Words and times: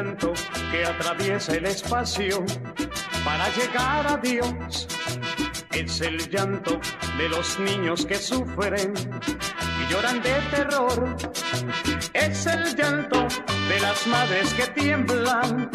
Llanto 0.00 0.32
que 0.70 0.86
atraviesa 0.86 1.56
el 1.56 1.66
espacio 1.66 2.42
para 3.22 3.50
llegar 3.50 4.06
a 4.06 4.16
Dios. 4.16 4.88
Es 5.72 6.00
el 6.00 6.16
llanto 6.30 6.80
de 7.18 7.28
los 7.28 7.58
niños 7.58 8.06
que 8.06 8.14
sufren 8.14 8.94
y 8.96 9.92
lloran 9.92 10.22
de 10.22 10.32
terror. 10.52 11.16
Es 12.14 12.46
el 12.46 12.74
llanto 12.76 13.28
de 13.68 13.80
las 13.80 14.06
madres 14.06 14.54
que 14.54 14.68
tiemblan 14.68 15.70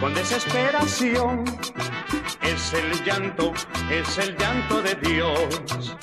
con 0.00 0.14
desesperación. 0.14 1.44
Es 2.40 2.72
el 2.72 3.04
llanto, 3.04 3.52
es 3.90 4.16
el 4.16 4.38
llanto 4.38 4.80
de 4.80 4.94
Dios. 4.94 5.96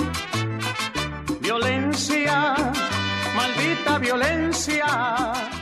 Violencia, 1.42 2.54
maldita 3.36 3.98
violencia. 3.98 5.53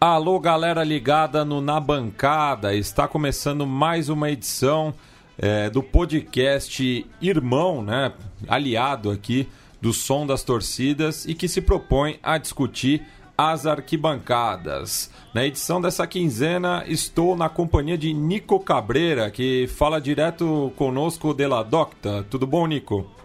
Alô, 0.00 0.38
galera 0.38 0.84
ligada 0.84 1.44
no 1.44 1.60
Na 1.60 1.80
Bancada. 1.80 2.72
Está 2.72 3.08
começando 3.08 3.66
mais 3.66 4.08
uma 4.08 4.30
edição 4.30 4.94
é, 5.36 5.68
do 5.68 5.82
podcast 5.82 7.04
Irmão, 7.20 7.82
né? 7.82 8.12
Aliado 8.46 9.10
aqui 9.10 9.48
do 9.82 9.92
Som 9.92 10.24
das 10.24 10.44
Torcidas 10.44 11.24
e 11.24 11.34
que 11.34 11.48
se 11.48 11.60
propõe 11.60 12.16
a 12.22 12.38
discutir 12.38 13.04
as 13.36 13.66
arquibancadas. 13.66 15.10
Na 15.34 15.44
edição 15.44 15.80
dessa 15.80 16.06
quinzena, 16.06 16.84
estou 16.86 17.34
na 17.34 17.48
companhia 17.48 17.98
de 17.98 18.12
Nico 18.12 18.60
Cabreira, 18.60 19.32
que 19.32 19.66
fala 19.66 20.00
direto 20.00 20.72
conosco 20.76 21.34
de 21.34 21.48
la 21.48 21.64
Docta. 21.64 22.24
Tudo 22.30 22.46
bom, 22.46 22.68
Nico? 22.68 23.17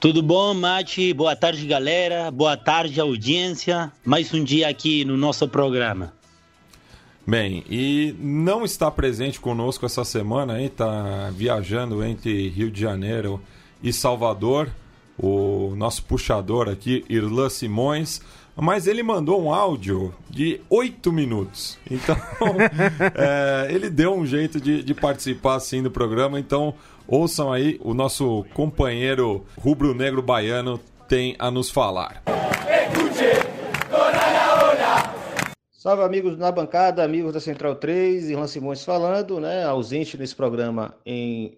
Tudo 0.00 0.22
bom, 0.22 0.54
Mate? 0.54 1.12
Boa 1.12 1.34
tarde, 1.34 1.66
galera. 1.66 2.30
Boa 2.30 2.56
tarde, 2.56 3.00
audiência. 3.00 3.90
Mais 4.04 4.32
um 4.32 4.44
dia 4.44 4.68
aqui 4.68 5.04
no 5.04 5.16
nosso 5.16 5.48
programa. 5.48 6.12
Bem, 7.26 7.64
e 7.68 8.14
não 8.20 8.64
está 8.64 8.92
presente 8.92 9.40
conosco 9.40 9.84
essa 9.84 10.04
semana, 10.04 10.54
aí 10.54 10.66
está 10.66 11.30
viajando 11.32 12.04
entre 12.04 12.48
Rio 12.48 12.70
de 12.70 12.80
Janeiro 12.80 13.42
e 13.82 13.92
Salvador, 13.92 14.70
o 15.18 15.74
nosso 15.76 16.04
puxador 16.04 16.68
aqui, 16.68 17.04
Irlan 17.08 17.48
Simões, 17.48 18.22
mas 18.54 18.86
ele 18.86 19.02
mandou 19.02 19.42
um 19.42 19.52
áudio 19.52 20.14
de 20.30 20.60
oito 20.70 21.12
minutos. 21.12 21.76
Então, 21.90 22.16
é, 23.16 23.66
ele 23.74 23.90
deu 23.90 24.14
um 24.14 24.24
jeito 24.24 24.60
de, 24.60 24.80
de 24.80 24.94
participar 24.94 25.56
assim 25.56 25.82
do 25.82 25.90
programa, 25.90 26.38
então 26.38 26.72
Ouçam 27.10 27.50
aí, 27.50 27.80
o 27.82 27.94
nosso 27.94 28.44
companheiro 28.52 29.42
rubro-negro 29.58 30.20
baiano 30.20 30.78
tem 31.08 31.34
a 31.38 31.50
nos 31.50 31.70
falar. 31.70 32.22
Salve 35.70 36.02
amigos 36.02 36.36
na 36.36 36.52
bancada, 36.52 37.02
amigos 37.02 37.32
da 37.32 37.40
Central 37.40 37.76
3, 37.76 38.28
Irlan 38.28 38.46
Simões 38.46 38.84
falando, 38.84 39.40
né? 39.40 39.64
Ausente 39.64 40.18
nesse 40.18 40.36
programa 40.36 40.94
em, 41.06 41.56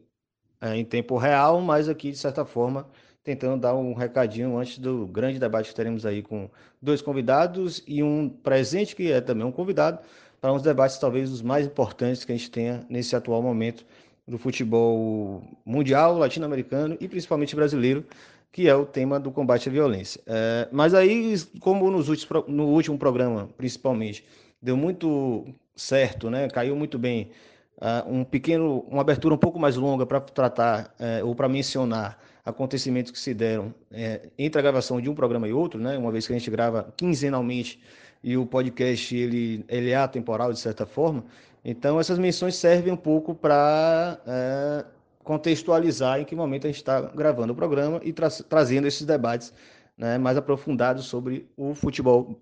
é, 0.61 0.77
em 0.77 0.85
tempo 0.85 1.17
real, 1.17 1.61
mas 1.61 1.89
aqui 1.89 2.13
de 2.13 2.19
certa 2.19 2.45
forma 2.45 2.87
tentando 3.25 3.61
dar 3.61 3.75
um 3.75 3.93
recadinho 3.93 4.57
antes 4.57 4.79
do 4.79 5.05
grande 5.09 5.41
debate 5.41 5.71
que 5.71 5.75
teremos 5.75 6.07
aí 6.07 6.23
com 6.23 6.49
dois 6.81 7.03
convidados 7.03 7.83
e 7.89 8.05
um 8.05 8.29
presente 8.29 8.95
que 8.95 9.11
é 9.11 9.21
também 9.21 9.45
um 9.45 9.51
convidado 9.51 9.99
para 10.41 10.53
uns 10.53 10.63
debates 10.63 10.97
talvez 10.97 11.29
os 11.29 11.43
mais 11.43 11.67
importantes 11.67 12.25
que 12.25 12.31
a 12.31 12.37
gente 12.37 12.53
tenha 12.53 12.87
nesse 12.89 13.17
atual 13.17 13.43
momento 13.43 13.85
do 14.31 14.39
futebol 14.39 15.43
mundial, 15.67 16.17
latino-americano 16.17 16.97
e 17.01 17.09
principalmente 17.09 17.57
brasileiro, 17.57 18.05
que 18.53 18.69
é 18.69 18.75
o 18.75 18.87
tema 18.87 19.19
do 19.19 19.31
combate 19.33 19.69
à 19.69 19.73
violência. 19.73 20.21
É, 20.27 20.69
mas 20.71 20.95
aí, 20.95 21.35
como 21.59 21.91
nos 21.91 22.09
últimos, 22.09 22.47
no 22.47 22.67
último 22.69 22.97
programa, 22.97 23.49
principalmente, 23.57 24.25
deu 24.63 24.77
muito 24.77 25.47
certo, 25.75 26.31
né? 26.31 26.49
caiu 26.49 26.77
muito 26.77 26.99
bem, 26.99 27.31
uh, 27.79 28.09
um 28.09 28.23
pequeno, 28.25 28.85
uma 28.89 29.01
abertura 29.01 29.35
um 29.35 29.39
pouco 29.39 29.59
mais 29.59 29.77
longa 29.77 30.07
para 30.07 30.21
tratar 30.21 30.95
é, 30.99 31.25
ou 31.25 31.35
para 31.35 31.49
mencionar 31.49 32.19
acontecimentos 32.45 33.11
que 33.11 33.19
se 33.19 33.35
deram 33.35 33.75
é, 33.91 34.29
entre 34.39 34.59
a 34.59 34.63
gravação 34.63 35.01
de 35.01 35.11
um 35.11 35.15
programa 35.15 35.49
e 35.49 35.53
outro, 35.53 35.81
né? 35.81 35.99
uma 35.99 36.13
vez 36.13 36.27
que 36.27 36.33
a 36.33 36.39
gente 36.39 36.51
grava 36.51 36.93
quinzenalmente 36.97 37.81
e 38.23 38.37
o 38.37 38.45
podcast 38.45 39.17
ele, 39.17 39.65
ele 39.69 39.91
é 39.91 39.97
atemporal 39.97 40.53
de 40.53 40.59
certa 40.59 40.85
forma, 40.87 41.25
então, 41.65 42.01
essas 42.01 42.19
menções 42.19 42.57
servem 42.57 42.93
um 42.93 42.97
pouco 42.97 43.35
para 43.35 44.19
é, 44.27 44.85
contextualizar 45.23 46.21
em 46.21 46.25
que 46.25 46.35
momento 46.35 46.67
a 46.67 46.71
gente 46.71 46.79
está 46.79 47.01
gravando 47.01 47.53
o 47.53 47.57
programa 47.57 48.01
e 48.03 48.13
tra 48.13 48.31
trazendo 48.31 48.89
esses 48.89 49.05
debates 49.05 49.53
né, 49.97 50.17
mais 50.17 50.37
aprofundados 50.37 51.07
sobre 51.07 51.49
o 51.57 51.75
futebol 51.75 52.41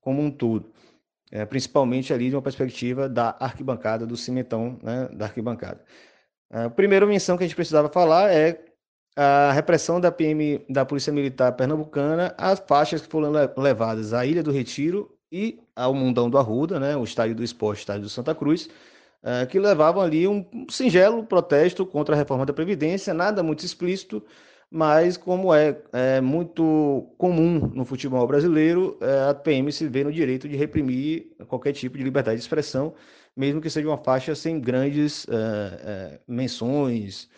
como 0.00 0.20
um 0.20 0.30
todo. 0.30 0.72
É, 1.30 1.44
principalmente 1.44 2.12
ali 2.12 2.30
de 2.30 2.36
uma 2.36 2.42
perspectiva 2.42 3.08
da 3.08 3.36
arquibancada, 3.38 4.06
do 4.06 4.16
cimentão 4.16 4.78
né, 4.82 5.08
da 5.12 5.26
arquibancada. 5.26 5.84
É, 6.50 6.64
a 6.64 6.70
primeira 6.70 7.06
menção 7.06 7.36
que 7.36 7.44
a 7.44 7.46
gente 7.46 7.56
precisava 7.56 7.88
falar 7.88 8.32
é 8.32 8.64
a 9.14 9.52
repressão 9.52 10.00
da 10.00 10.10
PM 10.10 10.64
da 10.68 10.84
Polícia 10.84 11.12
Militar 11.12 11.52
Pernambucana 11.52 12.34
às 12.38 12.58
faixas 12.60 13.02
que 13.02 13.08
foram 13.08 13.32
levadas 13.56 14.12
à 14.12 14.24
Ilha 14.24 14.42
do 14.42 14.52
Retiro 14.52 15.17
e 15.30 15.60
ao 15.74 15.94
Mundão 15.94 16.28
do 16.28 16.38
Arruda, 16.38 16.80
né, 16.80 16.96
o 16.96 17.04
estádio 17.04 17.36
do 17.36 17.44
esporte, 17.44 17.78
o 17.78 17.80
estádio 17.80 18.02
do 18.02 18.08
Santa 18.08 18.34
Cruz, 18.34 18.68
é, 19.22 19.46
que 19.46 19.58
levavam 19.58 20.02
ali 20.02 20.26
um 20.28 20.46
singelo 20.68 21.24
protesto 21.24 21.84
contra 21.84 22.14
a 22.14 22.18
reforma 22.18 22.46
da 22.46 22.52
Previdência, 22.52 23.12
nada 23.12 23.42
muito 23.42 23.64
explícito, 23.64 24.22
mas 24.70 25.16
como 25.16 25.52
é, 25.54 25.80
é 25.92 26.20
muito 26.20 27.12
comum 27.16 27.70
no 27.74 27.84
futebol 27.84 28.26
brasileiro, 28.26 28.96
é, 29.00 29.30
a 29.30 29.34
PM 29.34 29.72
se 29.72 29.88
vê 29.88 30.04
no 30.04 30.12
direito 30.12 30.48
de 30.48 30.56
reprimir 30.56 31.34
qualquer 31.48 31.72
tipo 31.72 31.96
de 31.96 32.04
liberdade 32.04 32.36
de 32.36 32.42
expressão, 32.42 32.94
mesmo 33.36 33.60
que 33.60 33.70
seja 33.70 33.88
uma 33.88 33.98
faixa 33.98 34.34
sem 34.34 34.60
grandes 34.60 35.26
é, 35.28 36.20
menções, 36.26 37.28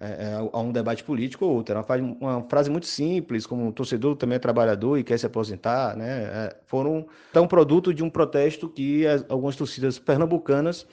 é, 0.00 0.06
é, 0.06 0.34
a 0.52 0.60
um 0.60 0.70
debate 0.70 1.02
político 1.02 1.44
ou 1.44 1.56
outro. 1.56 1.72
Era 1.76 2.02
uma, 2.02 2.42
frase 2.48 2.70
muito 2.70 2.86
simples, 2.86 3.46
como 3.46 3.72
torcedor 3.72 4.16
também 4.16 4.36
é 4.36 4.38
trabalhador 4.38 4.96
e 4.96 5.04
quer 5.04 5.18
se 5.18 5.26
aposentar, 5.26 5.96
né? 5.96 6.22
É, 6.22 6.56
foram 6.66 7.06
então 7.30 7.48
produto 7.48 7.92
de 7.92 8.04
um 8.04 8.10
protesto 8.10 8.68
que 8.68 9.06
as, 9.06 9.24
algumas 9.28 9.56
torcidas 9.56 9.98
pernambucanas 9.98 10.86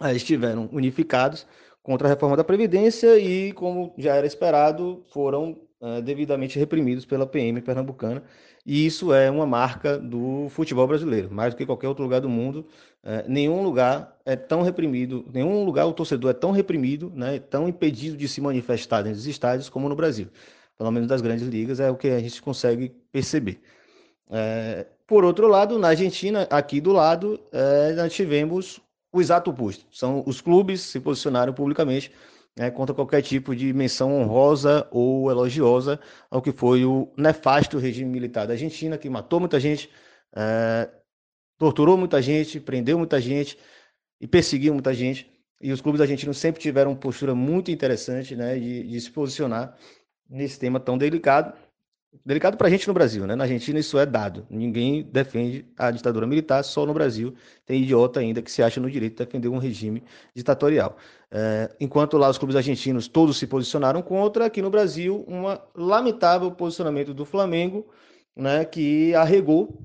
é, 0.00 0.14
estiveram 0.14 0.68
unificados 0.72 1.46
contra 1.82 2.08
a 2.08 2.10
reforma 2.10 2.36
da 2.36 2.44
Previdência 2.44 3.18
e, 3.18 3.52
como 3.52 3.94
já 3.98 4.14
era 4.14 4.26
esperado, 4.26 5.04
foram 5.12 5.60
é, 5.82 6.00
devidamente 6.00 6.58
reprimidos 6.58 7.04
pela 7.04 7.26
PM 7.26 7.60
pernambucana. 7.60 8.22
E 8.64 8.86
isso 8.86 9.12
é 9.12 9.28
uma 9.30 9.44
marca 9.44 9.98
do 9.98 10.48
futebol 10.50 10.86
brasileiro, 10.86 11.32
mais 11.32 11.52
do 11.52 11.56
que 11.56 11.66
qualquer 11.66 11.88
outro 11.88 12.04
lugar 12.04 12.20
do 12.20 12.28
mundo. 12.28 12.64
É, 13.02 13.24
nenhum 13.28 13.62
lugar 13.62 14.16
é 14.24 14.36
tão 14.36 14.62
reprimido, 14.62 15.24
nenhum 15.32 15.64
lugar 15.64 15.86
o 15.86 15.92
torcedor 15.92 16.30
é 16.30 16.34
tão 16.34 16.52
reprimido, 16.52 17.12
né, 17.14 17.40
tão 17.40 17.68
impedido 17.68 18.16
de 18.16 18.28
se 18.28 18.40
manifestar 18.40 19.02
dos 19.02 19.26
estádios 19.26 19.68
como 19.68 19.88
no 19.88 19.96
Brasil. 19.96 20.28
Pelo 20.78 20.90
menos 20.92 21.08
das 21.08 21.20
grandes 21.20 21.46
ligas 21.48 21.80
é 21.80 21.90
o 21.90 21.96
que 21.96 22.08
a 22.08 22.20
gente 22.20 22.40
consegue 22.40 22.90
perceber. 23.10 23.60
É, 24.30 24.86
por 25.06 25.24
outro 25.24 25.48
lado, 25.48 25.78
na 25.78 25.88
Argentina, 25.88 26.46
aqui 26.48 26.80
do 26.80 26.92
lado, 26.92 27.40
é, 27.52 27.92
nós 27.94 28.12
tivemos 28.12 28.80
o 29.12 29.20
exato 29.20 29.50
oposto. 29.50 29.84
São 29.90 30.22
os 30.26 30.40
clubes 30.40 30.80
se 30.80 31.00
posicionaram 31.00 31.52
publicamente 31.52 32.12
né, 32.56 32.70
contra 32.70 32.94
qualquer 32.94 33.22
tipo 33.22 33.54
de 33.56 33.72
menção 33.72 34.12
honrosa 34.20 34.86
ou 34.90 35.30
elogiosa 35.30 35.98
ao 36.30 36.42
que 36.42 36.52
foi 36.52 36.84
o 36.84 37.12
nefasto 37.16 37.78
regime 37.78 38.10
militar 38.10 38.46
da 38.46 38.52
Argentina, 38.52 38.98
que 38.98 39.08
matou 39.08 39.40
muita 39.40 39.58
gente, 39.58 39.90
é, 40.34 40.88
torturou 41.58 41.96
muita 41.96 42.20
gente, 42.20 42.60
prendeu 42.60 42.98
muita 42.98 43.20
gente 43.20 43.58
e 44.20 44.26
perseguiu 44.26 44.74
muita 44.74 44.92
gente. 44.92 45.30
E 45.60 45.72
os 45.72 45.80
clubes 45.80 46.00
argentinos 46.00 46.38
sempre 46.38 46.60
tiveram 46.60 46.90
uma 46.90 46.96
postura 46.98 47.34
muito 47.34 47.70
interessante 47.70 48.34
né, 48.34 48.58
de, 48.58 48.82
de 48.82 49.00
se 49.00 49.10
posicionar 49.10 49.76
nesse 50.28 50.58
tema 50.58 50.80
tão 50.80 50.98
delicado. 50.98 51.56
Delicado 52.24 52.58
para 52.58 52.66
a 52.68 52.70
gente 52.70 52.86
no 52.86 52.92
Brasil, 52.92 53.26
né? 53.26 53.34
Na 53.34 53.44
Argentina 53.44 53.78
isso 53.80 53.98
é 53.98 54.04
dado. 54.04 54.46
Ninguém 54.50 55.02
defende 55.02 55.66
a 55.78 55.90
ditadura 55.90 56.26
militar, 56.26 56.62
só 56.62 56.84
no 56.84 56.92
Brasil 56.92 57.34
tem 57.64 57.82
idiota 57.82 58.20
ainda 58.20 58.42
que 58.42 58.50
se 58.50 58.62
acha 58.62 58.78
no 58.80 58.90
direito 58.90 59.16
de 59.16 59.24
defender 59.24 59.48
um 59.48 59.56
regime 59.56 60.04
ditatorial. 60.34 60.98
É, 61.30 61.74
enquanto 61.80 62.18
lá 62.18 62.28
os 62.28 62.36
clubes 62.36 62.54
argentinos 62.54 63.08
todos 63.08 63.38
se 63.38 63.46
posicionaram 63.46 64.02
contra, 64.02 64.44
aqui 64.44 64.60
no 64.60 64.68
Brasil, 64.68 65.24
um 65.26 65.44
lamentável 65.74 66.50
posicionamento 66.52 67.14
do 67.14 67.24
Flamengo, 67.24 67.88
né, 68.36 68.64
que 68.66 69.14
arregou 69.14 69.78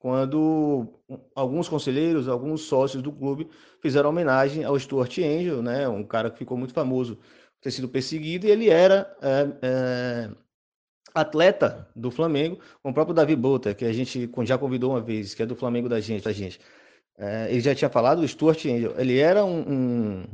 quando 0.00 0.86
alguns 1.34 1.68
conselheiros, 1.68 2.28
alguns 2.28 2.62
sócios 2.62 3.02
do 3.02 3.12
clube 3.12 3.48
fizeram 3.80 4.10
homenagem 4.10 4.64
ao 4.64 4.78
Stuart 4.78 5.16
Angel, 5.18 5.62
né, 5.62 5.88
um 5.88 6.04
cara 6.04 6.30
que 6.30 6.38
ficou 6.38 6.56
muito 6.58 6.74
famoso 6.74 7.16
por 7.16 7.60
ter 7.62 7.70
sido 7.70 7.88
perseguido, 7.88 8.46
e 8.46 8.50
ele 8.50 8.68
era 8.68 9.16
é, 9.22 9.48
é, 9.62 10.30
atleta 11.20 11.88
do 11.94 12.10
Flamengo, 12.10 12.58
com 12.82 12.90
o 12.90 12.94
próprio 12.94 13.14
Davi 13.14 13.36
Bota, 13.36 13.74
que 13.74 13.84
a 13.84 13.92
gente 13.92 14.30
já 14.44 14.58
convidou 14.58 14.90
uma 14.90 15.00
vez, 15.00 15.34
que 15.34 15.42
é 15.42 15.46
do 15.46 15.56
Flamengo 15.56 15.88
da 15.88 16.00
gente, 16.00 16.24
da 16.24 16.32
gente. 16.32 16.60
É, 17.18 17.48
ele 17.50 17.60
já 17.60 17.74
tinha 17.74 17.90
falado, 17.90 18.20
o 18.20 18.28
Stuart 18.28 18.64
Angel, 18.66 18.94
ele 18.96 19.18
era 19.18 19.44
um, 19.44 19.58
um, 19.58 20.24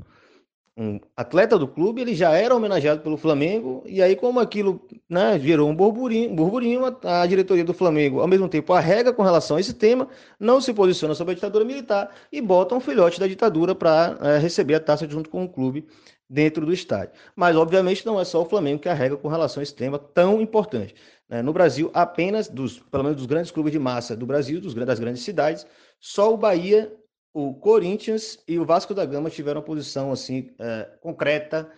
um 0.77 1.01
atleta 1.17 1.59
do 1.59 1.67
clube, 1.67 2.03
ele 2.03 2.15
já 2.15 2.33
era 2.33 2.55
homenageado 2.55 3.01
pelo 3.01 3.17
Flamengo, 3.17 3.83
e 3.87 4.03
aí, 4.03 4.15
como 4.15 4.39
aquilo 4.39 4.81
né, 5.09 5.39
gerou 5.39 5.71
um 5.71 5.75
burburinho, 5.75 6.31
um 6.31 6.37
burburinho 6.37 6.85
a, 6.85 7.23
a, 7.23 7.27
diretoria 7.27 7.65
do 7.65 7.73
Flamengo, 7.73 8.21
ao 8.21 8.29
mesmo 8.29 8.49
tempo, 8.49 8.73
arrega 8.73 9.13
com 9.15 9.23
relação 9.23 9.57
a 9.57 9.61
esse 9.61 9.73
tema, 9.73 10.09
não 10.39 10.61
se 10.61 10.75
posiciona 10.75 11.15
sobre 11.15 11.33
a 11.33 11.35
ditadura 11.37 11.65
militar 11.65 12.11
e 12.31 12.41
bota 12.43 12.75
um 12.75 12.81
filhote 12.81 13.19
da 13.19 13.27
ditadura 13.27 13.75
para 13.75 14.19
é, 14.21 14.39
receber 14.39 14.75
a 14.75 14.81
taça 14.81 15.09
junto 15.09 15.31
com 15.31 15.45
o 15.45 15.49
clube 15.49 15.87
dentro 16.29 16.65
do 16.65 16.73
estádio. 16.73 17.15
Mas, 17.37 17.57
obviamente, 17.57 18.05
não 18.05 18.21
é 18.21 18.25
só 18.25 18.43
o 18.43 18.49
Flamengo 18.49 18.81
que 18.81 18.89
arrega 18.89 19.17
com 19.17 19.29
relação 19.29 19.61
a 19.61 19.65
esse 19.65 19.75
tema 19.75 19.99
tão 19.99 20.41
importante. 20.41 20.95
Né? 21.29 21.43
No 21.43 21.53
Brasil, 21.53 21.91
apenas, 21.95 22.49
dos, 22.49 22.79
pelo 22.79 23.05
menos 23.05 23.17
dos 23.17 23.27
grandes 23.27 23.51
clubes 23.51 23.73
de 23.73 23.79
massa 23.79 24.17
do 24.17 24.27
Brasil, 24.27 24.61
dos, 24.61 24.75
das 24.75 24.99
grandes 24.99 25.23
cidades, 25.23 25.67
só 26.01 26.33
o 26.33 26.37
Bahia 26.37 26.93
o 27.35 27.53
Corinthians 27.53 28.39
e 28.47 28.61
o 28.61 28.65
Vasco 28.65 28.95
da 28.95 29.05
Gama 29.05 29.29
tiveram 29.29 29.61
uma 29.61 29.67
posição 29.67 30.13
assim 30.13 30.55
é, 30.57 30.89
concreta, 31.01 31.69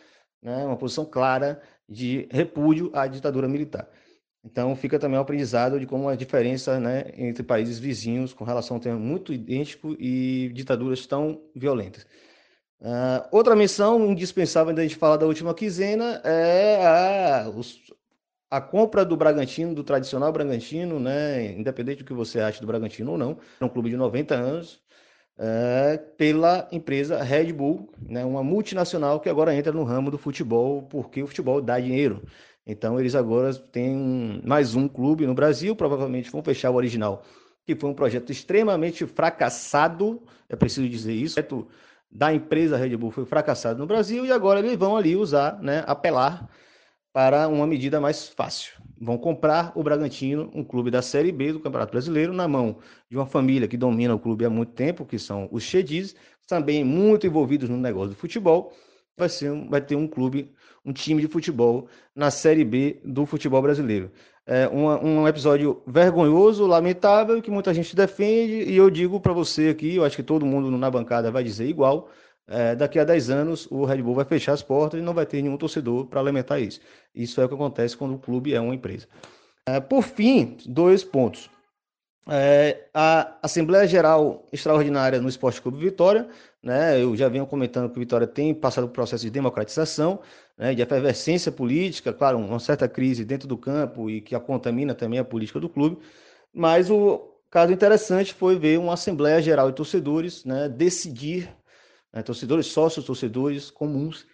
né, 0.43 0.67
uma 0.67 0.77
posição 0.77 1.07
clara 1.07 1.63
de 1.89 2.29
repúdio 2.31 2.91
à 2.93 3.07
ditadura 3.07 3.49
militar. 3.49 3.89
Então 4.45 4.77
fica 4.77 4.99
também 4.99 5.19
o 5.19 5.23
aprendizado 5.23 5.81
de 5.81 5.87
como 5.87 6.09
a 6.09 6.15
diferença 6.15 6.79
né, 6.79 7.11
entre 7.17 7.43
países 7.43 7.79
vizinhos 7.79 8.35
com 8.35 8.45
relação 8.45 8.77
a 8.77 8.79
um 8.79 8.83
tema 8.83 8.99
muito 8.99 9.33
idêntico 9.33 9.97
e 9.99 10.51
ditaduras 10.53 11.07
tão 11.07 11.41
violentas. 11.55 12.07
Uh, 12.81 13.27
outra 13.31 13.57
menção 13.57 14.11
indispensável 14.11 14.75
da 14.75 14.83
gente 14.83 14.97
falar 14.97 15.17
da 15.17 15.27
última 15.27 15.55
quinzena 15.55 16.21
é 16.23 16.87
a, 16.87 17.49
os, 17.49 17.91
a 18.51 18.61
compra 18.61 19.05
do 19.05 19.17
Bragantino, 19.17 19.75
do 19.75 19.83
tradicional 19.83 20.31
Bragantino, 20.33 21.01
né, 21.01 21.53
independente 21.53 21.99
do 21.99 22.05
que 22.05 22.13
você 22.13 22.39
ache 22.41 22.61
do 22.61 22.67
Bragantino 22.67 23.13
ou 23.13 23.19
não, 23.19 23.39
é 23.61 23.65
um 23.65 23.69
clube 23.69 23.91
de 23.91 23.97
90 23.97 24.35
anos, 24.35 24.81
é, 25.39 25.99
pela 26.17 26.69
empresa 26.71 27.23
Red 27.23 27.53
Bull, 27.53 27.91
né, 28.01 28.25
uma 28.25 28.43
multinacional 28.43 29.21
que 29.21 29.29
agora 29.29 29.55
entra 29.55 29.73
no 29.73 29.85
ramo 29.85 30.11
do 30.11 30.19
futebol, 30.19 30.83
porque 30.83 31.23
o 31.23 31.27
futebol 31.27 31.61
dá 31.61 31.81
dinheiro. 31.81 32.23
Então, 32.67 32.99
eles 32.99 33.15
agora 33.15 33.55
têm 33.55 34.41
mais 34.45 34.75
um 34.75 34.89
clube 34.89 35.27
no 35.27 35.35
Brasil, 35.35 35.77
provavelmente 35.77 36.31
vão 36.31 36.43
fechar 36.43 36.71
o 36.71 36.75
original, 36.75 37.23
que 37.65 37.75
foi 37.77 37.91
um 37.91 37.95
projeto 37.95 38.31
extremamente 38.31 39.07
fracassado, 39.07 40.23
é 40.49 40.57
preciso 40.57 40.89
dizer 40.89 41.15
isso, 41.15 41.39
da 42.11 42.33
empresa 42.33 42.77
Red 42.77 42.97
Bull 42.97 43.11
foi 43.11 43.25
fracassado 43.25 43.79
no 43.79 43.87
Brasil 43.87 44.25
e 44.25 44.33
agora 44.33 44.61
eles 44.61 44.77
vão 44.77 44.97
ali 44.97 45.17
usar, 45.17 45.61
né, 45.63 45.85
apelar 45.87 46.49
para 47.13 47.49
uma 47.49 47.67
medida 47.67 47.99
mais 47.99 48.29
fácil. 48.29 48.75
Vão 49.01 49.17
comprar 49.17 49.73
o 49.75 49.83
Bragantino, 49.83 50.51
um 50.55 50.63
clube 50.63 50.91
da 50.91 51.01
Série 51.01 51.33
B 51.33 51.53
do 51.53 51.61
Campeonato 51.61 51.93
Brasileiro, 51.93 52.33
na 52.33 52.47
mão 52.47 52.79
de 53.11 53.17
uma 53.17 53.25
família 53.25 53.67
que 53.67 53.77
domina 53.77 54.15
o 54.15 54.19
clube 54.19 54.45
há 54.45 54.51
muito 54.51 54.73
tempo, 54.73 55.07
que 55.07 55.19
são 55.19 55.49
os 55.51 55.63
Chedis, 55.63 56.15
também 56.47 56.85
muito 56.85 57.27
envolvidos 57.27 57.71
no 57.71 57.77
negócio 57.79 58.11
do 58.11 58.17
futebol. 58.17 58.73
Vai, 59.17 59.31
ser, 59.31 59.51
vai 59.69 59.81
ter 59.81 59.97
um 59.97 60.07
clube, 60.07 60.53
um 60.85 60.93
time 60.93 61.23
de 61.23 61.29
futebol 61.29 61.89
na 62.15 62.31
Série 62.31 62.65
B 62.65 63.01
do 63.03 63.25
futebol 63.25 63.63
brasileiro. 63.63 64.13
É 64.47 64.69
uma, 64.69 65.03
um 65.03 65.27
episódio 65.27 65.83
vergonhoso, 65.85 66.67
lamentável, 66.67 67.43
que 67.43 67.51
muita 67.51 67.75
gente 67.75 67.97
defende, 67.97 68.63
e 68.71 68.77
eu 68.77 68.89
digo 68.89 69.19
para 69.19 69.33
você 69.33 69.71
aqui, 69.71 69.97
eu 69.97 70.05
acho 70.05 70.15
que 70.15 70.23
todo 70.23 70.47
mundo 70.47 70.71
na 70.71 70.89
bancada 70.89 71.33
vai 71.33 71.43
dizer 71.43 71.67
igual, 71.67 72.09
é, 72.47 72.77
daqui 72.77 72.99
a 72.99 73.05
10 73.05 73.31
anos 73.31 73.67
o 73.73 73.85
Red 73.85 74.01
Bull 74.03 74.15
vai 74.15 74.25
fechar 74.25 74.53
as 74.53 74.63
portas 74.63 75.01
e 75.01 75.03
não 75.03 75.13
vai 75.13 75.27
ter 75.27 75.43
nenhum 75.43 75.57
torcedor 75.57 76.07
para 76.07 76.21
alimentar 76.21 76.61
isso. 76.61 76.81
Isso 77.13 77.41
é 77.41 77.45
o 77.45 77.49
que 77.49 77.55
acontece 77.55 77.97
quando 77.97 78.15
o 78.15 78.19
clube 78.19 78.55
é 78.55 78.61
uma 78.61 78.75
empresa. 78.75 79.09
É, 79.67 79.81
por 79.81 80.03
fim, 80.05 80.57
dois 80.65 81.03
pontos. 81.03 81.51
É, 82.29 82.89
a 82.93 83.39
Assembleia 83.41 83.87
Geral 83.87 84.45
Extraordinária 84.53 85.21
no 85.21 85.29
Esporte 85.29 85.63
Clube 85.63 85.79
Vitória, 85.79 86.29
né, 86.61 87.01
eu 87.01 87.17
já 87.17 87.29
venho 87.29 87.47
comentando 87.47 87.89
que 87.89 87.97
o 87.97 88.01
Vitória 88.01 88.27
tem 88.27 88.53
passado 88.53 88.89
por 88.89 88.95
processo 88.95 89.23
de 89.23 89.31
democratização, 89.31 90.21
né, 90.59 90.75
de 90.75 90.83
efervescência 90.83 91.53
política, 91.53 92.13
claro, 92.13 92.39
uma 92.39 92.59
certa 92.59 92.89
crise 92.89 93.25
dentro 93.25 93.47
do 93.47 93.57
campo 93.57 94.11
e 94.11 94.21
que 94.21 94.35
a 94.35 94.41
contamina 94.41 94.93
também 94.93 95.21
a 95.21 95.25
política 95.25 95.61
do 95.61 95.69
clube, 95.69 95.99
mas 96.53 96.91
o 96.91 97.33
caso 97.49 97.73
interessante 97.73 98.35
foi 98.35 98.59
ver 98.59 98.79
uma 98.81 98.95
Assembleia 98.95 99.41
Geral 99.41 99.71
de 99.71 99.77
Torcedores 99.77 100.45
né, 100.45 100.69
decidir 100.69 101.49
né, 102.13 102.23
torcedores, 102.23 102.67
sócios, 102.67 103.05
torcedores 103.05 103.71
comuns, 103.71 104.27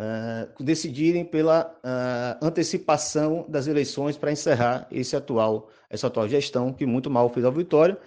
uh, 0.00 0.64
decidirem 0.64 1.24
pela 1.24 1.78
uh, 1.84 2.44
antecipação 2.44 3.44
das 3.48 3.66
eleições 3.66 4.16
para 4.16 4.32
encerrar 4.32 4.88
esse 4.90 5.14
atual, 5.14 5.68
essa 5.90 6.06
atual 6.06 6.26
gestão, 6.28 6.72
que 6.72 6.86
muito 6.86 7.10
mal 7.10 7.28
fez 7.28 7.44
ao 7.44 7.52
Vitória. 7.52 7.98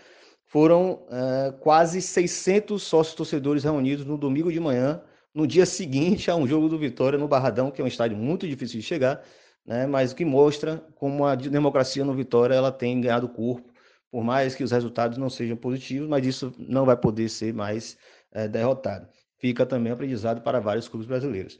Foram 0.45 1.03
uh, 1.07 1.53
quase 1.59 2.01
600 2.01 2.81
sócios 2.81 3.15
torcedores 3.15 3.63
reunidos 3.63 4.05
no 4.05 4.17
domingo 4.17 4.51
de 4.51 4.59
manhã, 4.59 5.01
no 5.33 5.47
dia 5.47 5.65
seguinte 5.65 6.29
a 6.29 6.35
um 6.35 6.47
jogo 6.47 6.67
do 6.67 6.77
Vitória 6.77 7.17
no 7.17 7.27
Barradão, 7.27 7.71
que 7.71 7.81
é 7.81 7.83
um 7.83 7.87
estádio 7.87 8.17
muito 8.17 8.47
difícil 8.47 8.79
de 8.79 8.85
chegar, 8.85 9.23
né, 9.65 9.87
mas 9.87 10.13
que 10.13 10.25
mostra 10.25 10.83
como 10.95 11.25
a 11.25 11.35
democracia 11.35 12.03
no 12.03 12.13
Vitória 12.13 12.53
ela 12.53 12.71
tem 12.71 12.99
ganhado 13.01 13.27
corpo, 13.29 13.71
por 14.11 14.23
mais 14.23 14.53
que 14.53 14.63
os 14.63 14.71
resultados 14.71 15.17
não 15.17 15.29
sejam 15.29 15.57
positivos, 15.57 16.07
mas 16.07 16.25
isso 16.25 16.53
não 16.59 16.85
vai 16.85 16.95
poder 16.95 17.29
ser 17.29 17.51
mais 17.51 17.97
é, 18.31 18.47
derrotado. 18.47 19.07
Fica 19.39 19.65
também 19.65 19.91
aprendizado 19.91 20.41
para 20.41 20.59
vários 20.59 20.87
clubes 20.87 21.07
brasileiros. 21.07 21.59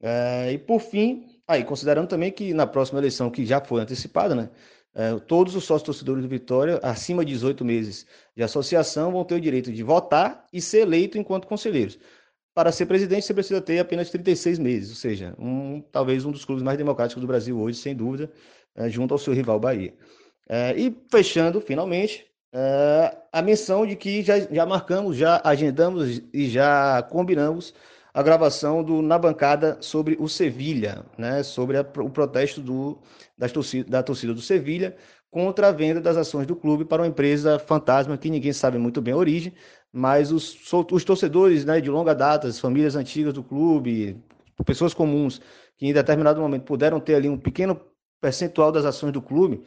É, 0.00 0.52
e 0.52 0.58
por 0.58 0.80
fim, 0.80 1.26
aí, 1.46 1.64
considerando 1.64 2.08
também 2.08 2.32
que 2.32 2.54
na 2.54 2.66
próxima 2.66 2.98
eleição, 2.98 3.30
que 3.30 3.44
já 3.44 3.60
foi 3.60 3.80
antecipada, 3.80 4.34
né, 4.34 4.50
é, 4.94 5.18
todos 5.20 5.54
os 5.54 5.64
sócios 5.64 5.84
torcedores 5.86 6.22
do 6.22 6.28
Vitória, 6.28 6.80
acima 6.82 7.24
de 7.24 7.32
18 7.32 7.64
meses 7.64 8.06
de 8.36 8.42
associação, 8.42 9.12
vão 9.12 9.24
ter 9.24 9.34
o 9.34 9.40
direito 9.40 9.72
de 9.72 9.82
votar 9.82 10.46
e 10.52 10.60
ser 10.60 10.80
eleito 10.80 11.18
enquanto 11.18 11.46
conselheiros. 11.46 11.98
Para 12.54 12.72
ser 12.72 12.86
presidente, 12.86 13.24
você 13.24 13.34
precisa 13.34 13.60
ter 13.60 13.78
apenas 13.78 14.10
36 14.10 14.58
meses, 14.58 14.90
ou 14.90 14.96
seja, 14.96 15.34
um, 15.38 15.80
talvez 15.92 16.24
um 16.24 16.32
dos 16.32 16.44
clubes 16.44 16.62
mais 16.64 16.76
democráticos 16.76 17.20
do 17.20 17.26
Brasil 17.26 17.58
hoje, 17.58 17.78
sem 17.78 17.94
dúvida, 17.94 18.30
é, 18.74 18.88
junto 18.88 19.14
ao 19.14 19.18
seu 19.18 19.32
rival 19.32 19.60
Bahia. 19.60 19.94
É, 20.48 20.74
e 20.76 20.96
fechando, 21.10 21.60
finalmente, 21.60 22.26
é, 22.52 23.16
a 23.32 23.40
menção 23.40 23.86
de 23.86 23.94
que 23.94 24.22
já, 24.22 24.40
já 24.40 24.66
marcamos, 24.66 25.16
já 25.16 25.40
agendamos 25.44 26.20
e 26.32 26.48
já 26.48 27.00
combinamos 27.04 27.72
a 28.12 28.22
gravação 28.22 28.82
do 28.82 29.02
Na 29.02 29.18
Bancada 29.18 29.78
sobre 29.80 30.16
o 30.18 30.28
Sevilha, 30.28 31.04
né, 31.16 31.42
sobre 31.42 31.76
a, 31.76 31.80
o 31.80 32.10
protesto 32.10 32.60
do, 32.60 32.98
das 33.36 33.52
torcida, 33.52 33.88
da 33.88 34.02
torcida 34.02 34.34
do 34.34 34.40
Sevilha 34.40 34.96
contra 35.30 35.68
a 35.68 35.72
venda 35.72 36.00
das 36.00 36.16
ações 36.16 36.46
do 36.46 36.56
clube 36.56 36.84
para 36.84 37.02
uma 37.02 37.08
empresa 37.08 37.58
fantasma 37.58 38.18
que 38.18 38.28
ninguém 38.28 38.52
sabe 38.52 38.78
muito 38.78 39.00
bem 39.00 39.14
a 39.14 39.16
origem, 39.16 39.54
mas 39.92 40.32
os, 40.32 40.56
os 40.90 41.04
torcedores 41.04 41.64
né, 41.64 41.80
de 41.80 41.88
longa 41.88 42.14
data, 42.14 42.48
as 42.48 42.58
famílias 42.58 42.96
antigas 42.96 43.32
do 43.32 43.42
clube, 43.42 44.20
pessoas 44.64 44.92
comuns 44.92 45.40
que 45.76 45.86
em 45.86 45.92
determinado 45.92 46.40
momento 46.40 46.64
puderam 46.64 47.00
ter 47.00 47.14
ali 47.14 47.28
um 47.28 47.38
pequeno 47.38 47.80
percentual 48.20 48.70
das 48.70 48.84
ações 48.84 49.12
do 49.12 49.22
clube, 49.22 49.62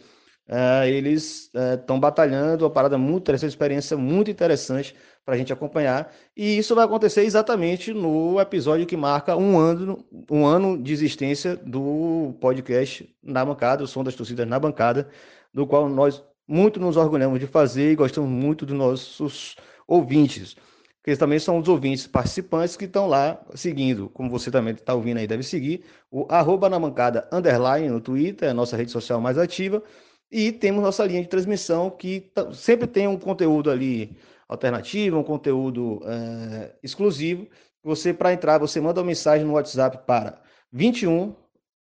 é, 0.48 0.90
eles 0.90 1.50
estão 1.74 1.98
é, 1.98 2.00
batalhando, 2.00 2.66
uma 2.66 2.72
parada 2.72 2.98
muito 2.98 3.24
interessante, 3.24 3.50
uma 3.50 3.54
experiência 3.54 3.98
muito 3.98 4.30
interessante 4.30 4.96
para 5.26 5.36
a 5.36 5.38
gente 5.38 5.54
acompanhar. 5.54 6.12
E 6.36 6.58
isso 6.58 6.76
vai 6.76 6.86
acontecer 6.86 7.24
exatamente 7.24 7.94
no 7.94 8.40
episódio 8.40 8.86
que 8.86 8.98
marca 8.98 9.36
um 9.38 9.58
ano, 9.58 10.06
um 10.30 10.46
ano 10.46 10.82
de 10.82 10.92
existência 10.92 11.56
do 11.56 12.36
podcast 12.42 13.10
Na 13.24 13.46
Bancada, 13.46 13.84
o 13.84 13.88
Som 13.88 14.04
das 14.04 14.16
Torcidas 14.16 14.48
na 14.48 14.60
Bancada, 14.60 15.10
do 15.54 15.66
qual 15.66 15.88
nós 15.88 16.22
muito 16.48 16.80
nos 16.80 16.98
orgulhamos 16.98 17.40
de 17.40 17.48
fazer 17.48 17.92
e 17.92 17.96
gostamos 17.96 18.30
muito 18.30 18.66
dos 18.66 18.76
nossos 18.76 19.56
ouvintes. 19.88 20.56
Que 21.04 21.10
eles 21.10 21.20
também 21.20 21.40
são 21.40 21.58
os 21.58 21.68
ouvintes 21.68 22.08
participantes 22.08 22.78
que 22.78 22.86
estão 22.86 23.08
lá 23.08 23.42
seguindo, 23.56 24.10
como 24.10 24.30
você 24.30 24.50
também 24.50 24.74
está 24.74 24.94
ouvindo 24.94 25.18
aí, 25.18 25.28
deve 25.28 25.44
seguir, 25.44 25.84
o 26.10 26.26
arroba 26.30 26.70
na 26.70 26.80
bancada 26.80 27.28
underline 27.32 27.90
no 27.90 28.00
Twitter, 28.00 28.48
é 28.48 28.52
a 28.52 28.54
nossa 28.54 28.78
rede 28.78 28.92
social 28.92 29.20
mais 29.20 29.38
ativa, 29.38 29.84
e 30.34 30.52
temos 30.52 30.82
nossa 30.82 31.06
linha 31.06 31.22
de 31.22 31.28
transmissão 31.28 31.92
que 31.92 32.32
sempre 32.54 32.88
tem 32.88 33.08
um 33.08 33.20
conteúdo 33.20 33.70
ali 33.70 34.18
alternativo, 34.50 35.20
um 35.20 35.24
conteúdo 35.24 36.02
é, 36.06 36.74
exclusivo. 36.82 37.48
Você, 37.84 38.12
para 38.12 38.34
entrar, 38.34 38.58
você 38.58 38.82
manda 38.82 39.00
uma 39.00 39.06
mensagem 39.06 39.46
no 39.46 39.54
WhatsApp 39.54 40.00
para 40.08 40.42
21 40.72 41.36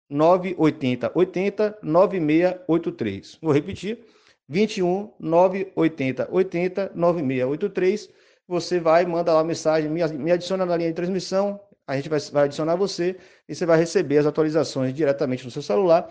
980 0.07 1.11
80 1.15 1.79
9683. 1.81 3.39
Vou 3.41 3.51
repetir: 3.51 4.05
21 4.47 5.11
980 5.19 6.27
80 6.31 6.91
9683. 6.93 8.09
Você 8.47 8.79
vai, 8.79 9.03
manda 9.03 9.33
lá 9.33 9.39
a 9.39 9.43
mensagem, 9.43 9.89
me, 9.89 10.31
adiciona 10.31 10.63
na 10.63 10.77
linha 10.77 10.89
de 10.89 10.95
transmissão, 10.95 11.59
a 11.87 11.95
gente 11.95 12.09
vai, 12.09 12.19
vai 12.19 12.43
adicionar 12.43 12.75
você 12.75 13.17
e 13.49 13.55
você 13.55 13.65
vai 13.65 13.79
receber 13.79 14.19
as 14.19 14.27
atualizações 14.27 14.93
diretamente 14.93 15.43
no 15.43 15.49
seu 15.49 15.61
celular. 15.63 16.07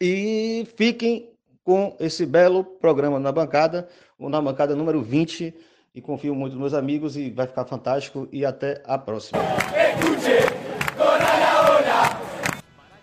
E 0.00 0.66
fiquem 0.76 1.35
com 1.66 1.96
esse 1.98 2.24
belo 2.24 2.62
programa 2.62 3.18
na 3.18 3.32
bancada, 3.32 3.88
na 4.18 4.40
bancada 4.40 4.76
número 4.76 5.02
20. 5.02 5.52
E 5.92 6.00
confio 6.00 6.34
muito 6.34 6.52
nos 6.52 6.60
meus 6.60 6.74
amigos 6.74 7.16
e 7.16 7.30
vai 7.30 7.46
ficar 7.46 7.64
fantástico. 7.64 8.28
E 8.30 8.44
até 8.44 8.82
a 8.86 8.96
próxima. 8.96 9.40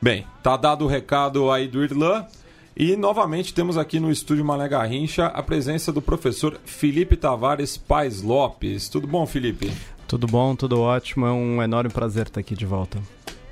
Bem, 0.01 0.25
tá 0.41 0.55
dado 0.55 0.85
o 0.85 0.87
recado 0.87 1.51
aí 1.51 1.67
do 1.67 1.83
Irlan. 1.83 2.25
E 2.77 2.95
novamente 2.95 3.53
temos 3.53 3.77
aqui 3.77 3.99
no 3.99 4.11
estúdio 4.11 4.45
Mané 4.45 4.67
Garrincha 4.69 5.25
a 5.25 5.43
presença 5.43 5.91
do 5.91 6.01
professor 6.01 6.59
Felipe 6.65 7.17
Tavares 7.17 7.75
Pais 7.75 8.21
Lopes. 8.21 8.87
Tudo 8.89 9.07
bom, 9.07 9.25
Felipe? 9.25 9.71
Tudo 10.07 10.25
bom, 10.25 10.55
tudo 10.55 10.79
ótimo. 10.79 11.25
É 11.25 11.31
um 11.31 11.61
enorme 11.61 11.89
prazer 11.89 12.27
estar 12.27 12.39
aqui 12.39 12.55
de 12.55 12.65
volta. 12.65 12.99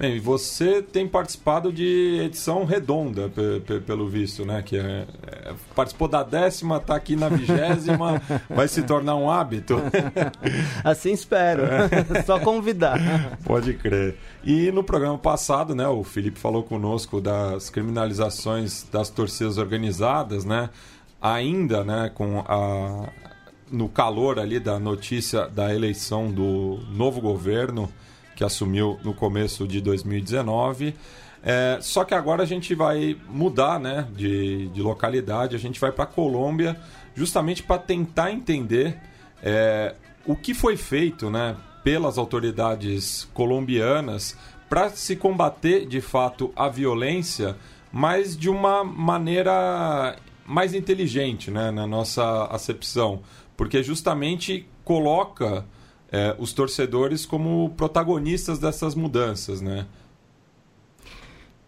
Bem, 0.02 0.20
você 0.20 0.82
tem 0.82 1.08
participado 1.08 1.72
de 1.72 2.22
edição 2.26 2.66
redonda, 2.66 3.32
pelo 3.86 4.10
visto, 4.10 4.44
né? 4.44 4.64
Que 4.64 4.76
é, 4.76 5.06
é, 5.28 5.54
participou 5.76 6.08
da 6.08 6.24
décima, 6.24 6.78
está 6.78 6.96
aqui 6.96 7.16
na 7.16 7.30
vigésima, 7.30 8.20
vai 8.50 8.68
se 8.68 8.82
tornar 8.82 9.16
um 9.16 9.30
hábito. 9.30 9.76
Assim 10.84 11.12
espero. 11.12 11.62
Só 12.26 12.40
convidar. 12.40 12.98
Pode 13.44 13.76
crer. 13.76 14.18
E 14.44 14.72
no 14.72 14.84
programa 14.84 15.20
passado, 15.20 15.76
né? 15.76 15.88
O 15.88 16.04
Felipe 16.04 16.40
falou 16.40 16.64
conosco 16.64 17.22
das 17.22 17.70
criminalizações 17.70 18.88
das 18.92 19.08
torcidas 19.08 19.60
organizadas, 19.60 20.44
né? 20.44 20.72
Ainda, 21.22 21.84
né? 21.84 22.10
Com 22.12 22.40
a 22.40 23.08
no 23.72 23.88
calor 23.88 24.40
ali 24.40 24.60
da 24.60 24.80
notícia 24.80 25.48
da 25.48 25.74
eleição 25.74 26.32
do 26.32 26.80
novo 26.90 27.22
governo 27.22 27.88
que 28.42 28.46
assumiu 28.46 29.00
no 29.04 29.14
começo 29.14 29.68
de 29.68 29.80
2019. 29.80 30.96
É, 31.44 31.78
só 31.80 32.04
que 32.04 32.16
agora 32.16 32.42
a 32.42 32.46
gente 32.46 32.74
vai 32.74 33.16
mudar 33.30 33.80
né, 33.80 34.08
de, 34.16 34.68
de 34.70 34.82
localidade, 34.82 35.56
a 35.56 35.60
gente 35.60 35.80
vai 35.80 35.92
para 35.92 36.06
a 36.06 36.08
Colômbia 36.08 36.76
justamente 37.14 37.62
para 37.62 37.78
tentar 37.78 38.32
entender 38.32 39.00
é, 39.44 39.94
o 40.26 40.36
que 40.36 40.56
foi 40.56 40.76
feito 40.76 41.30
né, 41.30 41.56
pelas 41.84 42.18
autoridades 42.18 43.30
colombianas 43.32 44.36
para 44.68 44.90
se 44.90 45.16
combater 45.16 45.86
de 45.86 46.02
fato 46.02 46.52
a 46.56 46.68
violência, 46.68 47.56
mas 47.92 48.36
de 48.36 48.50
uma 48.50 48.84
maneira 48.84 50.16
mais 50.48 50.74
inteligente 50.74 51.52
né, 51.52 51.70
na 51.70 51.86
nossa 51.86 52.46
acepção, 52.46 53.22
porque 53.56 53.84
justamente 53.84 54.66
coloca 54.84 55.64
é, 56.12 56.36
os 56.38 56.52
torcedores 56.54 57.26
como 57.26 57.74
protagonistas 57.78 58.60
dessas 58.60 58.96
mudanças, 58.96 59.62
né? 59.62 59.86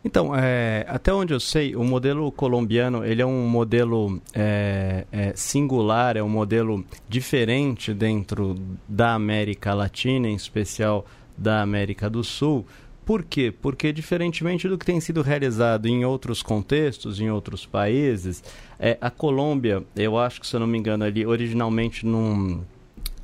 Então, 0.06 0.36
é, 0.36 0.86
até 0.90 1.14
onde 1.14 1.34
eu 1.34 1.40
sei, 1.40 1.78
o 1.78 1.84
modelo 1.84 2.30
colombiano 2.30 3.06
ele 3.06 3.22
é 3.22 3.26
um 3.26 3.48
modelo 3.48 4.22
é, 4.34 5.06
é, 5.10 5.32
singular, 5.34 6.18
é 6.18 6.22
um 6.22 6.28
modelo 6.28 6.84
diferente 7.08 7.94
dentro 7.94 8.56
da 8.88 9.14
América 9.14 9.74
Latina, 9.74 10.28
em 10.28 10.36
especial 10.36 11.06
da 11.38 11.62
América 11.62 12.10
do 12.10 12.22
Sul. 12.22 12.66
Por 13.06 13.24
quê? 13.24 13.54
Porque, 13.62 13.94
diferentemente 13.94 14.68
do 14.68 14.78
que 14.78 14.86
tem 14.86 15.00
sido 15.00 15.22
realizado 15.22 15.88
em 15.88 16.04
outros 16.04 16.44
contextos, 16.44 17.22
em 17.22 17.30
outros 17.30 17.66
países, 17.66 18.44
é, 18.78 18.98
a 19.00 19.10
Colômbia, 19.10 19.84
eu 19.96 20.18
acho 20.18 20.42
que, 20.42 20.48
se 20.48 20.54
eu 20.54 20.60
não 20.60 20.68
me 20.68 20.78
engano, 20.78 21.06
ali 21.06 21.26
originalmente 21.26 22.06
num 22.06 22.62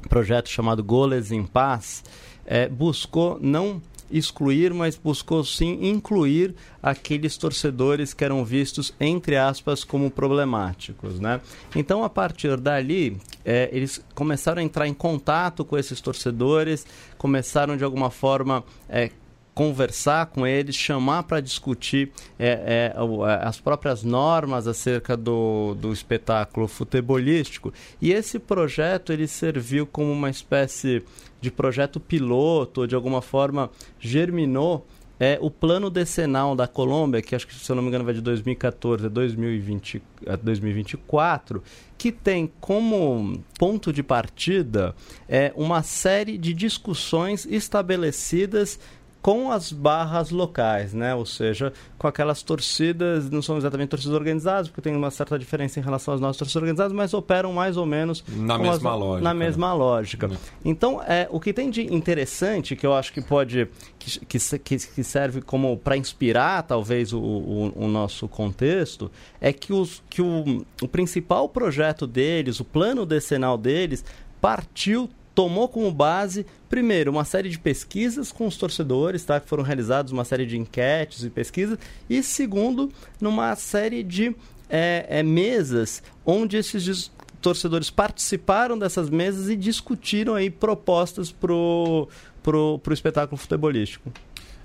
projeto 0.07 0.49
chamado 0.49 0.83
Goles 0.83 1.31
em 1.31 1.43
Paz, 1.43 2.03
é, 2.45 2.67
buscou 2.67 3.37
não 3.41 3.81
excluir, 4.11 4.73
mas 4.73 4.97
buscou 4.97 5.43
sim 5.43 5.77
incluir 5.87 6.55
aqueles 6.81 7.37
torcedores 7.37 8.13
que 8.13 8.23
eram 8.23 8.43
vistos, 8.43 8.93
entre 8.99 9.37
aspas, 9.37 9.83
como 9.83 10.09
problemáticos. 10.09 11.19
Né? 11.19 11.39
Então, 11.75 12.03
a 12.03 12.09
partir 12.09 12.57
dali, 12.57 13.17
é, 13.45 13.69
eles 13.71 14.03
começaram 14.15 14.61
a 14.61 14.63
entrar 14.63 14.87
em 14.87 14.93
contato 14.93 15.63
com 15.63 15.77
esses 15.77 16.01
torcedores, 16.01 16.85
começaram 17.17 17.77
de 17.77 17.83
alguma 17.83 18.09
forma. 18.09 18.63
É, 18.87 19.11
conversar 19.53 20.27
com 20.27 20.47
eles, 20.47 20.75
chamar 20.75 21.23
para 21.23 21.41
discutir 21.41 22.11
é, 22.37 22.47
é, 22.47 22.93
é, 22.95 23.47
as 23.47 23.59
próprias 23.59 24.03
normas 24.03 24.67
acerca 24.67 25.17
do, 25.17 25.75
do 25.75 25.91
espetáculo 25.91 26.67
futebolístico. 26.67 27.73
E 28.01 28.11
esse 28.11 28.39
projeto 28.39 29.11
ele 29.11 29.27
serviu 29.27 29.85
como 29.85 30.11
uma 30.11 30.29
espécie 30.29 31.03
de 31.41 31.51
projeto 31.51 31.99
piloto, 31.99 32.87
de 32.87 32.95
alguma 32.95 33.21
forma 33.21 33.69
germinou 33.99 34.85
é 35.19 35.37
o 35.41 35.51
plano 35.51 35.89
decenal 35.89 36.55
da 36.55 36.65
Colômbia, 36.65 37.21
que 37.21 37.35
acho 37.35 37.45
que, 37.45 37.53
se 37.53 37.69
eu 37.69 37.75
não 37.75 37.83
me 37.83 37.89
engano, 37.89 38.05
vai 38.05 38.13
de 38.13 38.21
2014 38.21 39.05
a, 39.05 39.09
2020, 39.09 40.01
a 40.25 40.37
2024, 40.37 41.61
que 41.97 42.09
tem 42.09 42.49
como 42.61 43.43
ponto 43.59 43.91
de 43.91 44.01
partida 44.01 44.95
é, 45.27 45.51
uma 45.57 45.83
série 45.83 46.37
de 46.37 46.53
discussões 46.53 47.45
estabelecidas 47.45 48.79
com 49.21 49.51
as 49.51 49.71
barras 49.71 50.29
locais, 50.31 50.93
né? 50.93 51.13
Ou 51.13 51.25
seja, 51.25 51.73
com 51.97 52.07
aquelas 52.07 52.41
torcidas, 52.41 53.29
não 53.29 53.41
são 53.41 53.57
exatamente 53.57 53.89
torcidas 53.89 54.15
organizadas, 54.15 54.69
porque 54.69 54.81
tem 54.81 54.95
uma 54.95 55.11
certa 55.11 55.37
diferença 55.37 55.79
em 55.79 55.83
relação 55.83 56.13
às 56.13 56.21
nossas 56.21 56.37
torcidas 56.37 56.61
organizadas, 56.61 56.93
mas 56.93 57.13
operam 57.13 57.51
mais 57.51 57.75
ou 57.75 57.85
menos 57.85 58.23
na 58.27 58.57
mesma 58.57 58.93
as, 58.93 58.99
lógica. 58.99 59.23
Na 59.23 59.33
né? 59.33 59.45
mesma 59.45 59.69
né? 59.69 59.73
lógica. 59.73 60.31
Então, 60.63 61.03
é, 61.03 61.27
o 61.31 61.39
que 61.39 61.51
tem 61.51 61.69
de 61.69 61.93
interessante, 61.93 62.75
que 62.75 62.85
eu 62.85 62.93
acho 62.93 63.11
que 63.11 63.21
pode, 63.21 63.67
que, 63.97 64.19
que, 64.59 64.77
que 64.77 65.03
serve 65.03 65.41
como 65.41 65.75
para 65.77 65.97
inspirar 65.97 66.63
talvez 66.63 67.11
o, 67.11 67.19
o, 67.19 67.73
o, 67.75 67.87
nosso 67.87 68.27
contexto, 68.27 69.11
é 69.41 69.51
que, 69.51 69.73
os, 69.73 70.01
que 70.09 70.21
o, 70.21 70.65
o 70.81 70.87
principal 70.87 71.49
projeto 71.49 72.07
deles, 72.07 72.59
o 72.59 72.65
plano 72.65 73.05
decenal 73.05 73.57
deles, 73.57 74.05
partiu 74.39 75.09
tomou 75.39 75.69
como 75.69 75.89
base, 75.89 76.45
primeiro, 76.67 77.11
uma 77.11 77.23
série 77.23 77.47
de 77.47 77.57
pesquisas 77.57 78.29
com 78.29 78.45
os 78.45 78.57
torcedores, 78.57 79.23
tá? 79.23 79.39
que 79.39 79.47
foram 79.47 79.63
realizadas 79.63 80.11
uma 80.11 80.25
série 80.25 80.45
de 80.45 80.57
enquetes 80.57 81.23
e 81.23 81.29
pesquisas, 81.29 81.79
e 82.09 82.21
segundo, 82.21 82.91
numa 83.21 83.55
série 83.55 84.03
de 84.03 84.35
é, 84.69 85.05
é, 85.07 85.23
mesas 85.23 86.03
onde 86.25 86.57
esses 86.57 87.09
torcedores 87.39 87.89
participaram 87.89 88.77
dessas 88.77 89.09
mesas 89.09 89.47
e 89.47 89.55
discutiram 89.55 90.35
aí 90.35 90.49
propostas 90.49 91.31
pro, 91.31 92.09
pro, 92.43 92.77
pro 92.79 92.93
espetáculo 92.93 93.37
futebolístico. 93.37 94.11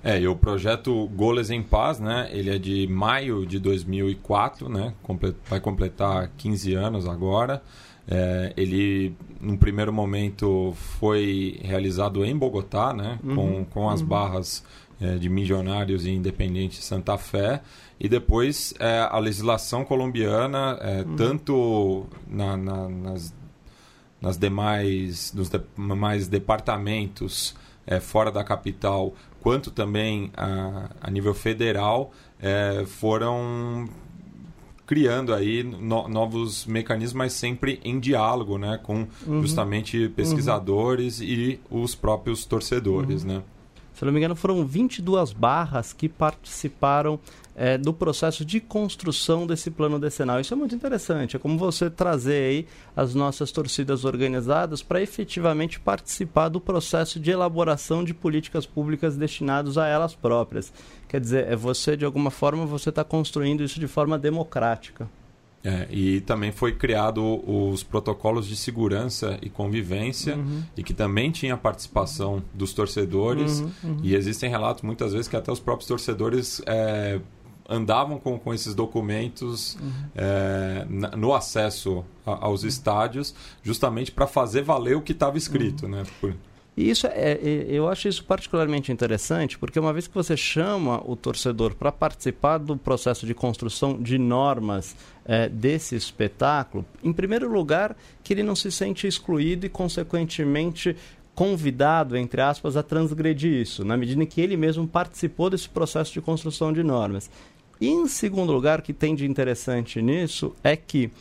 É, 0.03 0.19
e 0.19 0.27
o 0.27 0.35
projeto 0.35 1.07
Goles 1.15 1.51
em 1.51 1.63
Paz, 1.63 2.01
né? 2.01 2.27
Ele 2.33 2.53
é 2.53 2.59
de 2.59 2.85
maio 2.87 3.45
de 3.45 3.59
2004, 3.59 4.67
né? 4.67 4.93
Vai 5.49 5.61
completar 5.61 6.29
15 6.35 6.73
anos 6.73 7.07
agora. 7.07 7.63
É, 8.07 8.53
ele, 8.55 9.15
num 9.41 9.57
primeiro 9.57 9.91
momento, 9.91 10.73
foi 10.99 11.59
realizado 11.63 12.23
em 12.23 12.37
Bogotá, 12.37 12.93
né? 12.93 13.19
Uhum, 13.23 13.35
com, 13.35 13.65
com 13.65 13.89
as 13.89 14.01
uhum. 14.01 14.07
barras 14.07 14.63
é, 15.01 15.15
de 15.15 15.27
Milionários 15.27 16.05
e 16.05 16.11
Independente 16.11 16.81
Santa 16.81 17.17
Fé. 17.17 17.61
E 17.99 18.07
depois 18.07 18.73
é, 18.79 19.07
a 19.09 19.17
legislação 19.17 19.83
colombiana, 19.83 20.77
é, 20.81 21.01
uhum. 21.01 21.15
tanto 21.15 22.05
na, 22.27 22.55
na, 22.57 22.89
nas, 22.89 23.33
nas 24.21 24.37
demais, 24.37 25.33
nos 25.33 25.49
demais 25.49 26.27
departamentos 26.27 27.55
é, 27.87 27.99
fora 27.99 28.31
da 28.31 28.43
capital, 28.43 29.13
quanto 29.41 29.71
também 29.71 30.31
a, 30.35 30.89
a 31.01 31.09
nível 31.11 31.33
federal, 31.33 32.11
é, 32.39 32.83
foram 32.85 33.87
criando 34.85 35.33
aí 35.33 35.63
no, 35.63 36.07
novos 36.07 36.65
mecanismos, 36.65 37.13
mas 37.13 37.33
sempre 37.33 37.79
em 37.83 37.99
diálogo, 37.99 38.57
né, 38.57 38.79
com 38.81 39.07
uhum. 39.25 39.41
justamente 39.41 40.09
pesquisadores 40.09 41.19
uhum. 41.19 41.25
e 41.25 41.59
os 41.69 41.95
próprios 41.95 42.45
torcedores, 42.45 43.23
uhum. 43.23 43.35
né? 43.35 43.43
Se 43.93 44.03
não 44.03 44.11
me 44.11 44.19
engano, 44.19 44.35
foram 44.35 44.65
22 44.65 45.31
barras 45.31 45.93
que 45.93 46.09
participaram 46.09 47.17
é, 47.55 47.77
do 47.77 47.93
processo 47.93 48.43
de 48.43 48.59
construção 48.59 49.47
desse 49.47 49.71
plano 49.71 49.97
decenal. 49.97 50.39
Isso 50.39 50.53
é 50.53 50.57
muito 50.57 50.75
interessante. 50.75 51.37
É 51.37 51.39
como 51.39 51.57
você 51.57 51.89
trazer 51.89 52.43
aí 52.43 52.67
as 52.95 53.15
nossas 53.15 53.51
torcidas 53.51 54.03
organizadas 54.03 54.83
para 54.83 55.01
efetivamente 55.01 55.79
participar 55.79 56.49
do 56.49 56.59
processo 56.59 57.19
de 57.19 57.31
elaboração 57.31 58.03
de 58.03 58.13
políticas 58.13 58.65
públicas 58.65 59.15
destinadas 59.15 59.77
a 59.77 59.87
elas 59.87 60.13
próprias. 60.13 60.73
Quer 61.07 61.21
dizer, 61.21 61.47
é 61.47 61.55
você, 61.55 61.95
de 61.95 62.03
alguma 62.03 62.29
forma, 62.29 62.65
você 62.65 62.89
está 62.89 63.03
construindo 63.03 63.63
isso 63.63 63.79
de 63.79 63.87
forma 63.87 64.19
democrática. 64.19 65.09
É, 65.63 65.87
e 65.89 66.21
também 66.21 66.51
foi 66.51 66.73
criado 66.73 67.23
os 67.49 67.81
protocolos 67.81 68.45
de 68.47 68.55
segurança 68.55 69.39
e 69.41 69.49
convivência 69.49 70.35
uhum. 70.35 70.61
e 70.77 70.83
que 70.83 70.93
também 70.93 71.31
tinha 71.31 71.57
participação 71.57 72.43
dos 72.53 72.71
torcedores 72.71 73.61
uhum, 73.61 73.71
uhum. 73.83 73.97
e 74.03 74.13
existem 74.13 74.47
relatos 74.47 74.83
muitas 74.83 75.11
vezes 75.11 75.27
que 75.27 75.35
até 75.35 75.51
os 75.51 75.59
próprios 75.59 75.87
torcedores 75.87 76.61
é, 76.67 77.19
andavam 77.67 78.19
com, 78.19 78.37
com 78.37 78.53
esses 78.53 78.75
documentos 78.75 79.75
uhum. 79.75 79.91
é, 80.15 80.85
no 81.17 81.33
acesso 81.33 82.05
a, 82.25 82.45
aos 82.45 82.63
estádios 82.63 83.33
justamente 83.63 84.11
para 84.11 84.27
fazer 84.27 84.61
valer 84.61 84.95
o 84.95 85.01
que 85.01 85.11
estava 85.11 85.37
escrito, 85.37 85.83
uhum. 85.83 85.91
né? 85.91 86.03
Por... 86.21 86.35
E 86.77 86.89
isso 86.89 87.07
é, 87.07 87.39
é, 87.41 87.65
eu 87.69 87.87
acho 87.87 88.09
isso 88.09 88.23
particularmente 88.25 88.91
interessante, 88.91 89.57
porque 89.57 89.79
uma 89.79 89.93
vez 89.93 90.07
que 90.07 90.13
você 90.13 90.35
chama 90.35 91.01
o 91.09 91.15
torcedor 91.15 91.73
para 91.73 91.89
participar 91.89 92.57
do 92.57 92.75
processo 92.75 93.25
de 93.25 93.33
construção 93.33 94.01
de 94.01 94.17
normas 94.17 94.93
é, 95.23 95.47
desse 95.47 95.95
espetáculo, 95.95 96.85
em 97.01 97.13
primeiro 97.13 97.49
lugar, 97.49 97.95
que 98.21 98.33
ele 98.33 98.43
não 98.43 98.57
se 98.57 98.69
sente 98.71 99.07
excluído 99.07 99.65
e, 99.65 99.69
consequentemente, 99.69 100.97
convidado, 101.33 102.17
entre 102.17 102.41
aspas, 102.41 102.75
a 102.75 102.83
transgredir 102.83 103.53
isso, 103.53 103.85
na 103.85 103.95
medida 103.95 104.21
em 104.21 104.25
que 104.25 104.41
ele 104.41 104.57
mesmo 104.57 104.85
participou 104.85 105.49
desse 105.49 105.69
processo 105.69 106.11
de 106.11 106.21
construção 106.21 106.73
de 106.73 106.83
normas. 106.83 107.29
E, 107.79 107.87
em 107.87 108.07
segundo 108.07 108.51
lugar, 108.51 108.81
que 108.81 108.93
tem 108.93 109.15
de 109.15 109.25
interessante 109.25 110.01
nisso 110.01 110.55
é 110.63 110.75
que 110.75 111.11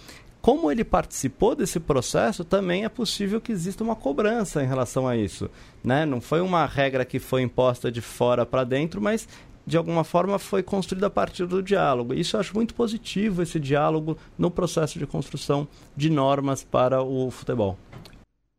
como 0.44 0.70
ele 0.70 0.84
participou 0.84 1.56
desse 1.56 1.80
processo, 1.80 2.44
também 2.44 2.84
é 2.84 2.88
possível 2.90 3.40
que 3.40 3.50
exista 3.50 3.82
uma 3.82 3.96
cobrança 3.96 4.62
em 4.62 4.66
relação 4.66 5.08
a 5.08 5.16
isso. 5.16 5.48
Né? 5.82 6.04
Não 6.04 6.20
foi 6.20 6.42
uma 6.42 6.66
regra 6.66 7.02
que 7.02 7.18
foi 7.18 7.40
imposta 7.40 7.90
de 7.90 8.02
fora 8.02 8.44
para 8.44 8.62
dentro, 8.62 9.00
mas 9.00 9.26
de 9.66 9.78
alguma 9.78 10.04
forma 10.04 10.38
foi 10.38 10.62
construída 10.62 11.06
a 11.06 11.10
partir 11.10 11.46
do 11.46 11.62
diálogo. 11.62 12.12
Isso 12.12 12.36
eu 12.36 12.40
acho 12.40 12.54
muito 12.54 12.74
positivo, 12.74 13.40
esse 13.40 13.58
diálogo 13.58 14.18
no 14.36 14.50
processo 14.50 14.98
de 14.98 15.06
construção 15.06 15.66
de 15.96 16.10
normas 16.10 16.62
para 16.62 17.02
o 17.02 17.30
futebol. 17.30 17.78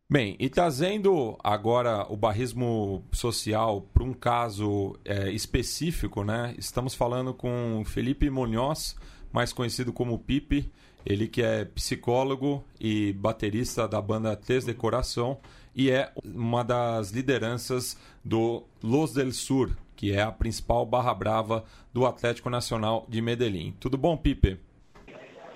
Bem, 0.07 0.35
e 0.39 0.47
trazendo 0.49 1.35
agora 1.43 2.05
o 2.11 2.15
barrismo 2.15 3.03
social 3.11 3.81
para 3.91 4.03
um 4.03 4.13
caso 4.13 4.95
é, 5.03 5.31
específico, 5.31 6.23
né? 6.23 6.53
Estamos 6.59 6.93
falando 6.93 7.33
com 7.33 7.81
Felipe 7.83 8.29
Munhoz, 8.29 8.95
mais 9.33 9.51
conhecido 9.51 9.91
como 9.91 10.19
Pipe, 10.19 10.71
ele 11.03 11.27
que 11.27 11.41
é 11.41 11.65
psicólogo 11.65 12.63
e 12.79 13.13
baterista 13.13 13.87
da 13.87 13.99
banda 13.99 14.35
Tes 14.35 14.63
de 14.63 14.75
Coração 14.75 15.39
e 15.75 15.89
é 15.89 16.11
uma 16.23 16.63
das 16.63 17.09
lideranças 17.09 17.99
do 18.23 18.63
Los 18.83 19.11
del 19.11 19.31
Sur, 19.31 19.75
que 19.95 20.13
é 20.13 20.21
a 20.21 20.31
principal 20.31 20.85
barra 20.85 21.15
brava 21.15 21.65
do 21.91 22.05
Atlético 22.05 22.47
Nacional 22.51 23.07
de 23.09 23.23
Medellín. 23.23 23.75
Tudo 23.79 23.97
bom, 23.97 24.15
Pipe? 24.15 24.59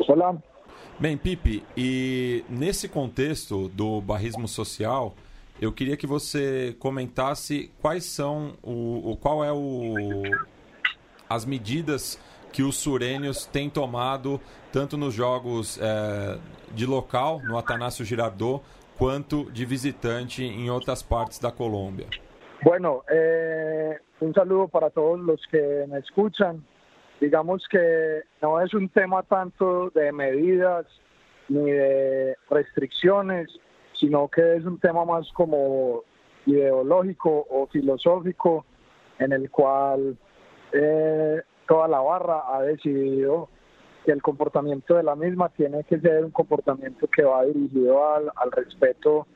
Olá, 0.08 0.36
Bem, 1.00 1.16
Pipe, 1.16 1.64
e 1.78 2.44
nesse 2.50 2.90
contexto 2.90 3.70
do 3.70 4.02
barrismo 4.02 4.50
social, 4.50 5.16
eu 5.62 5.72
queria 5.72 5.96
que 5.96 6.06
você 6.06 6.76
comentasse 6.78 7.72
quais 7.82 8.04
são 8.04 8.58
o, 8.62 9.12
o 9.12 9.16
qual 9.16 9.42
é 9.42 9.50
o 9.50 10.24
as 11.30 11.46
medidas 11.46 12.20
que 12.52 12.64
os 12.64 12.76
surênios 12.76 13.46
têm 13.46 13.70
tomado 13.70 14.42
tanto 14.74 14.98
nos 14.98 15.14
jogos 15.14 15.80
é, 15.82 16.38
de 16.74 16.86
local 16.86 17.40
no 17.44 17.58
Atanásio 17.58 18.04
Girardot 18.04 18.62
quanto 18.98 19.50
de 19.54 19.64
visitante 19.66 20.44
em 20.44 20.70
outras 20.70 21.02
partes 21.02 21.40
da 21.40 21.50
Colômbia. 21.50 22.08
Bueno, 22.62 23.04
eh, 23.10 24.02
un 24.20 24.34
saludo 24.34 24.68
para 24.68 24.90
todos 24.90 25.18
los 25.22 25.40
que 25.46 25.86
me 25.88 26.00
escuchan. 26.00 26.62
Digamos 27.20 27.68
que 27.70 28.22
no 28.42 28.62
es 28.62 28.74
un 28.74 28.90
tema 28.90 29.24
tanto 29.24 29.90
de 29.92 30.12
medidas 30.12 30.86
ni 31.50 31.72
de 31.72 32.36
restricciones, 32.50 33.50
sino 33.94 34.28
que 34.28 34.56
es 34.56 34.66
un 34.66 34.80
tema 34.80 35.04
más 35.04 35.30
como 35.34 36.04
ideológico 36.46 37.46
o 37.50 37.68
filosófico 37.68 38.66
en 39.20 39.34
el 39.34 39.52
cual 39.52 40.18
eh, 40.72 41.42
toda 41.68 41.88
la 41.88 42.00
barra 42.00 42.44
ha 42.48 42.62
decidido 42.62 43.50
que 44.06 44.12
el 44.12 44.22
comportamiento 44.22 44.96
de 44.96 45.04
la 45.04 45.16
misma 45.16 45.50
tiene 45.50 45.84
que 45.84 46.00
ser 46.00 46.24
un 46.24 46.32
comportamiento 46.32 47.08
que 47.08 47.24
va 47.24 47.44
dirigido 47.44 48.08
al, 48.14 48.32
al 48.36 48.52
respeto 48.52 49.28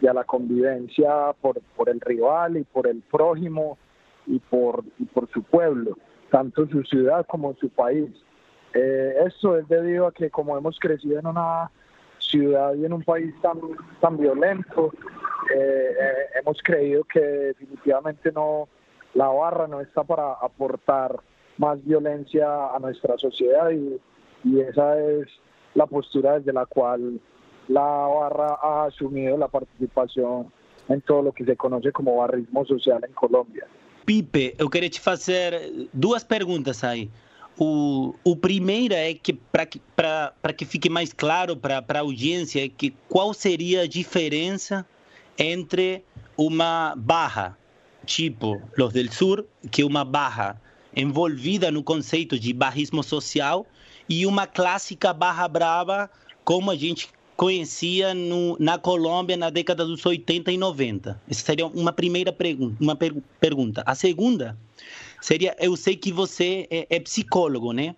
y 0.00 0.06
a 0.06 0.14
la 0.14 0.24
convivencia 0.24 1.34
por, 1.40 1.60
por 1.76 1.90
el 1.90 2.00
rival 2.00 2.56
y 2.56 2.64
por 2.64 2.86
el 2.86 3.02
prójimo 3.02 3.76
y 4.26 4.38
por, 4.38 4.84
y 4.98 5.04
por 5.04 5.28
su 5.30 5.42
pueblo 5.42 5.96
tanto 6.30 6.66
su 6.66 6.82
ciudad 6.84 7.26
como 7.26 7.54
su 7.54 7.68
país. 7.68 8.10
Eh, 8.74 9.14
esto 9.26 9.56
es 9.56 9.68
debido 9.68 10.06
a 10.06 10.12
que 10.12 10.30
como 10.30 10.56
hemos 10.56 10.78
crecido 10.78 11.18
en 11.18 11.26
una 11.26 11.70
ciudad 12.18 12.74
y 12.74 12.84
en 12.84 12.92
un 12.92 13.02
país 13.02 13.34
tan, 13.40 13.58
tan 14.00 14.16
violento, 14.18 14.92
eh, 15.54 15.94
eh, 15.98 16.12
hemos 16.40 16.62
creído 16.62 17.04
que 17.04 17.20
definitivamente 17.20 18.32
no 18.32 18.68
la 19.14 19.28
barra 19.28 19.66
no 19.66 19.80
está 19.80 20.04
para 20.04 20.32
aportar 20.32 21.18
más 21.56 21.82
violencia 21.84 22.74
a 22.74 22.78
nuestra 22.78 23.16
sociedad 23.16 23.70
y, 23.70 23.98
y 24.44 24.60
esa 24.60 25.00
es 25.00 25.26
la 25.74 25.86
postura 25.86 26.38
desde 26.38 26.52
la 26.52 26.66
cual 26.66 27.18
la 27.68 27.82
barra 27.82 28.58
ha 28.62 28.84
asumido 28.84 29.36
la 29.38 29.48
participación 29.48 30.52
en 30.88 31.00
todo 31.00 31.22
lo 31.22 31.32
que 31.32 31.44
se 31.44 31.56
conoce 31.56 31.92
como 31.92 32.16
barrismo 32.16 32.64
social 32.64 33.02
en 33.04 33.12
Colombia. 33.12 33.66
Pipe, 34.06 34.54
eu 34.56 34.70
queria 34.70 34.88
te 34.88 35.00
fazer 35.00 35.88
duas 35.92 36.22
perguntas 36.22 36.84
aí. 36.84 37.10
O, 37.58 38.14
o 38.22 38.36
primeiro 38.36 38.94
é 38.94 39.12
que, 39.14 39.32
para 39.32 39.66
que, 39.66 39.80
que 40.56 40.64
fique 40.64 40.88
mais 40.88 41.12
claro 41.12 41.56
para 41.56 41.82
a 41.88 41.98
audiência, 41.98 42.64
é 42.64 42.68
que 42.68 42.94
qual 43.08 43.34
seria 43.34 43.82
a 43.82 43.86
diferença 43.88 44.86
entre 45.36 46.04
uma 46.36 46.94
barra, 46.96 47.58
tipo 48.04 48.62
Los 48.78 48.92
del 48.92 49.10
Sur, 49.10 49.44
que 49.72 49.82
é 49.82 49.84
uma 49.84 50.04
barra 50.04 50.60
envolvida 50.94 51.70
no 51.72 51.82
conceito 51.82 52.38
de 52.38 52.52
barrismo 52.52 53.02
social, 53.02 53.66
e 54.08 54.24
uma 54.24 54.46
clássica 54.46 55.12
barra 55.12 55.48
brava, 55.48 56.08
como 56.44 56.70
a 56.70 56.76
gente 56.76 57.08
conhecia 57.36 58.14
no, 58.14 58.56
na 58.58 58.78
Colômbia 58.78 59.36
na 59.36 59.50
década 59.50 59.84
dos 59.84 60.04
80 60.04 60.50
e 60.50 60.56
90? 60.56 61.20
Essa 61.28 61.44
seria 61.44 61.66
uma 61.66 61.92
primeira 61.92 62.32
pergunta, 62.32 62.76
uma 62.80 62.96
per 62.96 63.14
pergunta. 63.38 63.82
A 63.86 63.94
segunda 63.94 64.56
seria, 65.20 65.54
eu 65.60 65.76
sei 65.76 65.96
que 65.96 66.10
você 66.10 66.66
é, 66.70 66.86
é 66.96 67.00
psicólogo, 67.00 67.72
né? 67.72 67.94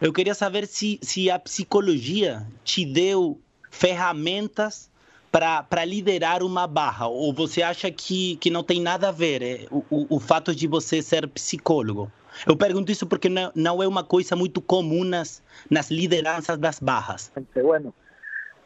Eu 0.00 0.12
queria 0.12 0.34
saber 0.34 0.66
se, 0.66 0.98
se 1.02 1.30
a 1.30 1.38
psicologia 1.38 2.46
te 2.62 2.84
deu 2.84 3.40
ferramentas 3.70 4.88
para 5.30 5.84
liderar 5.84 6.42
uma 6.42 6.66
barra? 6.66 7.06
Ou 7.06 7.32
você 7.32 7.62
acha 7.62 7.90
que, 7.90 8.36
que 8.36 8.50
não 8.50 8.62
tem 8.62 8.80
nada 8.80 9.08
a 9.08 9.12
ver 9.12 9.42
é, 9.42 9.66
o, 9.70 10.16
o, 10.16 10.20
fato 10.20 10.54
de 10.54 10.66
você 10.66 11.02
ser 11.02 11.26
psicólogo? 11.28 12.10
Eu 12.46 12.56
pergunto 12.56 12.92
isso 12.92 13.06
porque 13.06 13.28
não, 13.28 13.50
não 13.54 13.82
é 13.82 13.88
uma 13.88 14.04
coisa 14.04 14.36
muito 14.36 14.60
comum 14.60 15.04
nas, 15.04 15.42
nas 15.68 15.90
lideranças 15.90 16.56
das 16.58 16.78
barras. 16.78 17.32
Bueno, 17.54 17.92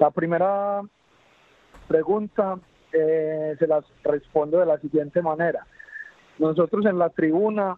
La 0.03 0.11
primera 0.11 0.83
pregunta 1.87 2.59
eh, 2.93 3.55
se 3.57 3.69
las 3.69 3.85
respondo 4.03 4.59
de 4.59 4.67
la 4.67 4.77
siguiente 4.79 5.23
manera. 5.23 5.65
Nosotros 6.41 6.85
en 6.87 6.99
la 6.99 7.11
tribuna, 7.11 7.77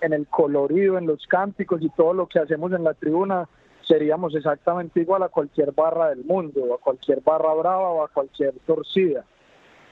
en 0.00 0.12
el 0.12 0.28
colorido, 0.28 0.98
en 0.98 1.08
los 1.08 1.26
cánticos 1.26 1.82
y 1.82 1.88
todo 1.88 2.14
lo 2.14 2.28
que 2.28 2.38
hacemos 2.38 2.70
en 2.70 2.84
la 2.84 2.94
tribuna, 2.94 3.48
seríamos 3.82 4.36
exactamente 4.36 5.00
igual 5.00 5.24
a 5.24 5.30
cualquier 5.30 5.72
barra 5.72 6.10
del 6.10 6.24
mundo, 6.24 6.74
a 6.74 6.78
cualquier 6.78 7.22
barra 7.22 7.52
brava 7.54 7.88
o 7.88 8.04
a 8.04 8.08
cualquier 8.08 8.54
torcida. 8.64 9.24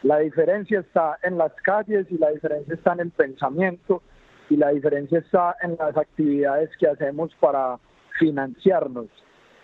La 0.05 0.19
diferencia 0.19 0.79
está 0.79 1.19
en 1.25 1.37
las 1.37 1.53
calles 1.65 2.07
y 2.11 2.19
la 2.19 2.31
diferencia 2.31 2.75
está 2.75 2.93
en 2.93 3.01
el 3.01 3.11
pensamiento 3.11 4.03
y 4.51 4.57
la 4.57 4.69
diferencia 4.69 5.19
está 5.19 5.57
en 5.63 5.75
las 5.77 5.97
actividades 5.97 6.71
que 6.79 6.87
hacemos 6.87 7.35
para 7.41 7.81
financiarnos. 8.21 9.09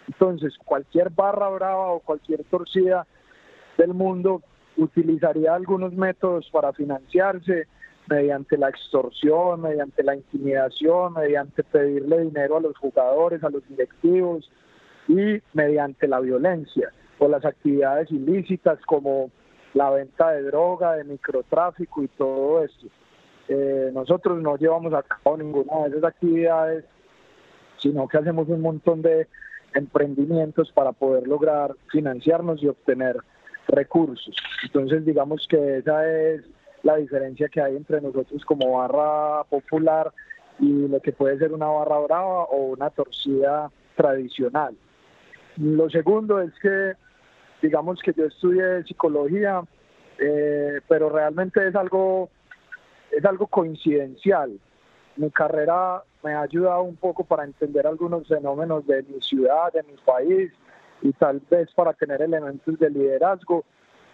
Entonces, 0.08 0.56
cualquier 0.64 1.10
barra 1.10 1.48
brava 1.48 1.92
o 1.92 2.00
cualquier 2.00 2.44
torcida 2.44 3.06
del 3.78 3.94
mundo 3.94 4.42
utilizaría 4.76 5.54
algunos 5.54 5.92
métodos 5.92 6.48
para 6.50 6.72
financiarse 6.72 7.66
mediante 8.08 8.58
la 8.58 8.68
extorsión, 8.68 9.62
mediante 9.62 10.02
la 10.02 10.16
intimidación, 10.16 11.14
mediante 11.14 11.62
pedirle 11.62 12.22
dinero 12.22 12.56
a 12.56 12.60
los 12.60 12.76
jugadores, 12.76 13.42
a 13.44 13.50
los 13.50 13.66
directivos 13.68 14.50
y 15.08 15.40
mediante 15.52 16.08
la 16.08 16.20
violencia 16.20 16.92
o 17.18 17.28
las 17.28 17.44
actividades 17.44 18.10
ilícitas 18.10 18.80
como 18.86 19.30
la 19.74 19.90
venta 19.90 20.32
de 20.32 20.42
droga, 20.42 20.96
de 20.96 21.04
microtráfico 21.04 22.02
y 22.02 22.08
todo 22.08 22.64
esto. 22.64 22.86
Eh, 23.48 23.90
nosotros 23.92 24.40
no 24.40 24.56
llevamos 24.56 24.92
a 24.94 25.02
cabo 25.02 25.36
ninguna 25.36 25.84
de 25.84 25.90
esas 25.90 26.04
actividades, 26.04 26.84
sino 27.78 28.06
que 28.08 28.18
hacemos 28.18 28.48
un 28.48 28.60
montón 28.60 29.02
de 29.02 29.28
emprendimientos 29.74 30.70
para 30.72 30.92
poder 30.92 31.26
lograr 31.26 31.74
financiarnos 31.90 32.62
y 32.62 32.68
obtener 32.68 33.16
recursos. 33.68 34.34
Entonces, 34.64 35.04
digamos 35.04 35.46
que 35.48 35.78
esa 35.78 36.06
es 36.08 36.42
la 36.82 36.96
diferencia 36.96 37.48
que 37.48 37.60
hay 37.60 37.76
entre 37.76 38.00
nosotros 38.00 38.44
como 38.44 38.78
barra 38.78 39.44
popular 39.44 40.12
y 40.58 40.88
lo 40.88 41.00
que 41.00 41.12
puede 41.12 41.38
ser 41.38 41.52
una 41.52 41.66
barra 41.66 41.98
brava 41.98 42.44
o 42.44 42.72
una 42.72 42.90
torcida 42.90 43.70
tradicional. 43.96 44.76
Lo 45.56 45.88
segundo 45.90 46.40
es 46.40 46.52
que, 46.60 46.94
digamos 47.60 48.00
que 48.00 48.12
yo 48.12 48.26
estudié 48.26 48.82
psicología, 48.84 49.62
eh, 50.18 50.80
pero 50.88 51.10
realmente 51.10 51.66
es 51.66 51.74
algo, 51.74 52.30
es 53.10 53.24
algo 53.24 53.46
coincidencial. 53.46 54.58
Mi 55.16 55.30
carrera 55.30 56.02
me 56.22 56.34
ha 56.34 56.42
ayudado 56.42 56.82
un 56.82 56.96
poco 56.96 57.24
para 57.24 57.44
entender 57.44 57.86
algunos 57.86 58.28
fenómenos 58.28 58.86
de 58.86 59.02
mi 59.02 59.20
ciudad, 59.20 59.72
de 59.72 59.82
mi 59.82 59.94
país 60.04 60.52
y 61.02 61.12
tal 61.12 61.40
vez 61.50 61.72
para 61.74 61.92
tener 61.92 62.22
elementos 62.22 62.78
de 62.78 62.90
liderazgo, 62.90 63.64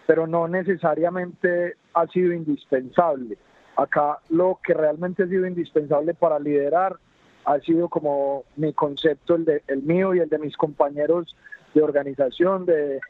pero 0.06 0.26
no 0.26 0.48
necesariamente 0.48 1.76
ha 1.94 2.06
sido 2.06 2.32
indispensable. 2.32 3.36
Acá 3.76 4.18
lo 4.30 4.58
que 4.62 4.74
realmente 4.74 5.22
ha 5.22 5.26
sido 5.26 5.46
indispensable 5.46 6.14
para 6.14 6.38
liderar 6.38 6.96
ha 7.44 7.60
sido 7.60 7.88
como 7.88 8.44
mi 8.56 8.72
concepto, 8.72 9.34
el, 9.34 9.44
de, 9.44 9.62
el 9.68 9.82
mío 9.82 10.14
y 10.14 10.18
el 10.18 10.28
de 10.28 10.38
mis 10.38 10.56
compañeros 10.56 11.34
de 11.74 11.82
organización, 11.82 12.66
de, 12.66 13.00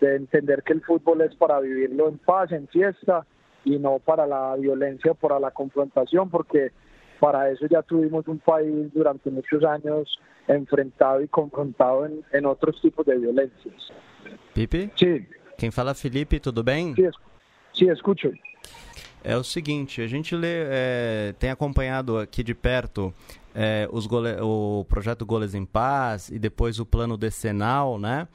de 0.00 0.16
entender 0.16 0.62
que 0.62 0.72
el 0.72 0.82
fútbol 0.82 1.20
es 1.22 1.34
para 1.34 1.60
vivirlo 1.60 2.08
en 2.08 2.18
paz, 2.18 2.52
en 2.52 2.68
fiesta 2.68 3.26
y 3.64 3.78
no 3.78 3.98
para 3.98 4.26
la 4.26 4.56
violencia, 4.56 5.14
para 5.14 5.38
la 5.38 5.50
confrontación, 5.50 6.30
porque 6.30 6.72
para 7.22 7.48
eso 7.52 7.64
ya 7.70 7.80
tuvimos 7.82 8.26
un 8.26 8.38
país 8.40 8.92
durante 8.92 9.30
muchos 9.30 9.62
años 9.62 10.08
enfrentado 10.48 11.22
y 11.22 11.28
confrontado 11.28 12.04
en, 12.04 12.24
en 12.32 12.46
otros 12.46 12.80
tipos 12.82 13.06
de 13.06 13.16
violencias. 13.16 13.92
Pipe? 14.52 14.90
Sí. 14.96 15.24
Quem 15.56 15.70
fala 15.70 15.92
é 15.92 15.94
Felipe, 15.94 16.40
tudo 16.40 16.64
bem? 16.64 16.96
Sí, 16.96 17.08
sí, 17.74 17.88
escucho. 17.88 18.32
É 19.22 19.36
o 19.36 19.44
seguinte, 19.44 20.02
a 20.02 20.08
gente 20.08 20.34
lê, 20.34 20.64
é, 20.66 21.32
tem 21.38 21.48
acompanhado 21.50 22.18
aqui 22.18 22.42
de 22.42 22.54
perto 22.56 23.14
é, 23.54 23.86
gole- 24.08 24.40
o 24.40 24.84
projeto 24.88 25.24
Goles 25.24 25.54
em 25.54 25.64
Paz 25.64 26.28
e 26.28 26.40
depois 26.40 26.80
o 26.80 26.84
plano 26.86 27.16
decenal, 27.16 28.00
né? 28.00 28.26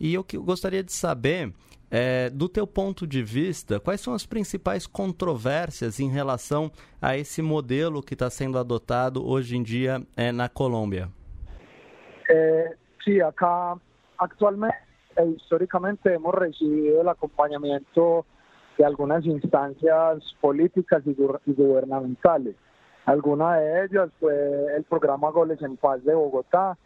E 0.00 0.12
eu 0.14 0.24
que- 0.24 0.36
eu 0.36 0.42
gostaria 0.42 0.82
de 0.82 0.92
saber, 0.92 1.52
é, 1.92 2.30
do 2.30 2.48
teu 2.48 2.66
ponto 2.66 3.06
de 3.06 3.22
vista, 3.22 3.78
quais 3.78 4.00
são 4.00 4.14
as 4.14 4.24
principais 4.24 4.86
controvérsias 4.86 6.00
em 6.00 6.08
relação 6.08 6.72
a 7.00 7.18
esse 7.18 7.42
modelo 7.42 8.02
que 8.02 8.14
está 8.14 8.30
sendo 8.30 8.58
adotado 8.58 9.22
hoje 9.24 9.58
em 9.58 9.62
dia 9.62 10.02
é, 10.16 10.32
na 10.32 10.48
Colômbia? 10.48 11.10
Eh, 12.30 12.74
sí, 13.04 13.20
acá 13.20 13.76
actualmente 14.18 14.76
e 15.18 15.24
históricamente 15.36 16.08
hemos 16.08 16.34
recibido 16.34 17.02
el 17.02 17.08
acompañamiento 17.08 18.24
de 18.78 18.84
algunas 18.86 19.26
instancias 19.26 20.22
políticas 20.40 21.02
y, 21.04 21.10
gu- 21.10 21.38
y 21.46 21.52
gubernamentales. 21.52 22.56
Alguna 23.04 23.56
de 23.58 23.84
ellas 23.84 24.08
fue 24.18 24.32
el 24.74 24.84
programa 24.84 25.30
Goles 25.30 25.60
en 25.60 25.76
Paz 25.76 26.02
de 26.04 26.14
Bogotá, 26.14 26.78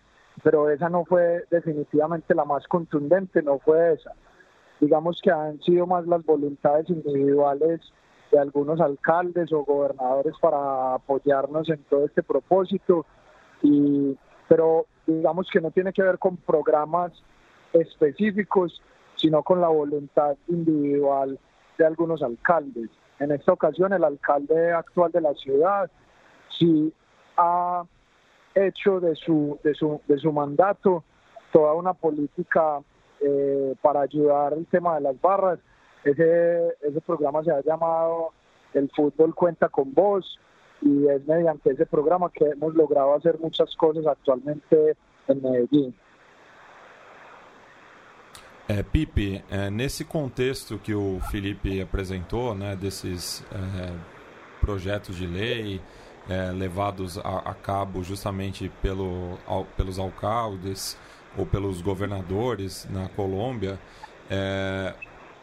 pero 0.42 0.68
esa 0.68 0.88
no 0.88 1.04
fue 1.04 1.44
definitivamente 1.52 2.34
la 2.34 2.44
más 2.44 2.66
contundente, 2.66 3.42
no 3.42 3.60
fue 3.60 3.92
esa. 3.92 4.12
Digamos 4.80 5.20
que 5.22 5.30
han 5.30 5.60
sido 5.62 5.86
más 5.86 6.06
las 6.06 6.24
voluntades 6.24 6.88
individuales 6.90 7.80
de 8.30 8.38
algunos 8.38 8.80
alcaldes 8.80 9.52
o 9.52 9.64
gobernadores 9.64 10.34
para 10.40 10.94
apoyarnos 10.94 11.68
en 11.68 11.82
todo 11.84 12.04
este 12.04 12.22
propósito 12.22 13.06
y 13.62 14.16
pero 14.48 14.86
digamos 15.06 15.48
que 15.50 15.60
no 15.60 15.70
tiene 15.70 15.92
que 15.92 16.02
ver 16.02 16.18
con 16.18 16.36
programas 16.36 17.12
específicos, 17.72 18.82
sino 19.16 19.42
con 19.42 19.60
la 19.60 19.68
voluntad 19.68 20.36
individual 20.48 21.38
de 21.78 21.86
algunos 21.86 22.22
alcaldes. 22.22 22.90
En 23.18 23.32
esta 23.32 23.52
ocasión, 23.52 23.92
el 23.92 24.04
alcalde 24.04 24.72
actual 24.72 25.10
de 25.10 25.20
la 25.20 25.34
ciudad 25.34 25.90
sí 26.58 26.92
ha 27.36 27.84
hecho 28.54 29.00
de 29.00 29.14
su, 29.16 29.58
de 29.62 29.74
su, 29.74 30.00
de 30.06 30.18
su 30.18 30.32
mandato 30.32 31.04
toda 31.52 31.74
una 31.74 31.94
política 31.94 32.80
eh, 33.20 33.74
para 33.82 34.00
ayudar 34.02 34.52
el 34.52 34.66
tema 34.66 34.94
de 34.96 35.00
las 35.02 35.20
barras. 35.20 35.58
Ese, 36.04 36.76
ese 36.82 37.00
programa 37.00 37.42
se 37.42 37.50
ha 37.50 37.60
llamado 37.62 38.32
El 38.72 38.90
fútbol 38.90 39.34
cuenta 39.34 39.68
con 39.68 39.92
vos 39.92 40.38
y 40.82 41.06
es 41.08 41.26
mediante 41.26 41.72
ese 41.72 41.86
programa 41.86 42.30
que 42.30 42.44
hemos 42.44 42.74
logrado 42.74 43.14
hacer 43.14 43.38
muchas 43.40 43.74
cosas 43.76 44.06
actualmente 44.06 44.96
en 45.26 45.42
Medellín. 45.42 45.94
É, 48.68 48.82
Pipe, 48.82 49.44
é, 49.48 49.70
nesse 49.70 50.04
contexto 50.04 50.76
que 50.78 50.92
o 50.92 51.20
Felipe 51.30 51.80
apresentou, 51.80 52.52
né, 52.52 52.74
desses 52.76 53.44
é, 53.52 53.92
projetos 54.60 55.16
de 55.16 55.26
lei 55.26 55.80
é, 56.28 56.50
levados 56.50 57.16
a, 57.16 57.38
a 57.50 57.54
cabo 57.54 58.02
justamente 58.02 58.68
pelo, 58.82 59.38
al- 59.46 59.66
pelos 59.76 60.00
alcaldes 60.00 60.98
ou 61.36 61.46
pelos 61.46 61.80
governadores 61.80 62.86
na 62.90 63.08
Colômbia, 63.08 63.78
é, 64.30 64.94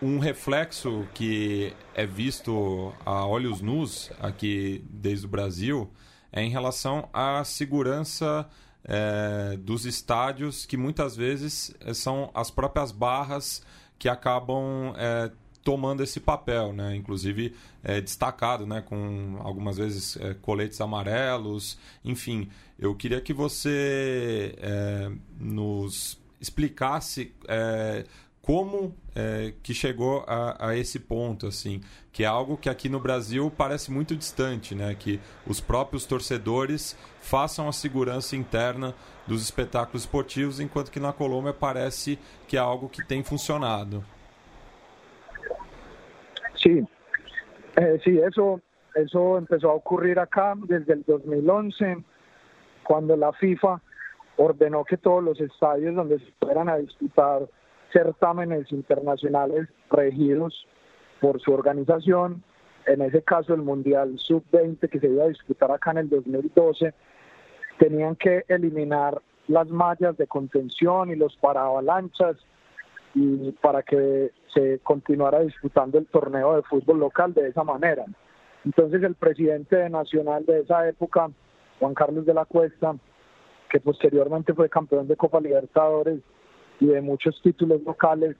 um 0.01 0.19
reflexo 0.19 1.07
que 1.13 1.73
é 1.93 2.05
visto 2.05 2.93
a 3.05 3.25
olhos 3.25 3.61
nus 3.61 4.11
aqui 4.19 4.83
desde 4.89 5.25
o 5.25 5.29
Brasil 5.29 5.89
é 6.31 6.41
em 6.41 6.49
relação 6.49 7.07
à 7.13 7.43
segurança 7.43 8.49
é, 8.83 9.55
dos 9.57 9.85
estádios, 9.85 10.65
que 10.65 10.75
muitas 10.75 11.15
vezes 11.15 11.73
é, 11.79 11.93
são 11.93 12.31
as 12.33 12.49
próprias 12.49 12.91
barras 12.91 13.61
que 13.99 14.09
acabam 14.09 14.93
é, 14.97 15.31
tomando 15.63 16.03
esse 16.03 16.19
papel, 16.19 16.73
né? 16.73 16.95
Inclusive 16.95 17.55
é, 17.83 18.01
destacado, 18.01 18.65
né? 18.65 18.81
Com 18.81 19.37
algumas 19.39 19.77
vezes 19.77 20.17
é, 20.17 20.33
coletes 20.35 20.79
amarelos, 20.81 21.77
enfim. 22.03 22.49
Eu 22.77 22.95
queria 22.95 23.21
que 23.21 23.33
você 23.33 24.55
é, 24.57 25.11
nos 25.39 26.19
explicasse 26.39 27.33
é, 27.47 28.03
como 28.41 28.93
é, 29.15 29.53
que 29.63 29.73
chegou 29.73 30.25
a, 30.27 30.67
a 30.67 30.77
esse 30.77 30.99
ponto, 30.99 31.47
assim, 31.47 31.79
que 32.11 32.23
é 32.23 32.27
algo 32.27 32.57
que 32.57 32.69
aqui 32.69 32.89
no 32.89 32.99
Brasil 32.99 33.49
parece 33.49 33.89
muito 33.89 34.17
distante, 34.17 34.75
né? 34.75 34.93
Que 34.93 35.19
os 35.47 35.61
próprios 35.61 36.05
torcedores 36.05 36.93
façam 37.21 37.69
a 37.69 37.71
segurança 37.71 38.35
interna 38.35 38.93
dos 39.25 39.41
espetáculos 39.41 40.03
esportivos, 40.03 40.59
enquanto 40.59 40.91
que 40.91 40.99
na 40.99 41.13
Colômbia 41.13 41.53
parece 41.53 42.19
que 42.45 42.57
é 42.57 42.59
algo 42.59 42.89
que 42.89 43.05
tem 43.05 43.23
funcionado. 43.23 44.03
Sí, 46.63 46.81
eh, 47.75 47.99
sí, 48.05 48.17
eso, 48.19 48.61
eso 48.95 49.37
empezó 49.37 49.71
a 49.71 49.73
ocurrir 49.73 50.17
acá 50.17 50.53
desde 50.55 50.93
el 50.93 51.03
2011, 51.03 51.97
cuando 52.83 53.17
la 53.17 53.33
FIFA 53.33 53.81
ordenó 54.37 54.85
que 54.85 54.97
todos 54.97 55.21
los 55.21 55.39
estadios 55.41 55.93
donde 55.93 56.19
se 56.19 56.31
fueran 56.39 56.69
a 56.69 56.77
disputar 56.77 57.47
certámenes 57.91 58.71
internacionales 58.71 59.67
regidos 59.91 60.65
por 61.19 61.41
su 61.41 61.53
organización, 61.53 62.43
en 62.85 63.01
ese 63.01 63.21
caso 63.21 63.53
el 63.53 63.61
Mundial 63.61 64.17
Sub-20 64.17 64.89
que 64.89 64.99
se 64.99 65.07
iba 65.07 65.25
a 65.25 65.29
disputar 65.29 65.71
acá 65.71 65.91
en 65.91 65.97
el 65.97 66.09
2012, 66.09 66.93
tenían 67.77 68.15
que 68.15 68.45
eliminar 68.47 69.21
las 69.47 69.67
mallas 69.67 70.15
de 70.17 70.27
contención 70.27 71.09
y 71.09 71.15
los 71.15 71.35
paraavalanchas 71.37 72.37
y 73.13 73.51
para 73.53 73.83
que 73.83 74.31
se 74.53 74.79
continuara 74.79 75.41
disputando 75.41 75.97
el 75.97 76.07
torneo 76.07 76.55
de 76.55 76.63
fútbol 76.63 76.99
local 76.99 77.33
de 77.33 77.47
esa 77.47 77.63
manera. 77.63 78.05
Entonces 78.65 79.03
el 79.03 79.15
presidente 79.15 79.89
nacional 79.89 80.45
de 80.45 80.61
esa 80.61 80.87
época, 80.87 81.29
Juan 81.79 81.93
Carlos 81.93 82.25
de 82.25 82.33
la 82.33 82.45
Cuesta, 82.45 82.95
que 83.69 83.79
posteriormente 83.79 84.53
fue 84.53 84.69
campeón 84.69 85.07
de 85.07 85.15
Copa 85.15 85.39
Libertadores 85.39 86.19
y 86.79 86.87
de 86.87 87.01
muchos 87.01 87.39
títulos 87.41 87.81
locales, 87.83 88.35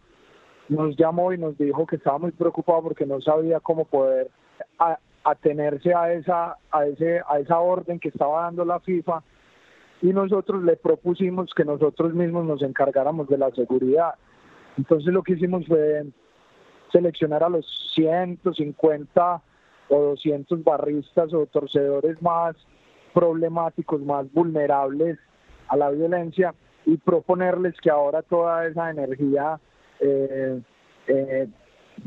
nos 0.70 0.96
llamó 0.96 1.34
y 1.34 1.38
nos 1.38 1.58
dijo 1.58 1.86
que 1.86 1.98
estaba 1.98 2.18
muy 2.18 2.32
preocupado 2.32 2.84
porque 2.84 3.06
no 3.06 3.22
sabía 3.22 3.60
cómo 3.60 3.86
poder 3.86 4.30
atenerse 5.24 5.94
a 5.94 6.14
esa, 6.14 6.58
a, 6.72 6.86
ese, 6.86 7.22
a 7.28 7.40
esa 7.40 7.60
orden 7.60 8.00
que 8.00 8.10
estaba 8.10 8.44
dando 8.44 8.66
la 8.66 8.80
FIFA 8.80 9.24
y 10.02 10.08
nosotros 10.08 10.64
le 10.64 10.76
propusimos 10.76 11.54
que 11.54 11.64
nosotros 11.64 12.14
mismos 12.14 12.46
nos 12.46 12.62
encargáramos 12.62 13.28
de 13.30 13.38
la 13.38 13.52
seguridad. 13.52 14.16
Entonces 14.78 15.14
lo 15.14 15.24
que 15.24 15.34
hicimos 15.34 15.66
fue 15.68 16.04
seleccionar 16.92 17.44
a 17.44 17.50
los 17.50 17.66
150 17.96 19.42
o 19.90 20.00
200 20.02 20.64
barristas 20.64 21.34
o 21.34 21.46
torcedores 21.46 22.22
más 22.22 22.56
problemáticos, 23.14 24.02
más 24.02 24.32
vulnerables 24.34 25.20
a 25.68 25.78
la 25.78 25.90
violencia 25.92 26.54
y 26.86 26.98
proponerles 26.98 27.76
que 27.82 27.90
ahora 27.90 28.22
toda 28.22 28.66
esa 28.68 28.90
energía 28.90 29.60
eh, 30.00 30.62
eh, 31.08 31.48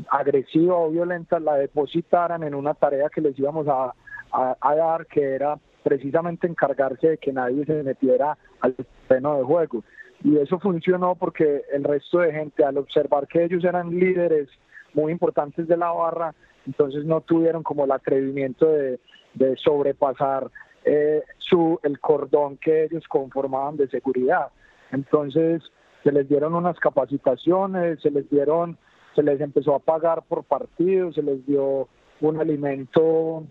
agresiva 0.09 0.75
o 0.75 0.89
violenta 0.91 1.39
la 1.39 1.55
depositaran 1.55 2.43
en 2.43 2.53
una 2.53 2.73
tarea 2.73 3.09
que 3.09 3.21
les 3.21 3.37
íbamos 3.39 3.67
a, 3.67 3.93
a- 4.31 4.75
dar, 4.75 5.05
que 5.07 5.23
era 5.35 5.57
precisamente 5.83 6.47
encargarse 6.47 7.09
de 7.11 7.17
que 7.17 7.31
nadie 7.31 7.65
se 7.65 7.81
metiera 7.83 8.37
al 8.59 8.75
terreno 9.07 9.37
de 9.37 9.43
juego. 9.43 9.83
Y 10.23 10.37
eso 10.37 10.59
funcionó 10.59 11.15
porque 11.15 11.61
el 11.71 11.83
resto 11.83 12.19
de 12.19 12.33
gente, 12.33 12.63
al 12.63 12.77
observar 12.77 13.27
que 13.27 13.43
ellos 13.43 13.63
eran 13.63 13.91
líderes 13.91 14.49
muy 14.93 15.11
importantes 15.11 15.67
de 15.67 15.77
la 15.77 15.91
barra, 15.91 16.33
entonces 16.65 17.05
no 17.05 17.21
tuvieron 17.21 17.63
como 17.63 17.85
el 17.85 17.91
atrevimiento 17.91 18.65
de, 18.67 18.99
de 19.35 19.55
sobrepasar 19.57 20.49
eh, 20.83 21.21
su, 21.37 21.79
el 21.83 21.99
cordón 21.99 22.57
que 22.57 22.85
ellos 22.85 23.03
conformaban 23.07 23.77
de 23.77 23.87
seguridad. 23.89 24.47
Entonces 24.91 25.61
se 26.03 26.11
les 26.11 26.27
dieron 26.27 26.55
unas 26.55 26.79
capacitaciones, 26.79 27.99
se 28.01 28.09
les 28.09 28.29
dieron, 28.29 28.77
se 29.15 29.23
les 29.23 29.39
empezó 29.41 29.75
a 29.75 29.79
pagar 29.79 30.23
por 30.23 30.43
partido, 30.45 31.11
se 31.11 31.21
les 31.21 31.45
dio 31.45 31.87
un 32.21 32.39
alimento, 32.39 33.43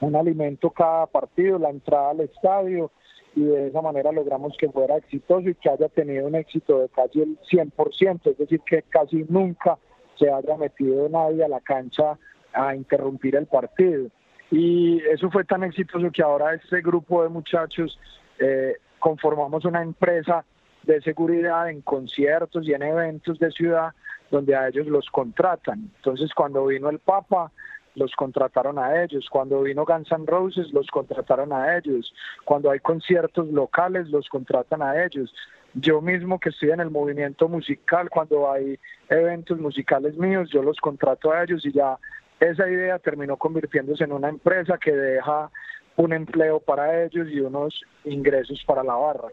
un 0.00 0.16
alimento 0.16 0.70
cada 0.70 1.06
partido, 1.06 1.58
la 1.58 1.70
entrada 1.70 2.10
al 2.10 2.20
estadio 2.20 2.90
y 3.36 3.44
de 3.44 3.68
esa 3.68 3.82
manera 3.82 4.10
logramos 4.12 4.56
que 4.58 4.70
fuera 4.70 4.96
exitoso 4.96 5.48
y 5.50 5.54
que 5.54 5.68
haya 5.68 5.88
tenido 5.90 6.26
un 6.26 6.34
éxito 6.34 6.80
de 6.80 6.88
casi 6.88 7.20
el 7.20 7.38
100%, 7.50 8.30
es 8.30 8.38
decir, 8.38 8.60
que 8.66 8.82
casi 8.82 9.26
nunca 9.28 9.78
se 10.18 10.32
haya 10.32 10.56
metido 10.56 11.06
nadie 11.10 11.44
a 11.44 11.48
la 11.48 11.60
cancha 11.60 12.18
a 12.54 12.74
interrumpir 12.74 13.36
el 13.36 13.46
partido. 13.46 14.08
Y 14.50 15.02
eso 15.02 15.30
fue 15.30 15.44
tan 15.44 15.64
exitoso 15.64 16.10
que 16.10 16.22
ahora 16.22 16.54
este 16.54 16.80
grupo 16.80 17.22
de 17.22 17.28
muchachos 17.28 17.98
eh, 18.38 18.76
conformamos 18.98 19.66
una 19.66 19.82
empresa 19.82 20.42
de 20.84 21.02
seguridad 21.02 21.68
en 21.68 21.82
conciertos 21.82 22.66
y 22.66 22.72
en 22.72 22.82
eventos 22.84 23.38
de 23.38 23.50
ciudad 23.50 23.92
donde 24.30 24.56
a 24.56 24.68
ellos 24.68 24.86
los 24.86 25.10
contratan. 25.10 25.90
Entonces 25.96 26.32
cuando 26.32 26.64
vino 26.64 26.88
el 26.88 27.00
Papa, 27.00 27.52
los 27.96 28.12
contrataron 28.14 28.78
a 28.78 29.02
ellos. 29.02 29.28
Cuando 29.28 29.62
vino 29.62 29.84
Guns 29.84 30.12
N' 30.12 30.26
Roses, 30.26 30.72
los 30.72 30.86
contrataron 30.88 31.52
a 31.52 31.76
ellos. 31.76 32.12
Cuando 32.44 32.70
hay 32.70 32.78
conciertos 32.80 33.48
locales, 33.48 34.08
los 34.08 34.28
contratan 34.28 34.82
a 34.82 35.04
ellos. 35.04 35.34
Yo 35.74 36.00
mismo 36.00 36.38
que 36.38 36.50
estoy 36.50 36.70
en 36.70 36.80
el 36.80 36.90
movimiento 36.90 37.48
musical, 37.48 38.08
cuando 38.08 38.50
hay 38.50 38.78
eventos 39.08 39.58
musicales 39.58 40.16
míos, 40.16 40.48
yo 40.52 40.62
los 40.62 40.78
contrato 40.78 41.32
a 41.32 41.42
ellos 41.42 41.64
y 41.66 41.72
ya 41.72 41.98
esa 42.40 42.68
idea 42.68 42.98
terminó 42.98 43.36
convirtiéndose 43.36 44.04
en 44.04 44.12
una 44.12 44.28
empresa 44.28 44.78
que 44.78 44.92
deja 44.92 45.50
un 45.96 46.12
empleo 46.12 46.60
para 46.60 47.04
ellos 47.04 47.28
y 47.30 47.40
unos 47.40 47.80
ingresos 48.04 48.62
para 48.66 48.84
la 48.84 48.94
barra. 48.94 49.28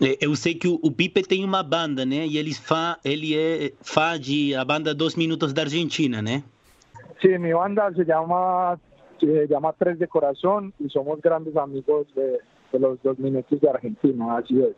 É, 0.00 0.16
eu 0.24 0.34
sei 0.34 0.54
que 0.54 0.68
o, 0.68 0.90
Pipe 0.90 1.22
tem 1.22 1.44
uma 1.44 1.62
banda, 1.62 2.06
né? 2.06 2.26
E 2.26 2.38
eles 2.38 2.58
fa, 2.58 2.98
ele 3.04 3.36
é 3.36 3.72
a 4.56 4.64
banda 4.64 4.94
Dos 4.94 5.14
Minutos 5.16 5.52
da 5.52 5.62
Argentina, 5.62 6.22
né? 6.22 6.42
Sí, 7.22 7.28
mi 7.38 7.52
banda 7.52 7.92
se 7.94 8.04
llama, 8.04 8.78
se 9.20 9.46
llama 9.46 9.72
Tres 9.78 9.96
de 10.00 10.08
Corazón 10.08 10.74
y 10.80 10.88
somos 10.88 11.20
grandes 11.22 11.56
amigos 11.56 12.08
de, 12.16 12.40
de 12.72 12.78
los 12.80 13.00
Dos 13.02 13.16
Minutos 13.18 13.60
de 13.60 13.70
Argentina, 13.70 14.38
así 14.38 14.60
es. 14.60 14.74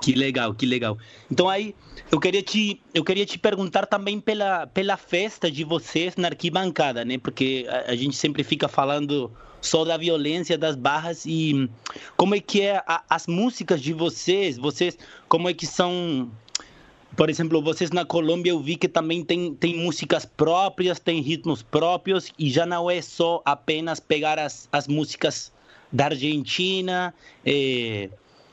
Que 0.00 0.14
legal, 0.14 0.54
que 0.56 0.66
legal. 0.66 0.96
Então 1.30 1.48
aí 1.48 1.74
eu 2.10 2.20
queria 2.20 2.42
te 2.42 2.80
eu 2.94 3.04
queria 3.04 3.26
te 3.26 3.38
perguntar 3.38 3.86
também 3.86 4.20
pela 4.20 4.66
pela 4.66 4.96
festa 4.96 5.50
de 5.50 5.64
vocês 5.64 6.16
na 6.16 6.28
arquibancada, 6.28 7.04
né? 7.04 7.18
Porque 7.18 7.66
a, 7.68 7.92
a 7.92 7.96
gente 7.96 8.16
sempre 8.16 8.44
fica 8.44 8.68
falando 8.68 9.30
só 9.60 9.84
da 9.84 9.96
violência 9.96 10.56
das 10.56 10.76
barras 10.76 11.26
e 11.26 11.68
como 12.16 12.34
é 12.34 12.40
que 12.40 12.60
é 12.60 12.76
a, 12.86 13.02
as 13.10 13.26
músicas 13.26 13.80
de 13.80 13.92
vocês, 13.92 14.56
vocês 14.56 14.96
como 15.28 15.48
é 15.48 15.54
que 15.54 15.66
são 15.66 16.30
por 17.18 17.28
exemplo, 17.28 17.60
vocês 17.60 17.90
na 17.90 18.04
Colômbia 18.04 18.52
eu 18.52 18.60
vi 18.60 18.76
que 18.76 18.86
também 18.86 19.24
tem, 19.24 19.52
tem 19.52 19.76
músicas 19.76 20.24
próprias, 20.24 21.00
tem 21.00 21.20
ritmos 21.20 21.64
próprios 21.64 22.32
e 22.38 22.48
já 22.48 22.64
não 22.64 22.88
é 22.88 23.02
só 23.02 23.42
apenas 23.44 23.98
pegar 23.98 24.38
as, 24.38 24.68
as 24.70 24.86
músicas 24.86 25.52
da 25.92 26.04
Argentina, 26.04 27.12
eh, 27.44 28.08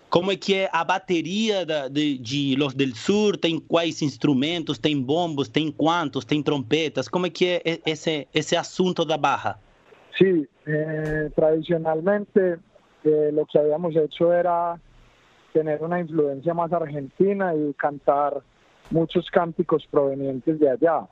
como 0.09 0.31
é 0.31 0.35
que 0.35 0.55
é 0.55 0.69
a 0.73 0.83
bateria 0.83 1.63
da, 1.63 1.87
de, 1.87 2.17
de 2.17 2.55
Los 2.55 2.73
del 2.73 2.95
Sur, 2.95 3.37
tem 3.37 3.59
quais 3.59 4.01
instrumentos, 4.01 4.79
tem 4.79 4.99
bombos, 4.99 5.47
tem 5.47 5.71
quantos, 5.71 6.25
tem 6.25 6.41
trompetas, 6.41 7.07
como 7.07 7.27
é 7.27 7.29
que 7.29 7.61
é 7.63 7.79
esse, 7.85 8.27
esse 8.33 8.55
assunto 8.55 9.05
da 9.05 9.15
barra? 9.15 9.59
Sí, 10.17 10.47
eh, 10.65 11.29
tradicionalmente 11.35 12.57
eh, 13.03 13.29
lo 13.31 13.45
que 13.45 13.59
habíamos 13.59 13.95
hecho 13.95 14.33
era 14.33 14.79
tener 15.53 15.83
una 15.83 15.99
influencia 15.99 16.55
más 16.55 16.73
argentina 16.73 17.53
y 17.53 17.71
cantar 17.75 18.41
muchos 18.91 19.29
cánticos 19.31 19.85
provenientes 19.89 20.59
de 20.59 20.69
allá. 20.69 21.07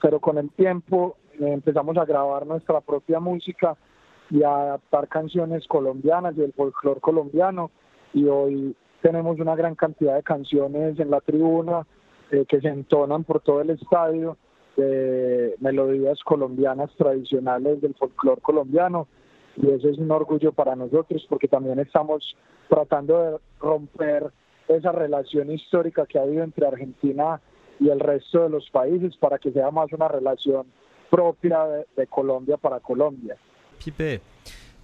Pero 0.00 0.20
con 0.20 0.38
el 0.38 0.50
tiempo 0.50 1.16
eh, 1.34 1.52
empezamos 1.52 1.96
a 1.96 2.04
grabar 2.04 2.46
nuestra 2.46 2.80
propia 2.80 3.20
música 3.20 3.76
y 4.30 4.42
a 4.42 4.54
adaptar 4.54 5.08
canciones 5.08 5.66
colombianas 5.66 6.36
y 6.36 6.42
el 6.42 6.52
folclore 6.52 7.00
colombiano 7.00 7.70
y 8.12 8.26
hoy 8.26 8.76
tenemos 9.02 9.38
una 9.40 9.56
gran 9.56 9.74
cantidad 9.74 10.14
de 10.14 10.22
canciones 10.22 10.98
en 10.98 11.10
la 11.10 11.20
tribuna 11.20 11.86
eh, 12.30 12.44
que 12.48 12.60
se 12.60 12.68
entonan 12.68 13.24
por 13.24 13.40
todo 13.40 13.60
el 13.60 13.70
estadio 13.70 14.36
de 14.76 15.56
melodías 15.60 16.18
colombianas 16.24 16.90
tradicionales 16.96 17.80
del 17.80 17.94
folclore 17.94 18.40
colombiano 18.40 19.08
y 19.56 19.68
eso 19.70 19.88
es 19.88 19.98
un 19.98 20.10
orgullo 20.10 20.52
para 20.52 20.76
nosotros 20.76 21.26
porque 21.28 21.48
también 21.48 21.78
estamos 21.80 22.36
tratando 22.68 23.18
de 23.18 23.38
romper 23.58 24.30
esa 24.76 24.92
relación 24.92 25.50
histórica 25.50 26.06
que 26.06 26.18
ha 26.18 26.22
habido 26.22 26.42
entre 26.42 26.66
Argentina 26.66 27.40
y 27.78 27.88
el 27.88 28.00
resto 28.00 28.42
de 28.42 28.50
los 28.50 28.68
países 28.70 29.16
para 29.16 29.38
que 29.38 29.50
sea 29.50 29.70
más 29.70 29.92
una 29.92 30.08
relación 30.08 30.66
propia 31.10 31.64
de, 31.64 31.86
de 31.96 32.06
Colômbia 32.06 32.56
para 32.56 32.78
Colômbia. 32.78 33.36
Pipe, 33.78 34.20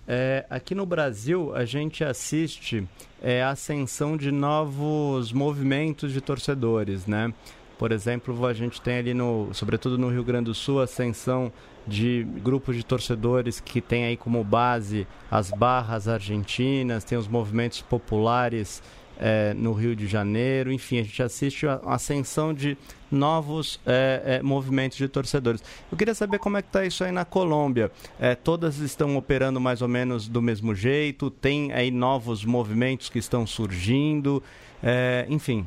é, 0.09 0.45
aqui 0.49 0.75
no 0.75 0.87
Brasil 0.87 1.55
a 1.55 1.65
gente 1.65 2.03
assiste 2.03 2.89
é, 3.23 3.43
a 3.43 3.51
ascensão 3.51 4.17
de 4.17 4.33
novos 4.33 5.33
movimentos 5.33 6.13
de 6.13 6.21
torcedores, 6.21 7.07
né? 7.07 7.33
Por 7.79 7.93
exemplo, 7.93 8.47
a 8.47 8.55
gente 8.55 8.81
tem 8.81 8.97
ali 8.97 9.13
no, 9.13 9.53
sobretudo 9.53 9.99
no 9.99 10.09
Rio 10.09 10.25
Grande 10.25 10.47
do 10.47 10.55
Sul, 10.55 10.81
a 10.81 10.85
ascensão 10.85 11.53
de 11.87 12.25
grupos 12.43 12.75
de 12.75 12.85
torcedores 12.85 13.61
que 13.61 13.83
tem 13.83 14.07
aí 14.07 14.17
como 14.17 14.43
base 14.43 15.07
as 15.31 15.51
barras 15.51 16.09
argentinas, 16.09 17.05
tem 17.05 17.19
os 17.19 17.29
movimentos 17.29 17.83
populares 17.83 18.83
é, 19.19 19.55
no 19.55 19.73
Rio 19.73 19.95
de 19.97 20.07
Janeiro, 20.07 20.73
enfim, 20.73 20.99
a 20.99 21.03
gente 21.03 21.23
assiste 21.23 21.67
a 21.67 21.81
ascensão 21.87 22.53
de 22.53 22.77
novos 23.11 23.81
é, 23.87 24.39
é, 24.39 24.43
movimentos 24.43 24.99
de 24.99 25.09
torcedores. 25.09 25.63
Eu 25.91 25.97
queria 25.97 26.15
saber 26.15 26.39
como 26.39 26.57
é 26.57 26.63
que 26.63 26.69
está 26.69 26.85
isso 26.85 27.05
aí 27.05 27.13
na 27.13 27.25
Colômbia. 27.25 27.91
É, 28.19 28.35
todas 28.35 28.79
estão 28.79 29.17
operando 29.17 29.61
mais 29.61 29.83
ou 29.83 29.89
menos 29.89 30.29
do 30.29 30.43
mesmo 30.43 30.75
jeito? 30.75 31.31
Tem 31.31 31.73
aí 31.73 31.91
novos 31.91 32.45
movimentos 32.45 33.09
que 33.09 33.19
estão 33.19 33.47
surgindo? 33.47 34.43
É, 34.83 35.27
enfim. 35.29 35.67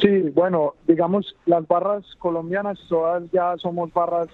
Sí, 0.00 0.30
bueno, 0.30 0.74
digamos, 0.86 1.34
las 1.44 1.66
barras 1.66 2.04
colombianas 2.20 2.78
todas 2.88 3.28
ya 3.32 3.56
somos 3.58 3.92
barras 3.92 4.28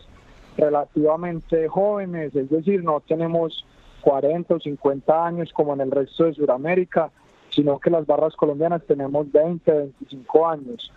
relativamente 0.58 1.68
jóvenes, 1.68 2.36
es 2.36 2.50
decir, 2.50 2.84
no 2.84 3.00
tenemos 3.00 3.64
40 4.04 4.54
o 4.54 4.60
50 4.60 5.26
años 5.26 5.50
como 5.54 5.72
en 5.72 5.80
el 5.80 5.90
resto 5.90 6.24
de 6.24 6.34
Sudamérica, 6.34 7.10
sino 7.48 7.78
que 7.78 7.88
las 7.88 8.06
barras 8.06 8.36
colombianas 8.36 8.82
tenemos 8.86 9.32
20, 9.32 9.72
25 9.72 10.46
años. 10.46 10.92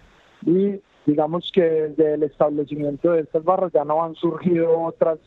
Y 0.46 0.82
digamos 1.06 1.50
que 1.54 1.62
desde 1.62 2.16
el 2.16 2.24
establecimiento 2.24 3.14
de 3.14 3.22
estas 3.22 3.46
barras 3.46 3.72
ya 3.72 3.86
no 3.86 4.04
han 4.04 4.16
surgido 4.16 4.82
otras 4.82 5.20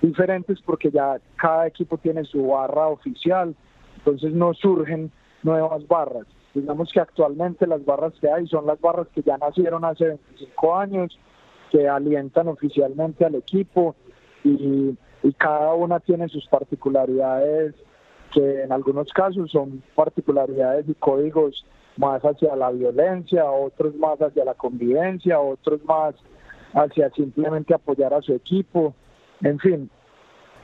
diferentes 0.00 0.60
porque 0.62 0.92
ya 0.92 1.20
cada 1.34 1.66
equipo 1.66 1.98
tiene 1.98 2.24
su 2.24 2.46
barra 2.46 2.86
oficial, 2.86 3.56
entonces 3.96 4.32
no 4.32 4.54
surgen 4.54 5.10
nuevas 5.42 5.86
barras. 5.88 6.26
Digamos 6.54 6.92
que 6.92 7.00
actualmente 7.00 7.66
las 7.66 7.84
barras 7.84 8.12
que 8.20 8.30
hay 8.30 8.46
son 8.46 8.64
las 8.64 8.80
barras 8.80 9.08
que 9.12 9.22
ya 9.22 9.36
nacieron 9.38 9.84
hace 9.84 10.06
25 10.06 10.76
años, 10.76 11.18
que 11.72 11.88
alientan 11.88 12.46
oficialmente 12.46 13.24
al 13.24 13.34
equipo 13.34 13.96
y, 14.44 14.96
y 15.22 15.32
cada 15.32 15.74
una 15.74 16.00
tiene 16.00 16.28
sus 16.28 16.46
particularidades 16.48 17.74
que 18.32 18.62
en 18.62 18.72
algunos 18.72 19.12
casos 19.12 19.50
son 19.50 19.82
particularidades 19.94 20.88
y 20.88 20.94
códigos 20.94 21.64
más 21.96 22.22
hacia 22.22 22.54
la 22.56 22.70
violencia, 22.70 23.50
otros 23.50 23.94
más 23.96 24.20
hacia 24.20 24.44
la 24.44 24.54
convivencia, 24.54 25.40
otros 25.40 25.84
más 25.84 26.14
hacia 26.74 27.10
simplemente 27.10 27.74
apoyar 27.74 28.14
a 28.14 28.22
su 28.22 28.34
equipo. 28.34 28.94
En 29.40 29.58
fin, 29.58 29.90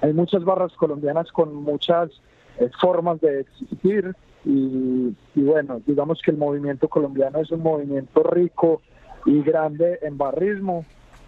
hay 0.00 0.12
muchas 0.12 0.44
barras 0.44 0.72
colombianas 0.74 1.32
con 1.32 1.54
muchas 1.54 2.10
eh, 2.58 2.70
formas 2.80 3.20
de 3.20 3.40
existir 3.40 4.14
y, 4.44 5.16
y, 5.34 5.42
bueno, 5.42 5.80
digamos 5.86 6.20
que 6.22 6.30
el 6.30 6.36
movimiento 6.36 6.88
colombiano 6.88 7.40
es 7.40 7.50
un 7.50 7.62
movimiento 7.62 8.22
rico 8.22 8.82
y 9.24 9.42
grande 9.42 9.98
en 10.02 10.18
barrismo, 10.18 10.84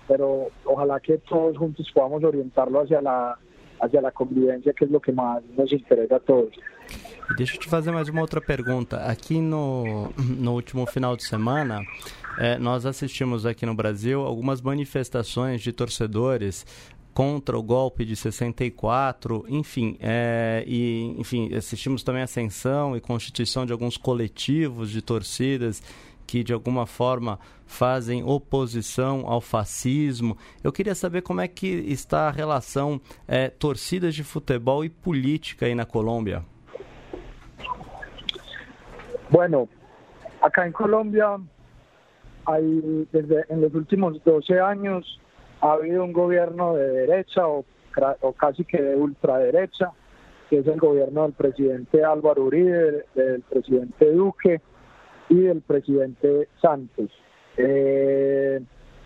pero 0.07 0.51
ojalá 0.64 1.01
que 1.01 1.19
todos 1.19 1.57
juntos 1.57 1.90
podamos 1.92 2.23
orientarlo 2.25 2.81
hacia 2.81 3.01
la 3.01 3.38
hacia 3.81 4.01
a 4.01 4.11
convivência, 4.11 4.73
que 4.73 4.85
é 4.85 4.88
o 4.90 5.01
que 5.01 5.12
mais 5.12 5.42
nos 5.57 5.71
interessa 5.73 6.16
a 6.16 6.21
todos. 6.21 6.57
Deixa 7.37 7.57
eu 7.57 7.61
te 7.61 7.69
fazer 7.69 7.90
mais 7.90 8.09
uma 8.09 8.21
outra 8.21 8.40
pergunta. 8.40 8.99
Aqui 8.99 9.40
no, 9.40 10.11
no 10.16 10.55
último 10.55 10.87
final 10.87 11.16
de 11.16 11.25
semana, 11.25 11.83
é, 12.38 12.59
nós 12.59 12.87
assistimos 12.87 13.45
aqui 13.45 13.66
no 13.66 13.75
Brasil 13.75 14.23
algumas 14.23 14.61
manifestações 14.61 15.61
de 15.61 15.73
torcedores 15.73 16.64
contra 17.12 17.59
o 17.59 17.62
golpe 17.62 18.05
de 18.05 18.14
64, 18.14 19.47
enfim, 19.49 19.97
é, 20.01 20.62
e 20.66 21.14
enfim 21.19 21.53
assistimos 21.55 22.03
também 22.03 22.21
a 22.21 22.25
ascensão 22.25 22.95
e 22.95 23.01
constituição 23.01 23.64
de 23.64 23.73
alguns 23.73 23.97
coletivos 23.97 24.90
de 24.90 25.01
torcidas 25.01 25.83
que 26.27 26.43
de 26.43 26.53
alguma 26.53 26.87
forma 26.87 27.39
fazem 27.65 28.23
oposição 28.25 29.25
ao 29.27 29.41
fascismo. 29.41 30.37
Eu 30.62 30.73
queria 30.73 30.95
saber 30.95 31.23
como 31.23 31.41
é 31.41 31.49
que 31.49 31.67
está 31.67 32.29
a 32.29 32.31
relação 32.31 33.01
é, 33.29 33.49
torcidas 33.49 34.15
de 34.15 34.25
futebol 34.25 34.85
e 34.85 34.91
política 34.91 35.67
aí 35.67 35.75
na 35.75 35.85
Colômbia. 35.85 36.45
Bueno, 39.31 39.69
acá 40.41 40.67
en 40.67 40.73
Colombia 40.73 41.39
hay 42.47 43.09
desde 43.12 43.45
en 43.49 43.61
los 43.61 43.75
últimos 43.75 44.23
12 44.25 44.61
años 44.61 45.21
ha 45.61 45.73
habido 45.73 46.05
un 46.05 46.12
gobierno 46.12 46.75
de 46.75 46.89
derecha 46.89 47.47
o, 47.47 47.65
o 48.21 48.33
casi 48.33 48.65
que 48.65 48.81
de 48.81 48.95
ultraderecha, 48.95 49.91
que 50.49 50.59
es 50.59 50.67
el 50.67 50.79
gobierno 50.79 51.23
del 51.23 51.33
presidente 51.33 52.05
Álvaro 52.05 52.45
Uribe, 52.45 53.07
del 53.15 53.43
presidente 53.43 54.12
Duque, 54.12 54.61
y 55.29 55.41
del 55.41 55.61
presidente 55.61 56.49
Santos. 56.61 57.11
Eh, 57.57 58.61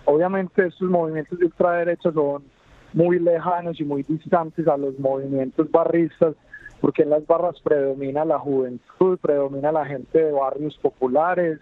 obviamente 0.04 0.66
estos 0.66 0.88
movimientos 0.90 1.38
de 1.38 1.46
ultraderecha 1.46 2.12
son 2.12 2.44
muy 2.92 3.18
lejanos 3.18 3.80
y 3.80 3.84
muy 3.84 4.02
distantes 4.02 4.66
a 4.66 4.76
los 4.76 4.98
movimientos 4.98 5.70
barristas, 5.70 6.34
porque 6.80 7.02
en 7.02 7.10
las 7.10 7.26
barras 7.26 7.60
predomina 7.62 8.24
la 8.24 8.38
juventud, 8.38 9.18
predomina 9.18 9.70
la 9.70 9.86
gente 9.86 10.24
de 10.24 10.32
barrios 10.32 10.76
populares, 10.78 11.58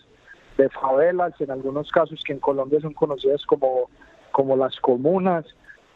de 0.57 0.69
favelas, 0.71 1.39
en 1.41 1.51
algunos 1.51 1.91
casos 1.91 2.23
que 2.25 2.33
en 2.33 2.41
Colombia 2.41 2.81
son 2.81 2.95
conocidas 2.95 3.45
como 3.47 3.89
como 4.33 4.57
las 4.57 4.79
comunas 4.81 5.45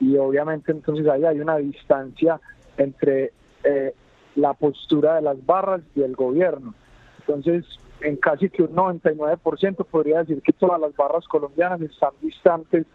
y 0.01 0.17
obviamente 0.17 0.73
entonces 0.73 1.07
ahí 1.07 1.25
hay 1.25 1.39
una 1.39 1.59
distancia 1.59 2.41
entre 2.77 3.33
eh, 3.63 3.95
la 4.35 4.55
postura 4.55 5.17
de 5.17 5.23
las 5.23 5.47
barras 5.47 5.83
y 5.95 6.03
el 6.03 6.17
gobierno. 6.17 6.75
Entonces, 7.21 7.65
en 8.03 8.17
casi 8.17 8.51
que 8.51 8.63
un 8.63 8.75
99% 8.75 9.85
podría 9.87 10.21
decir 10.21 10.43
que 10.43 10.53
todas 10.53 10.81
las 10.81 10.95
barras 10.97 11.27
colombianas 11.29 11.81
están 11.81 12.11
distantes 12.21 12.87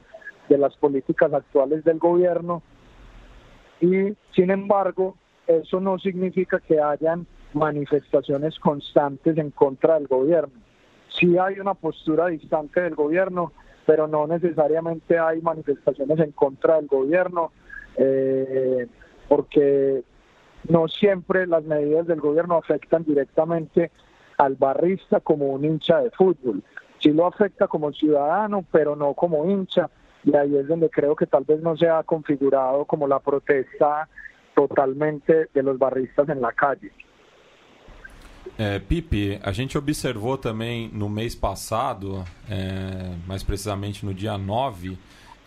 de 0.49 0.57
las 0.57 0.75
políticas 0.77 1.33
actuales 1.33 1.83
del 1.83 1.99
gobierno 1.99 2.61
y 3.81 4.15
sin 4.33 4.49
embargo 4.49 5.15
eso 5.45 5.79
no 5.79 5.97
significa 5.99 6.59
que 6.59 6.81
hayan 6.81 7.25
manifestaciones 7.53 8.59
constantes 8.59 9.37
en 9.37 9.51
contra 9.51 9.95
del 9.95 10.07
gobierno. 10.07 10.53
Sí 11.09 11.37
hay 11.37 11.59
una 11.59 11.73
postura 11.73 12.27
distante 12.27 12.81
del 12.81 12.95
gobierno, 12.95 13.53
pero 13.85 14.07
no 14.07 14.27
necesariamente 14.27 15.17
hay 15.17 15.41
manifestaciones 15.41 16.19
en 16.19 16.31
contra 16.33 16.75
del 16.75 16.87
gobierno, 16.87 17.51
eh, 17.95 18.87
porque 19.27 20.03
no 20.67 20.87
siempre 20.87 21.47
las 21.47 21.63
medidas 21.63 22.07
del 22.07 22.19
gobierno 22.19 22.55
afectan 22.57 23.03
directamente 23.05 23.91
al 24.37 24.55
barrista 24.55 25.19
como 25.19 25.47
un 25.47 25.65
hincha 25.65 26.01
de 26.01 26.11
fútbol. 26.11 26.63
Sí 26.99 27.11
lo 27.11 27.27
afecta 27.27 27.67
como 27.67 27.91
ciudadano, 27.91 28.65
pero 28.71 28.95
no 28.95 29.13
como 29.13 29.49
hincha, 29.49 29.89
y 30.23 30.35
ahí 30.35 30.55
es 30.55 30.67
donde 30.67 30.89
creo 30.89 31.15
que 31.15 31.27
tal 31.27 31.43
vez 31.43 31.61
no 31.61 31.77
se 31.77 31.87
ha 31.87 32.03
configurado 32.03 32.85
como 32.85 33.07
la 33.07 33.19
protesta 33.19 34.07
totalmente 34.55 35.49
de 35.53 35.63
los 35.63 35.77
barristas 35.77 36.29
en 36.29 36.41
la 36.41 36.51
calle. 36.51 36.91
É, 38.57 38.79
Pipe, 38.79 39.39
a 39.43 39.51
gente 39.51 39.77
observou 39.77 40.37
também 40.37 40.89
no 40.91 41.09
mês 41.09 41.35
passado, 41.35 42.23
é, 42.49 43.13
mais 43.27 43.43
precisamente 43.43 44.03
no 44.03 44.13
dia 44.13 44.35
9, 44.37 44.97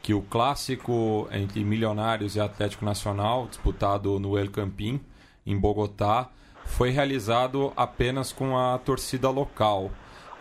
que 0.03 0.15
o 0.15 0.23
clássico 0.23 1.29
entre 1.33 1.65
Milionários 1.65 2.37
e 2.37 2.41
Atlético 2.41 2.85
Nacional, 2.85 3.49
disputado 3.49 4.21
no 4.21 4.39
El 4.39 4.51
Campín, 4.51 5.01
em 5.45 5.59
Bogotá, 5.59 6.31
foi 6.71 6.91
realizado 6.91 7.73
apenas 7.77 8.33
com 8.33 8.57
a 8.57 8.79
torcida 8.79 9.29
local. 9.29 9.91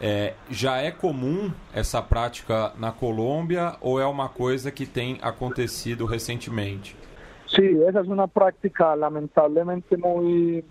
É, 0.02 0.34
já 0.50 0.78
é 0.78 0.92
comum 0.92 1.52
essa 1.74 2.02
prática 2.02 2.72
na 2.78 2.92
Colômbia 2.92 3.76
ou 3.82 4.00
é 4.00 4.06
uma 4.06 4.30
coisa 4.30 4.72
que 4.72 4.86
tem 4.86 5.18
acontecido 5.22 6.06
recentemente? 6.06 6.96
Sí, 7.48 7.84
esa 7.86 8.00
es 8.00 8.08
una 8.08 8.28
práctica 8.28 8.96
lamentablemente 8.96 9.98
muy, 9.98 10.64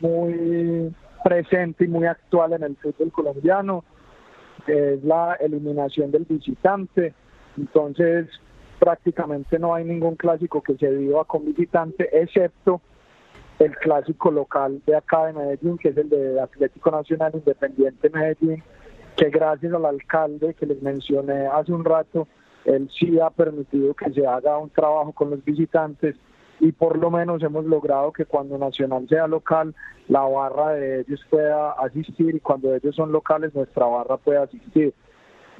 muy 0.00 0.92
presente 1.24 1.84
y 1.84 1.88
muy 1.88 2.06
actual 2.06 2.52
en 2.54 2.64
el 2.64 2.76
fútbol 2.76 3.10
colombiano. 3.10 3.84
Es 4.66 5.02
la 5.02 5.34
eliminación 5.40 6.10
del 6.10 6.24
visitante. 6.24 7.14
Entonces, 7.56 8.28
prácticamente 8.78 9.58
no 9.58 9.74
hay 9.74 9.84
ningún 9.84 10.16
clásico 10.16 10.60
que 10.60 10.76
se 10.76 10.90
viva 10.90 11.24
con 11.24 11.46
visitante, 11.46 12.08
excepto 12.12 12.82
el 13.58 13.76
clásico 13.76 14.30
local 14.30 14.80
de 14.86 14.96
acá 14.96 15.26
de 15.26 15.32
Medellín, 15.32 15.78
que 15.78 15.88
es 15.88 15.96
el 15.96 16.08
de 16.08 16.40
Atlético 16.40 16.90
Nacional 16.90 17.32
Independiente 17.34 18.10
Medellín, 18.10 18.62
que 19.16 19.30
gracias 19.30 19.72
al 19.72 19.84
alcalde 19.84 20.54
que 20.54 20.66
les 20.66 20.80
mencioné 20.80 21.46
hace 21.46 21.72
un 21.72 21.84
rato, 21.84 22.28
él 22.64 22.88
sí 22.96 23.18
ha 23.18 23.30
permitido 23.30 23.94
que 23.94 24.12
se 24.12 24.26
haga 24.26 24.58
un 24.58 24.70
trabajo 24.70 25.12
con 25.12 25.30
los 25.30 25.44
visitantes 25.44 26.14
y 26.60 26.72
por 26.72 26.98
lo 26.98 27.10
menos 27.10 27.42
hemos 27.42 27.64
logrado 27.64 28.12
que 28.12 28.24
cuando 28.24 28.58
Nacional 28.58 29.08
sea 29.08 29.26
local, 29.26 29.74
la 30.08 30.20
barra 30.22 30.72
de 30.74 31.00
ellos 31.00 31.20
pueda 31.30 31.72
asistir 31.72 32.34
y 32.34 32.40
cuando 32.40 32.74
ellos 32.74 32.94
son 32.94 33.12
locales, 33.12 33.54
nuestra 33.54 33.86
barra 33.86 34.16
pueda 34.16 34.42
asistir. 34.42 34.92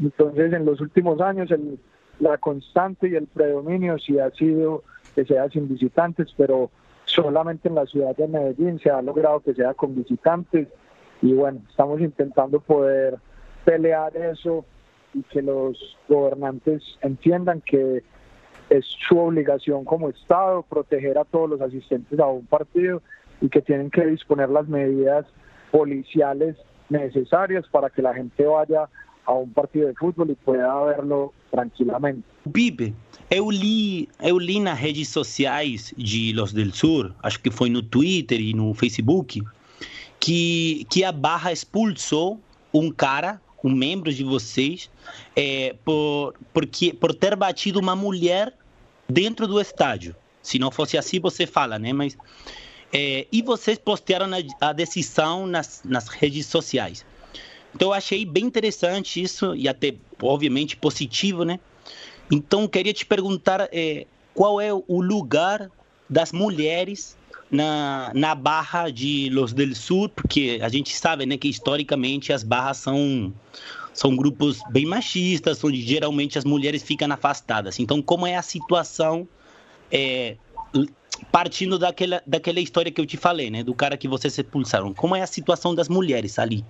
Entonces, 0.01 0.53
en 0.53 0.65
los 0.65 0.81
últimos 0.81 1.21
años, 1.21 1.51
el, 1.51 1.79
la 2.21 2.39
constante 2.39 3.09
y 3.09 3.15
el 3.15 3.27
predominio 3.27 3.99
sí 3.99 4.19
ha 4.19 4.31
sido 4.31 4.83
que 5.15 5.25
sea 5.25 5.49
sin 5.51 5.69
visitantes, 5.69 6.29
pero 6.37 6.71
solamente 7.09 7.69
en 7.69 7.75
la 7.75 7.87
ciudad 7.87 8.15
de 8.17 8.29
Medellín 8.29 8.79
se 8.79 8.91
ha 8.91 9.03
logrado 9.03 9.41
que 9.41 9.55
sea 9.55 9.75
con 9.75 9.95
visitantes 9.95 10.69
y 11.21 11.33
bueno, 11.33 11.61
estamos 11.69 12.01
intentando 12.01 12.61
poder 12.61 13.17
pelear 13.65 14.17
eso 14.17 14.65
y 15.15 15.23
que 15.25 15.43
los 15.43 15.97
gobernantes 16.09 16.83
entiendan 17.01 17.61
que 17.63 18.03
es 18.71 18.85
su 19.09 19.19
obligación 19.19 19.85
como 19.85 20.11
Estado 20.11 20.63
proteger 20.63 21.19
a 21.19 21.25
todos 21.25 21.49
los 21.49 21.61
asistentes 21.61 22.19
a 22.21 22.27
un 22.27 22.47
partido 22.47 23.03
y 23.41 23.49
que 23.49 23.63
tienen 23.63 23.91
que 23.91 24.05
disponer 24.05 24.51
las 24.51 24.69
medidas 24.69 25.27
policiales 25.71 26.57
necesarias 26.89 27.67
para 27.71 27.91
que 27.91 28.03
la 28.03 28.15
gente 28.15 28.45
vaya 28.45 28.89
a 29.29 29.35
um 29.35 29.47
partido 29.47 29.93
de 29.93 29.99
futebol 29.99 30.31
e 30.31 30.35
pueda 30.35 30.85
verlo 30.87 31.35
tranquilamente. 31.51 32.25
Bibe, 32.47 32.95
eu 33.31 33.51
li, 33.51 34.09
eu 34.21 34.39
li 34.39 34.59
nas 34.59 34.79
redes 34.79 35.09
sociais 35.11 35.93
de 35.99 36.33
Los 36.33 36.55
del 36.55 36.73
Sur, 36.73 37.15
acho 37.23 37.39
que 37.39 37.51
foi 37.51 37.69
no 37.69 37.83
Twitter 37.83 38.41
e 38.41 38.55
no 38.55 38.73
Facebook, 38.73 39.43
que, 40.19 40.87
que 40.89 41.05
a 41.05 41.13
Barra 41.13 41.53
expulsou 41.53 42.41
um 42.73 42.91
cara 42.91 43.39
um 43.63 43.75
membro 43.75 44.13
de 44.13 44.23
vocês 44.23 44.89
é, 45.35 45.75
por, 45.85 46.33
porque, 46.53 46.95
por 46.95 47.13
ter 47.13 47.35
batido 47.37 47.81
uma 47.81 47.97
mulher 47.97 48.55
dentro 49.09 49.47
do 49.47 49.61
estádio. 49.61 50.15
Se 50.41 50.59
não 50.59 50.71
fosse 50.71 50.97
assim, 50.97 51.19
você 51.19 51.47
fala, 51.47 51.79
né? 51.79 51.93
Mas, 51.93 52.17
é, 52.93 53.27
e 53.31 53.43
vocês 53.43 53.77
postaram 53.77 54.27
a, 54.27 54.69
a 54.69 54.73
decisão 54.73 55.47
nas, 55.47 55.83
nas 55.85 56.09
redes 56.09 56.47
sociais. 56.47 57.05
Então, 57.75 57.89
eu 57.89 57.93
achei 57.93 58.25
bem 58.25 58.45
interessante 58.45 59.23
isso 59.23 59.55
e 59.55 59.69
até, 59.69 59.95
obviamente, 60.23 60.77
positivo, 60.77 61.45
né? 61.45 61.61
Então, 62.31 62.67
queria 62.69 62.93
te 62.93 63.07
perguntar 63.07 63.69
é, 63.73 64.07
qual 64.35 64.61
é 64.61 64.73
o 64.73 65.01
lugar 65.01 65.71
das 66.09 66.33
mulheres 66.33 67.17
na, 67.51 68.13
na 68.15 68.35
barra 68.35 68.91
de 68.91 69.31
Los 69.31 69.53
del 69.53 69.75
Sur, 69.75 70.09
porque 70.11 70.59
a 70.63 70.69
gente 70.69 70.95
sabe 70.95 71.27
né, 71.27 71.37
que 71.37 71.49
historicamente 71.49 72.33
as 72.33 72.43
barras 72.43 72.79
são, 72.79 73.33
são 73.93 74.17
grupos 74.17 74.61
bem 74.71 74.87
machistas, 74.87 75.63
onde 75.65 75.81
geralmente 75.83 76.39
as 76.39 76.45
mulheres 76.45 76.83
ficam 76.83 77.11
afastadas. 77.11 77.79
Então, 77.79 78.03
como 78.03 78.27
é 78.27 78.37
a 78.37 78.43
situação, 78.43 79.27
é, 79.91 80.37
partindo 81.33 81.79
daquela, 81.79 82.23
daquela 82.27 82.61
história 82.61 82.93
que 82.93 83.01
eu 83.01 83.07
te 83.07 83.17
falei, 83.17 83.51
né, 83.51 83.63
do 83.63 83.75
cara 83.75 83.97
que 83.97 84.09
vocês 84.09 84.37
expulsaram, 84.37 84.93
como 84.93 85.17
é 85.17 85.23
a 85.23 85.27
situação 85.27 85.75
das 85.75 85.89
mulheres 85.89 86.39
ali? 86.39 86.65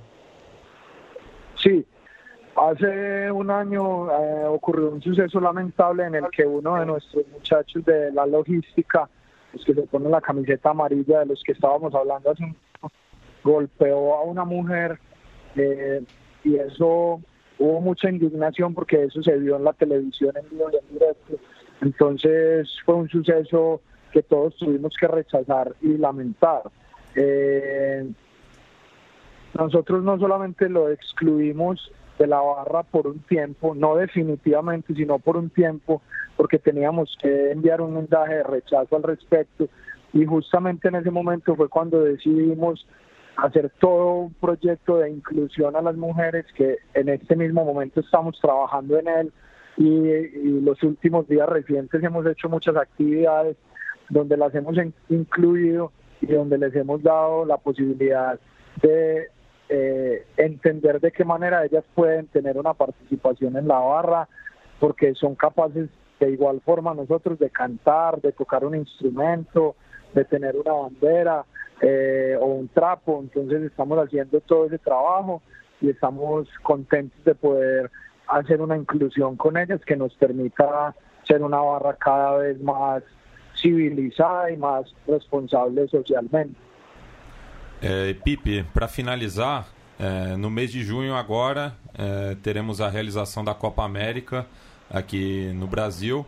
Sim. 1.63 1.85
Hace 2.57 3.31
un 3.31 3.51
año 3.51 4.11
eh, 4.11 4.45
ocurrió 4.47 4.91
un 4.91 5.01
suceso 5.01 5.41
lamentable 5.41 6.05
en 6.05 6.17
el 6.17 6.29
que 6.31 6.45
uno 6.45 6.75
de 6.75 6.87
nuestros 6.87 7.25
muchachos 7.29 7.85
de 7.85 8.11
la 8.13 8.27
logística 8.27 9.09
los 9.53 9.65
que 9.65 9.75
se 9.75 9.83
ponen 9.83 10.11
la 10.11 10.21
camiseta 10.21 10.71
amarilla 10.71 11.21
de 11.21 11.27
los 11.27 11.43
que 11.43 11.53
estábamos 11.53 11.95
hablando 11.95 12.31
hace 12.31 12.45
un 12.45 12.57
golpeó 13.43 14.15
a 14.15 14.23
una 14.23 14.45
mujer 14.45 14.99
eh, 15.57 16.03
y 16.45 16.57
eso 16.57 17.21
hubo 17.59 17.81
mucha 17.81 18.11
indignación 18.11 18.75
porque 18.75 19.05
eso 19.05 19.23
se 19.23 19.37
vio 19.39 19.57
en 19.57 19.65
la 19.65 19.73
televisión 19.73 20.33
en 20.37 20.49
vivo 20.51 20.71
y 20.73 20.77
en 20.77 20.93
directo. 20.93 21.35
Entonces 21.81 22.69
fue 22.85 22.95
un 22.97 23.09
suceso 23.09 23.81
que 24.13 24.23
todos 24.23 24.57
tuvimos 24.57 24.95
que 24.99 25.07
rechazar 25.07 25.75
y 25.81 25.97
lamentar. 25.97 26.63
Eh, 27.15 28.11
nosotros 29.55 30.05
no 30.05 30.19
solamente 30.19 30.69
lo 30.69 30.91
excluimos 30.91 31.91
de 32.19 32.27
la 32.27 32.41
barra 32.41 32.83
por 32.83 33.07
un 33.07 33.21
tiempo, 33.21 33.75
no 33.75 33.97
definitivamente, 33.97 34.95
sino 34.95 35.19
por 35.19 35.37
un 35.37 35.51
tiempo, 35.51 36.03
porque 36.37 36.59
teníamos 36.59 37.17
que 37.21 37.53
enviar 37.53 37.81
un 37.81 37.95
mensaje 37.95 38.35
de 38.35 38.43
rechazo 38.43 38.97
al 38.97 39.03
respecto. 39.03 39.69
Y 40.13 40.25
justamente 40.25 40.89
en 40.89 40.97
ese 40.97 41.11
momento 41.11 41.55
fue 41.55 41.69
cuando 41.69 42.01
decidimos 42.01 42.87
hacer 43.37 43.71
todo 43.79 44.15
un 44.15 44.35
proyecto 44.35 44.99
de 44.99 45.11
inclusión 45.11 45.77
a 45.77 45.83
las 45.83 45.97
mujeres 45.97 46.45
que 46.57 46.79
en 46.95 47.09
este 47.09 47.37
mismo 47.37 47.65
momento 47.65 48.01
estamos 48.01 48.39
trabajando 48.41 48.99
en 48.99 49.09
él. 49.09 49.33
Y, 49.77 50.61
los 50.61 50.83
últimos 50.83 51.29
días 51.29 51.49
recientes 51.49 52.03
hemos 52.03 52.27
hecho 52.27 52.49
muchas 52.49 52.77
actividades 52.77 53.57
donde 54.11 54.37
las 54.37 54.53
hemos 54.55 54.77
incluido 55.09 55.93
y 56.21 56.27
donde 56.27 56.59
les 56.59 56.75
hemos 56.75 57.03
dado 57.03 57.45
la 57.45 57.59
posibilidad 57.59 58.41
de 58.83 59.29
eh, 59.69 60.27
entender 60.37 61.01
de 61.01 61.13
qué 61.13 61.25
manera 61.25 61.65
ellas 61.65 61.85
pueden 61.95 62.27
tener 62.29 62.57
una 62.59 62.75
participación 62.75 63.57
en 63.57 63.69
la 63.69 63.79
barra, 63.79 64.29
porque 64.81 65.15
son 65.15 65.35
capaces 65.35 65.89
de 66.21 66.31
igual 66.31 66.61
forma 66.65 66.95
nosotros 66.95 67.39
de 67.39 67.51
cantar, 67.51 68.21
de 68.21 68.33
tocar 68.33 68.65
un 68.65 68.75
instrumento, 68.75 69.77
de 70.15 70.25
tener 70.25 70.57
una 70.57 70.73
bandera 70.73 71.45
eh, 71.81 72.37
o 72.41 72.47
un 72.47 72.69
trapo. 72.69 73.21
Entonces 73.23 73.63
estamos 73.63 73.99
haciendo 73.99 74.41
todo 74.41 74.67
ese 74.67 74.79
trabajo 74.79 75.43
y 75.81 75.91
estamos 75.91 76.49
contentos 76.63 77.23
de 77.25 77.35
poder 77.35 77.91
hacer 78.27 78.61
una 78.61 78.77
inclusión 78.77 79.37
con 79.37 79.57
ellas 79.57 79.81
que 79.85 79.97
nos 79.97 80.15
permita 80.15 80.95
ser 81.25 81.43
una 81.43 81.59
barra 81.59 81.95
cada 81.95 82.39
vez 82.39 82.61
más 82.61 83.03
civilizada 83.57 84.51
y 84.51 84.57
más 84.57 84.93
responsable 85.07 85.87
socialmente. 85.89 86.68
É, 87.81 88.15
Pipe, 88.15 88.65
para 88.75 88.89
finalizar, 88.89 89.67
É, 90.01 90.37
no 90.37 90.49
mês 90.49 90.71
de 90.71 90.85
junho 90.85 91.13
agora 91.17 91.75
é, 91.93 92.37
teremos 92.41 92.81
a 92.81 92.89
realização 92.89 93.43
da 93.43 93.53
Copa 93.53 93.83
América 93.83 94.47
aqui 94.89 95.51
no 95.55 95.67
Brasil. 95.67 96.25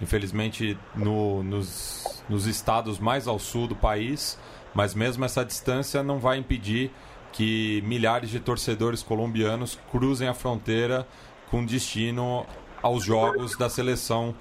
Infelizmente 0.00 0.76
no, 0.92 1.40
nos, 1.44 2.24
nos 2.28 2.46
estados 2.46 2.98
mais 2.98 3.28
ao 3.28 3.38
sul 3.38 3.68
do 3.68 3.76
país, 3.76 4.36
mas 4.74 4.92
mesmo 4.92 5.24
essa 5.24 5.44
distância 5.44 6.02
não 6.02 6.18
vai 6.18 6.36
impedir 6.38 6.90
que 7.32 7.80
milhares 7.86 8.28
de 8.28 8.40
torcedores 8.40 9.04
colombianos 9.04 9.78
cruzem 9.92 10.26
a 10.26 10.34
fronteira 10.34 11.06
com 11.48 11.64
destino 11.64 12.44
aos 12.82 13.04
jogos 13.04 13.56
da 13.56 13.68
seleção 13.68 14.34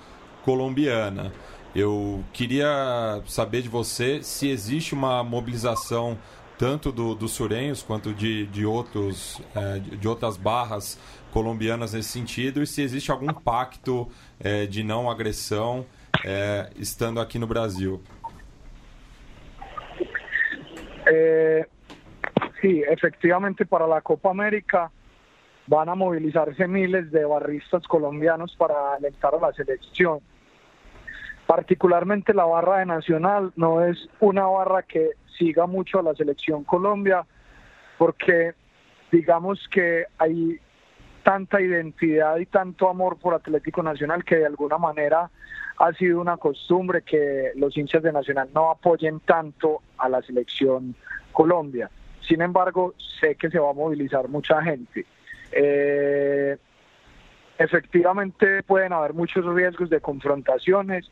colombiana. 0.43 1.32
Eu 1.76 2.24
queria 2.34 3.22
saber 3.28 3.62
de 3.62 3.70
você 3.70 4.24
se 4.24 4.49
existe 4.49 4.95
uma 4.95 5.24
mobilização 5.24 6.18
tanto 6.62 6.91
do, 6.91 7.16
dos 7.16 7.32
surenhos 7.32 7.82
quanto 7.82 8.14
de, 8.14 8.45
de, 8.45 8.68
outros, 8.68 9.41
é, 9.55 9.80
de 9.80 10.07
outras 10.07 10.38
barras 10.38 10.95
colombianas 11.32 11.93
nesse 11.93 12.09
sentido 12.09 12.62
e 12.62 12.68
se 12.68 12.84
existe 12.84 13.09
algum 13.09 13.34
pacto 13.34 14.07
é, 14.39 14.68
de 14.68 14.84
não 14.84 15.09
agressão 15.09 15.84
é, 16.24 16.70
estando 16.76 17.20
aqui 17.20 17.39
no 17.39 17.47
Brasil. 17.47 17.99
Eh, 21.07 21.66
sí, 22.62 22.84
efectivamente 22.88 23.66
para 23.66 23.88
la 23.88 23.99
Copa 24.01 24.30
América 24.30 24.91
van 25.68 25.89
a 25.89 25.95
movilizarse 25.95 26.68
miles 26.68 27.09
de 27.09 27.26
barristas 27.26 27.88
colombianos 27.88 28.55
para 28.55 28.93
alentar 28.93 29.34
a 29.34 29.53
selección. 29.53 30.20
Particularmente 31.51 32.33
la 32.33 32.45
barra 32.45 32.77
de 32.77 32.85
Nacional 32.85 33.51
no 33.57 33.83
es 33.83 34.07
una 34.21 34.45
barra 34.45 34.83
que 34.83 35.09
siga 35.37 35.65
mucho 35.67 35.99
a 35.99 36.01
la 36.01 36.15
selección 36.15 36.63
Colombia, 36.63 37.25
porque 37.97 38.53
digamos 39.11 39.67
que 39.67 40.05
hay 40.17 40.61
tanta 41.23 41.59
identidad 41.59 42.37
y 42.37 42.45
tanto 42.45 42.87
amor 42.87 43.17
por 43.17 43.33
Atlético 43.33 43.83
Nacional 43.83 44.23
que 44.23 44.37
de 44.37 44.45
alguna 44.45 44.77
manera 44.77 45.29
ha 45.77 45.91
sido 45.91 46.21
una 46.21 46.37
costumbre 46.37 47.01
que 47.01 47.51
los 47.55 47.75
hinchas 47.75 48.01
de 48.01 48.13
Nacional 48.13 48.47
no 48.55 48.71
apoyen 48.71 49.19
tanto 49.19 49.81
a 49.97 50.07
la 50.07 50.21
selección 50.21 50.95
Colombia. 51.33 51.91
Sin 52.21 52.41
embargo, 52.41 52.93
sé 53.19 53.35
que 53.35 53.49
se 53.49 53.59
va 53.59 53.71
a 53.71 53.73
movilizar 53.73 54.29
mucha 54.29 54.61
gente. 54.61 55.05
Eh, 55.51 56.57
efectivamente 57.57 58.63
pueden 58.63 58.93
haber 58.93 59.13
muchos 59.13 59.45
riesgos 59.53 59.89
de 59.89 59.99
confrontaciones, 59.99 61.11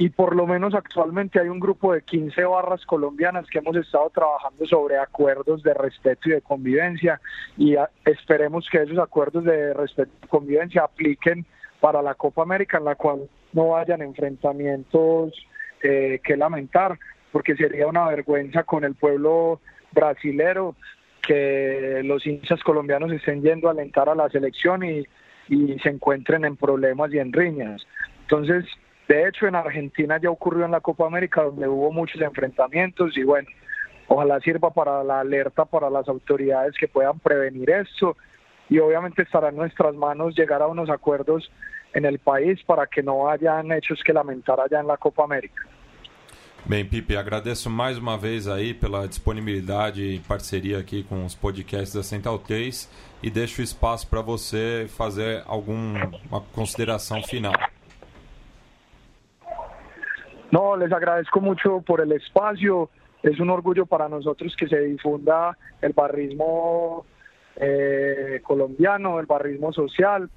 y 0.00 0.08
por 0.08 0.34
lo 0.34 0.46
menos 0.46 0.74
actualmente 0.74 1.38
hay 1.38 1.48
un 1.48 1.60
grupo 1.60 1.92
de 1.92 2.00
15 2.00 2.42
barras 2.44 2.86
colombianas 2.86 3.46
que 3.50 3.58
hemos 3.58 3.76
estado 3.76 4.08
trabajando 4.08 4.64
sobre 4.64 4.96
acuerdos 4.96 5.62
de 5.62 5.74
respeto 5.74 6.30
y 6.30 6.32
de 6.32 6.40
convivencia 6.40 7.20
y 7.58 7.76
esperemos 8.06 8.66
que 8.72 8.78
esos 8.78 8.98
acuerdos 8.98 9.44
de 9.44 9.74
respeto 9.74 10.10
y 10.24 10.26
convivencia 10.26 10.84
apliquen 10.84 11.44
para 11.80 12.00
la 12.00 12.14
Copa 12.14 12.40
América 12.40 12.78
en 12.78 12.86
la 12.86 12.94
cual 12.94 13.28
no 13.52 13.76
hayan 13.76 14.00
enfrentamientos 14.00 15.34
eh, 15.82 16.18
que 16.24 16.34
lamentar 16.34 16.98
porque 17.30 17.54
sería 17.54 17.86
una 17.86 18.08
vergüenza 18.08 18.62
con 18.62 18.84
el 18.84 18.94
pueblo 18.94 19.60
brasilero 19.92 20.76
que 21.20 22.00
los 22.04 22.26
hinchas 22.26 22.62
colombianos 22.62 23.12
estén 23.12 23.42
yendo 23.42 23.68
a 23.68 23.72
alentar 23.72 24.08
a 24.08 24.14
la 24.14 24.30
selección 24.30 24.82
y, 24.82 25.06
y 25.50 25.78
se 25.80 25.90
encuentren 25.90 26.46
en 26.46 26.56
problemas 26.56 27.12
y 27.12 27.18
en 27.18 27.34
riñas. 27.34 27.86
Entonces, 28.22 28.64
de 29.10 29.26
hecho, 29.26 29.48
en 29.48 29.56
Argentina 29.56 30.20
ya 30.22 30.30
ocurrió 30.30 30.64
en 30.64 30.70
la 30.70 30.80
Copa 30.80 31.04
América 31.04 31.42
donde 31.42 31.66
hubo 31.66 31.90
muchos 31.90 32.20
enfrentamientos 32.20 33.16
y 33.16 33.24
bueno, 33.24 33.48
ojalá 34.06 34.38
sirva 34.38 34.70
para 34.70 35.02
la 35.02 35.18
alerta 35.18 35.64
para 35.64 35.90
las 35.90 36.08
autoridades 36.08 36.76
que 36.78 36.86
puedan 36.86 37.18
prevenir 37.18 37.68
esto 37.70 38.16
y 38.68 38.78
obviamente 38.78 39.22
estará 39.22 39.48
en 39.48 39.56
nuestras 39.56 39.96
manos 39.96 40.36
llegar 40.36 40.62
a 40.62 40.68
unos 40.68 40.88
acuerdos 40.88 41.50
en 41.92 42.04
el 42.04 42.20
país 42.20 42.62
para 42.62 42.86
que 42.86 43.02
no 43.02 43.28
hayan 43.28 43.72
hechos 43.72 44.00
que 44.04 44.12
lamentar 44.12 44.60
allá 44.60 44.78
en 44.78 44.86
la 44.86 44.96
Copa 44.96 45.24
América. 45.24 45.60
Bem, 46.64 46.84
Pipe, 46.84 47.16
agradeço 47.16 47.68
mais 47.68 47.98
uma 47.98 48.16
vez 48.16 48.46
aí 48.46 48.72
pela 48.72 49.08
disponibilidade 49.08 50.04
e 50.04 50.20
parceria 50.20 50.78
aqui 50.78 51.02
com 51.02 51.24
os 51.24 51.34
podcasts 51.34 51.94
da 51.94 52.04
Central 52.04 52.38
3 52.38 52.88
e 53.24 53.28
deixo 53.28 53.60
espaço 53.60 54.06
para 54.06 54.20
você 54.20 54.86
fazer 54.88 55.42
alguma 55.48 56.12
consideração 56.52 57.20
final. 57.24 57.54
No, 60.50 60.76
les 60.76 60.92
agradezco 60.92 61.40
mucho 61.40 61.80
por 61.80 62.00
el 62.00 62.12
espacio. 62.12 62.90
Es 63.22 63.38
un 63.38 63.50
orgullo 63.50 63.86
para 63.86 64.08
nosotros 64.08 64.56
que 64.56 64.68
se 64.68 64.80
difunda 64.80 65.56
el 65.80 65.92
barrismo 65.92 67.04
eh, 67.56 68.40
colombiano, 68.42 69.20
el 69.20 69.26
barrismo 69.26 69.72
social, 69.72 70.30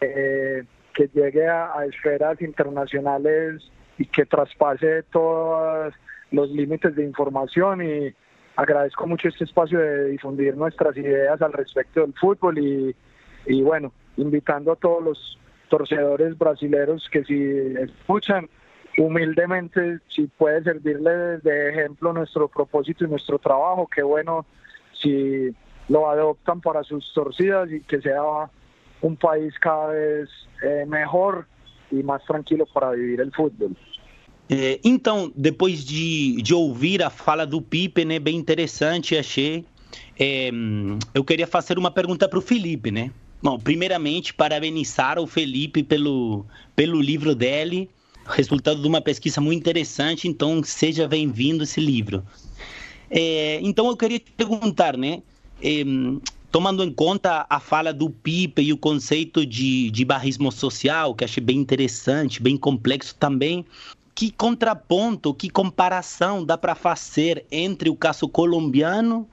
eh, 0.00 0.64
que 0.94 1.08
llegue 1.12 1.48
a, 1.48 1.84
esferas 1.86 2.40
internacionales 2.40 3.62
y 3.98 4.06
que 4.06 4.26
traspase 4.26 5.02
todos 5.04 5.92
los 6.30 6.50
límites 6.50 6.94
de 6.94 7.04
información 7.04 7.82
y 7.82 8.14
agradezco 8.56 9.06
mucho 9.06 9.28
este 9.28 9.44
espacio 9.44 9.78
de 9.78 10.10
difundir 10.10 10.56
nuestras 10.56 10.96
ideas 10.96 11.40
al 11.42 11.52
respecto 11.52 12.00
del 12.00 12.14
fútbol 12.14 12.58
y, 12.58 12.94
y 13.46 13.62
bueno, 13.62 13.92
invitando 14.16 14.72
a 14.72 14.76
todos 14.76 15.02
los 15.02 15.38
torcedores 15.68 16.36
brasileños 16.36 17.08
que 17.10 17.24
si 17.24 17.42
escuchan, 17.80 18.48
humildemente, 18.98 20.00
si 20.08 20.26
puede 20.26 20.62
servirle 20.64 21.38
de 21.38 21.70
ejemplo 21.70 22.12
nuestro 22.12 22.48
propósito 22.48 23.04
y 23.04 23.08
nuestro 23.08 23.38
trabajo, 23.38 23.88
qué 23.88 24.02
bueno 24.02 24.44
si 24.92 25.54
lo 25.88 26.08
adoptan 26.08 26.60
para 26.60 26.82
sus 26.84 27.12
torcidas 27.12 27.70
y 27.70 27.80
que 27.80 28.00
sea 28.00 28.22
un 29.00 29.16
país 29.16 29.58
cada 29.58 29.88
vez 29.88 30.28
eh, 30.62 30.84
mejor 30.86 31.46
e 31.90 32.02
mais 32.02 32.22
tranquilo 32.24 32.66
para 32.72 32.92
viver 32.92 33.26
o 33.26 33.32
futebol. 33.32 33.76
É, 34.48 34.80
então, 34.84 35.32
depois 35.34 35.84
de, 35.84 36.42
de 36.42 36.54
ouvir 36.54 37.02
a 37.02 37.10
fala 37.10 37.46
do 37.46 37.60
Pipe, 37.62 38.04
né, 38.04 38.18
bem 38.18 38.36
interessante, 38.36 39.16
achei. 39.16 39.64
É, 40.18 40.50
eu 41.14 41.24
queria 41.24 41.46
fazer 41.46 41.78
uma 41.78 41.90
pergunta 41.90 42.28
para 42.28 42.38
o 42.38 42.42
Felipe, 42.42 42.90
né? 42.90 43.10
Bom, 43.42 43.58
primeiramente, 43.58 44.32
parabenizar 44.32 45.18
o 45.18 45.26
Felipe 45.26 45.82
pelo, 45.82 46.46
pelo 46.76 47.00
livro 47.00 47.34
dele 47.34 47.90
resultado 48.26 48.80
de 48.80 48.88
uma 48.88 49.00
pesquisa 49.00 49.40
muito 49.40 49.60
interessante, 49.60 50.28
então 50.28 50.62
seja 50.62 51.08
bem-vindo 51.08 51.64
esse 51.64 51.80
livro. 51.80 52.24
É, 53.10 53.60
então 53.62 53.86
eu 53.88 53.96
queria 53.96 54.18
te 54.18 54.30
perguntar, 54.32 54.96
né? 54.96 55.22
É, 55.62 55.84
tomando 56.50 56.84
em 56.84 56.92
conta 56.92 57.46
a 57.48 57.58
fala 57.58 57.92
do 57.92 58.10
Pipe 58.10 58.62
e 58.62 58.72
o 58.72 58.76
conceito 58.76 59.44
de, 59.46 59.90
de 59.90 60.04
barrismo 60.04 60.52
social, 60.52 61.14
que 61.14 61.24
achei 61.24 61.42
bem 61.42 61.58
interessante, 61.58 62.42
bem 62.42 62.56
complexo 62.56 63.14
também, 63.14 63.64
que 64.14 64.30
contraponto, 64.30 65.32
que 65.32 65.48
comparação 65.48 66.44
dá 66.44 66.58
para 66.58 66.74
fazer 66.74 67.46
entre 67.50 67.88
o 67.88 67.96
caso 67.96 68.28
colombiano 68.28 69.26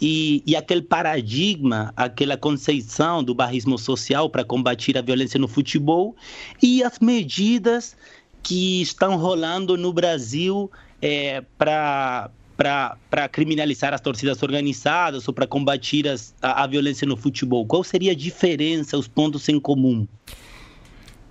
e, 0.00 0.42
e, 0.44 0.56
aquele 0.56 0.82
paradigma, 0.82 1.92
aquela 1.96 2.36
concepção 2.36 3.22
do 3.22 3.34
barrismo 3.34 3.78
social 3.78 4.28
para 4.28 4.44
combater 4.44 4.98
a 4.98 5.02
violência 5.02 5.38
no 5.38 5.46
futebol 5.46 6.16
e 6.60 6.82
as 6.82 6.98
medidas 6.98 7.96
que 8.44 8.82
estão 8.82 9.16
rolando 9.16 9.76
no 9.76 9.92
Brasil 9.92 10.70
é, 11.02 11.42
para 11.58 12.30
para 12.56 13.28
criminalizar 13.32 13.92
as 13.92 14.00
torcidas 14.00 14.40
organizadas 14.40 15.26
ou 15.26 15.34
para 15.34 15.44
combater 15.44 16.06
as, 16.06 16.32
a, 16.40 16.62
a, 16.62 16.66
violência 16.68 17.04
no 17.04 17.16
futebol? 17.16 17.66
Qual 17.66 17.82
seria 17.82 18.12
a 18.12 18.14
diferença, 18.14 18.96
os 18.96 19.08
pontos 19.08 19.48
em 19.48 19.58
comum? 19.58 20.06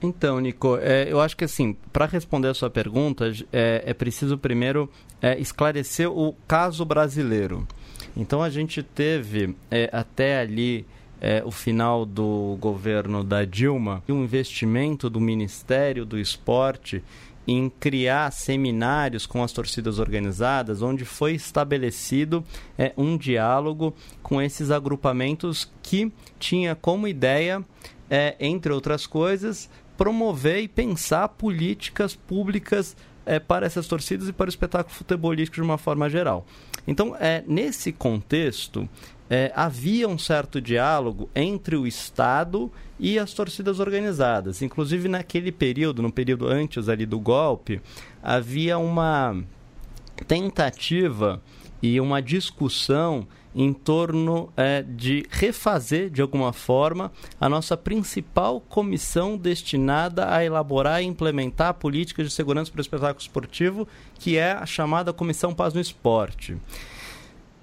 Então, 0.01 0.38
Nico, 0.41 0.78
é, 0.82 1.09
eu 1.09 1.22
acho 1.22 1.38
que 1.38 1.45
assim, 1.45 1.78
para 1.93 2.05
responder 2.05 2.49
a 2.49 2.53
sua 2.53 2.70
pergunta, 2.70 3.32
é, 3.53 3.84
é 3.86 3.93
preciso 3.93 4.38
primeiro 4.38 4.91
é, 5.22 5.39
esclarecer 5.39 6.11
o 6.11 6.34
caso 6.45 6.84
brasileiro. 6.84 7.66
Então, 8.18 8.43
a 8.43 8.49
gente 8.49 8.84
teve 8.84 9.55
é, 9.72 9.89
até 9.93 10.39
ali 10.39 10.86
é, 11.24 11.41
o 11.45 11.51
final 11.51 12.05
do 12.05 12.57
governo 12.59 13.24
da 13.24 13.45
Dilma, 13.45 14.03
um 14.09 14.24
investimento 14.24 15.09
do 15.09 15.21
Ministério 15.21 16.05
do 16.05 16.19
Esporte 16.19 17.01
em 17.47 17.69
criar 17.69 18.32
seminários 18.32 19.26
com 19.26 19.41
as 19.41 19.53
torcidas 19.53 19.99
organizadas, 19.99 20.82
onde 20.82 21.05
foi 21.05 21.34
estabelecido 21.34 22.43
é, 22.78 22.91
um 22.97 23.17
diálogo 23.17 23.93
com 24.21 24.41
esses 24.41 24.69
agrupamentos 24.69 25.71
que 25.82 26.11
tinha 26.38 26.76
como 26.76 27.07
ideia, 27.07 27.63
é, 28.09 28.36
entre 28.39 28.74
outras 28.74 29.07
coisas, 29.07 29.69
promover 29.97 30.61
e 30.61 30.67
pensar 30.67 31.30
políticas 31.30 32.15
públicas 32.15 32.97
é, 33.26 33.39
para 33.39 33.65
essas 33.65 33.88
torcidas 33.88 34.28
e 34.28 34.34
para 34.34 34.47
o 34.47 34.49
espetáculo 34.49 34.93
futebolístico 34.93 35.55
de 35.55 35.61
uma 35.61 35.78
forma 35.78 36.09
geral. 36.09 36.45
Então, 36.86 37.15
é, 37.17 37.43
nesse 37.47 37.93
contexto, 37.93 38.89
é, 39.34 39.51
havia 39.55 40.07
um 40.07 40.15
certo 40.15 40.61
diálogo 40.61 41.27
entre 41.34 41.75
o 41.75 41.88
Estado 41.88 42.71
e 42.99 43.17
as 43.17 43.34
torcidas 43.34 43.79
organizadas. 43.79 44.61
Inclusive, 44.61 45.07
naquele 45.07 45.51
período, 45.51 46.03
no 46.03 46.11
período 46.11 46.47
antes 46.47 46.88
ali 46.88 47.03
do 47.03 47.19
golpe, 47.19 47.81
havia 48.21 48.77
uma 48.77 49.43
tentativa 50.27 51.41
e 51.81 51.99
uma 51.99 52.21
discussão 52.21 53.27
em 53.55 53.73
torno 53.73 54.53
é, 54.55 54.84
de 54.84 55.25
refazer, 55.31 56.11
de 56.11 56.21
alguma 56.21 56.53
forma, 56.53 57.11
a 57.41 57.49
nossa 57.49 57.75
principal 57.75 58.61
comissão 58.61 59.36
destinada 59.36 60.31
a 60.31 60.45
elaborar 60.45 61.01
e 61.01 61.07
implementar 61.07 61.73
políticas 61.73 62.27
de 62.27 62.34
segurança 62.34 62.71
para 62.71 62.79
o 62.79 62.81
espetáculo 62.81 63.19
esportivo, 63.19 63.88
que 64.19 64.38
é 64.38 64.51
a 64.51 64.65
chamada 64.67 65.11
Comissão 65.11 65.55
Paz 65.55 65.73
no 65.73 65.81
Esporte. 65.81 66.55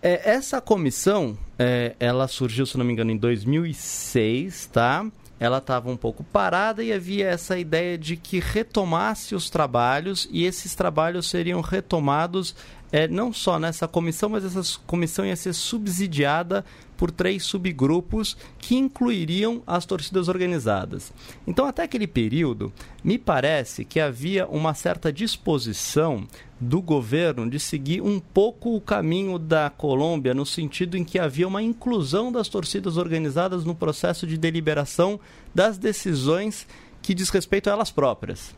É, 0.03 0.31
essa 0.31 0.61
comissão, 0.61 1.37
é, 1.59 1.95
ela 2.01 2.27
surgiu, 2.27 2.65
se 2.65 2.79
não 2.79 2.85
me 2.85 2.93
engano, 2.93 3.11
em 3.11 3.17
2006, 3.17 4.67
tá? 4.73 5.07
Ela 5.39 5.59
estava 5.59 5.91
um 5.91 5.97
pouco 5.97 6.23
parada 6.25 6.83
e 6.83 6.93
havia 6.93 7.29
essa 7.29 7.59
ideia 7.59 7.97
de 7.97 8.17
que 8.17 8.41
retomasse 8.41 9.35
os 9.35 9.49
trabalhos 9.49 10.29
e 10.31 10.45
esses 10.45 10.75
trabalhos 10.75 11.29
seriam 11.29 11.61
retomados 11.61 12.55
é, 12.93 13.07
não 13.07 13.33
só 13.33 13.59
nessa 13.59 13.87
comissão, 13.87 14.31
mas 14.31 14.45
essa 14.45 14.79
comissão 14.87 15.25
ia 15.25 15.37
ser 15.37 15.53
subsidiada 15.53 16.65
por 16.97 17.11
três 17.11 17.45
subgrupos 17.45 18.37
que 18.59 18.77
incluiriam 18.77 19.63
as 19.67 19.87
torcidas 19.87 20.29
organizadas. 20.29 21.13
Então, 21.47 21.65
até 21.65 21.85
aquele 21.85 22.07
período, 22.07 22.73
me 23.03 23.17
parece 23.17 23.85
que 23.85 24.01
havia 24.01 24.47
uma 24.47 24.75
certa 24.75 25.13
disposição 25.13 26.27
do 26.61 26.83
governo 26.83 27.49
de 27.49 27.59
seguir 27.59 28.03
um 28.03 28.21
pouco 28.21 28.77
o 28.77 28.81
caminho 28.81 29.39
da 29.39 29.71
Colômbia, 29.71 30.35
no 30.35 30.45
sentido 30.45 30.97
em 30.97 31.05
que 31.05 31.19
havia 31.19 31.49
uma 31.49 31.63
inclusão 31.63 32.31
das 32.31 32.49
torcidas 32.49 32.99
organizadas 32.99 33.65
no 33.65 33.75
processo 33.75 34.27
de 34.27 34.37
deliberação 34.37 35.19
das 35.55 35.79
decisões 35.79 36.67
que 37.01 37.15
diz 37.15 37.31
respeito 37.31 37.71
a 37.71 37.73
elas 37.73 37.91
próprias. 37.91 38.55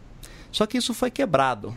Só 0.51 0.67
que 0.67 0.79
isso 0.79 0.93
foi 0.93 1.13
quebrado. 1.13 1.73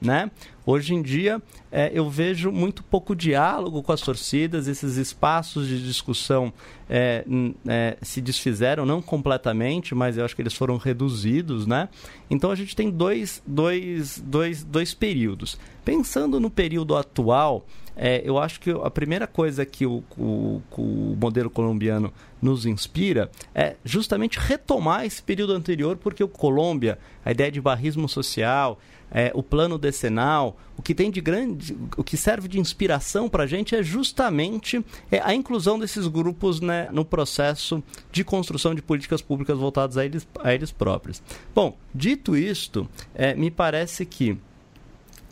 Né? 0.00 0.30
Hoje 0.64 0.94
em 0.94 1.00
dia, 1.00 1.40
é, 1.72 1.90
eu 1.94 2.10
vejo 2.10 2.52
muito 2.52 2.82
pouco 2.82 3.16
diálogo 3.16 3.82
com 3.82 3.92
as 3.92 4.00
torcidas, 4.00 4.68
esses 4.68 4.96
espaços 4.96 5.66
de 5.66 5.82
discussão 5.82 6.52
é, 6.88 7.24
é, 7.66 7.96
se 8.02 8.20
desfizeram, 8.20 8.84
não 8.84 9.00
completamente, 9.00 9.94
mas 9.94 10.18
eu 10.18 10.24
acho 10.24 10.36
que 10.36 10.42
eles 10.42 10.54
foram 10.54 10.76
reduzidos. 10.76 11.66
Né? 11.66 11.88
Então, 12.28 12.50
a 12.50 12.54
gente 12.54 12.76
tem 12.76 12.90
dois, 12.90 13.42
dois, 13.46 14.20
dois, 14.20 14.62
dois 14.62 14.92
períodos. 14.92 15.58
Pensando 15.84 16.38
no 16.38 16.50
período 16.50 16.94
atual, 16.94 17.64
é, 17.96 18.22
eu 18.24 18.38
acho 18.38 18.60
que 18.60 18.70
a 18.70 18.90
primeira 18.90 19.26
coisa 19.26 19.64
que 19.64 19.86
o, 19.86 20.04
o, 20.18 20.62
o, 20.76 21.16
modelo 21.18 21.48
colombiano 21.48 22.12
nos 22.42 22.66
inspira 22.66 23.30
é 23.54 23.76
justamente 23.84 24.38
retomar 24.38 25.06
esse 25.06 25.22
período 25.22 25.54
anterior, 25.54 25.96
porque 25.96 26.22
o 26.22 26.28
Colômbia, 26.28 26.98
a 27.24 27.30
ideia 27.30 27.50
de 27.50 27.60
barrismo 27.60 28.06
social, 28.06 28.78
é, 29.10 29.30
o 29.34 29.42
plano 29.42 29.78
decenal, 29.78 30.58
o 30.76 30.82
que 30.82 30.94
tem 30.94 31.10
de 31.10 31.20
grande, 31.20 31.76
o 31.96 32.04
que 32.04 32.16
serve 32.16 32.48
de 32.48 32.60
inspiração 32.60 33.28
para 33.28 33.44
a 33.44 33.46
gente 33.46 33.74
é 33.74 33.82
justamente 33.82 34.84
é, 35.10 35.20
a 35.20 35.34
inclusão 35.34 35.78
desses 35.78 36.06
grupos 36.06 36.60
né, 36.60 36.88
no 36.92 37.04
processo 37.04 37.82
de 38.12 38.24
construção 38.24 38.74
de 38.74 38.82
políticas 38.82 39.22
públicas 39.22 39.56
voltadas 39.56 39.96
a 39.96 40.04
eles, 40.04 40.28
a 40.42 40.52
eles 40.52 40.70
próprios. 40.70 41.22
Bom, 41.54 41.76
dito 41.94 42.36
isto, 42.36 42.86
é, 43.14 43.34
me 43.34 43.50
parece 43.50 44.04
que 44.04 44.36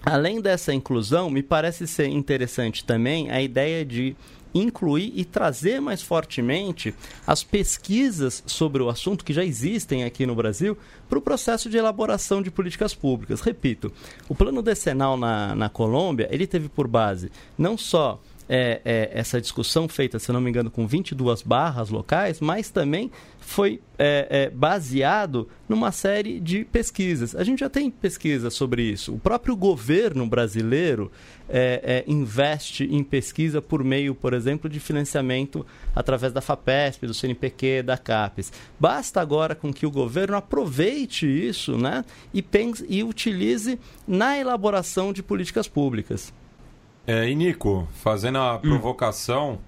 Além 0.04 0.40
dessa 0.40 0.74
inclusão, 0.74 1.30
me 1.30 1.42
parece 1.42 1.86
ser 1.86 2.08
interessante 2.08 2.84
também 2.84 3.30
a 3.30 3.40
ideia 3.40 3.84
de 3.84 4.14
incluir 4.54 5.12
e 5.16 5.24
trazer 5.24 5.80
mais 5.80 6.00
fortemente 6.00 6.94
as 7.26 7.42
pesquisas 7.42 8.42
sobre 8.46 8.82
o 8.82 8.88
assunto 8.88 9.24
que 9.24 9.32
já 9.32 9.44
existem 9.44 10.04
aqui 10.04 10.24
no 10.24 10.34
Brasil 10.34 10.78
para 11.08 11.18
o 11.18 11.22
processo 11.22 11.68
de 11.68 11.76
elaboração 11.76 12.40
de 12.40 12.50
políticas 12.50 12.94
públicas. 12.94 13.40
Repito, 13.40 13.92
o 14.28 14.34
plano 14.34 14.62
decenal 14.62 15.16
na, 15.16 15.54
na 15.54 15.68
Colômbia, 15.68 16.28
ele 16.30 16.46
teve 16.46 16.68
por 16.68 16.86
base 16.86 17.32
não 17.58 17.76
só 17.76 18.20
é, 18.48 18.80
é, 18.84 19.10
essa 19.12 19.40
discussão 19.40 19.88
feita, 19.88 20.18
se 20.18 20.30
não 20.32 20.40
me 20.40 20.50
engano, 20.50 20.70
com 20.70 20.86
22 20.86 21.42
barras 21.42 21.90
locais, 21.90 22.40
mas 22.40 22.70
também 22.70 23.10
foi 23.40 23.80
é, 23.98 24.26
é, 24.30 24.50
baseado 24.50 25.48
numa 25.68 25.92
série 25.92 26.40
de 26.40 26.64
pesquisas. 26.64 27.34
A 27.34 27.44
gente 27.44 27.60
já 27.60 27.70
tem 27.70 27.90
pesquisas 27.90 28.54
sobre 28.54 28.82
isso. 28.82 29.14
O 29.14 29.18
próprio 29.18 29.54
governo 29.54 30.26
brasileiro 30.26 31.10
é, 31.48 32.04
é, 32.06 32.10
investe 32.10 32.84
em 32.84 33.04
pesquisa 33.04 33.60
por 33.60 33.84
meio, 33.84 34.14
por 34.14 34.32
exemplo, 34.32 34.68
de 34.68 34.80
financiamento 34.80 35.64
através 35.94 36.32
da 36.32 36.40
FAPESP, 36.40 37.06
do 37.06 37.14
CNPq, 37.14 37.82
da 37.82 37.98
CAPES. 37.98 38.52
Basta 38.80 39.20
agora 39.20 39.54
com 39.54 39.72
que 39.72 39.86
o 39.86 39.90
governo 39.90 40.36
aproveite 40.36 41.26
isso 41.26 41.76
né, 41.76 42.04
e, 42.32 42.42
pense, 42.42 42.84
e 42.88 43.04
utilize 43.04 43.78
na 44.08 44.38
elaboração 44.38 45.12
de 45.12 45.22
políticas 45.22 45.68
públicas. 45.68 46.32
É, 47.06 47.28
e 47.28 47.34
Nico, 47.34 47.86
fazendo 47.92 48.38
a 48.38 48.58
provocação, 48.58 49.52
hum. 49.52 49.58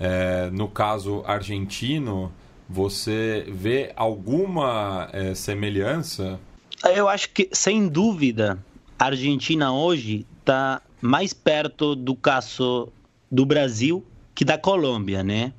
é, 0.00 0.50
no 0.50 0.68
caso 0.68 1.22
argentino, 1.26 2.32
você 2.68 3.46
vê 3.48 3.92
alguma 3.96 5.08
é, 5.12 5.34
semelhança? 5.34 6.40
Eu 6.84 7.08
acho 7.08 7.30
que, 7.30 7.48
sem 7.52 7.88
dúvida, 7.88 8.58
a 8.98 9.06
Argentina 9.06 9.72
hoje 9.72 10.26
está 10.40 10.80
mais 11.00 11.32
perto 11.32 11.94
do 11.94 12.14
caso 12.14 12.88
do 13.30 13.44
Brasil 13.44 14.04
que 14.34 14.44
da 14.44 14.56
Colômbia, 14.56 15.22
né? 15.24 15.52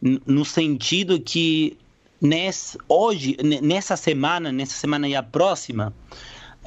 No 0.00 0.44
sentido 0.44 1.18
que 1.18 1.78
nesse, 2.20 2.78
hoje, 2.88 3.36
nessa 3.62 3.96
semana, 3.96 4.52
nessa 4.52 4.74
semana 4.74 5.08
e 5.08 5.16
a 5.16 5.22
próxima, 5.22 5.94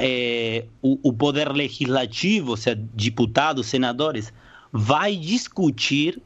é, 0.04 0.66
o, 0.82 0.98
o 1.10 1.14
poder 1.14 1.54
legislativo, 1.54 2.52
ou 2.52 2.58
seja, 2.58 2.76
deputados, 2.96 3.68
senadores, 3.68 4.34
vai 4.74 5.16
discutir 5.16 6.20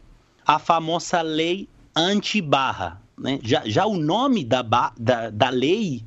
a 0.48 0.58
famosa 0.58 1.22
lei 1.22 1.68
anti-barra. 1.94 3.02
Né? 3.18 3.38
Já, 3.44 3.64
já 3.66 3.86
o 3.86 3.98
nome 3.98 4.46
da, 4.46 4.62
da, 4.62 5.30
da 5.30 5.50
lei 5.50 6.02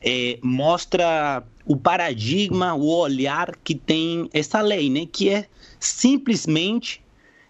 é, 0.00 0.38
mostra 0.42 1.44
o 1.66 1.76
paradigma, 1.76 2.74
o 2.74 2.88
olhar 2.88 3.54
que 3.62 3.74
tem 3.74 4.30
essa 4.32 4.62
lei, 4.62 4.88
né? 4.88 5.04
que 5.04 5.28
é 5.28 5.46
simplesmente 5.78 7.02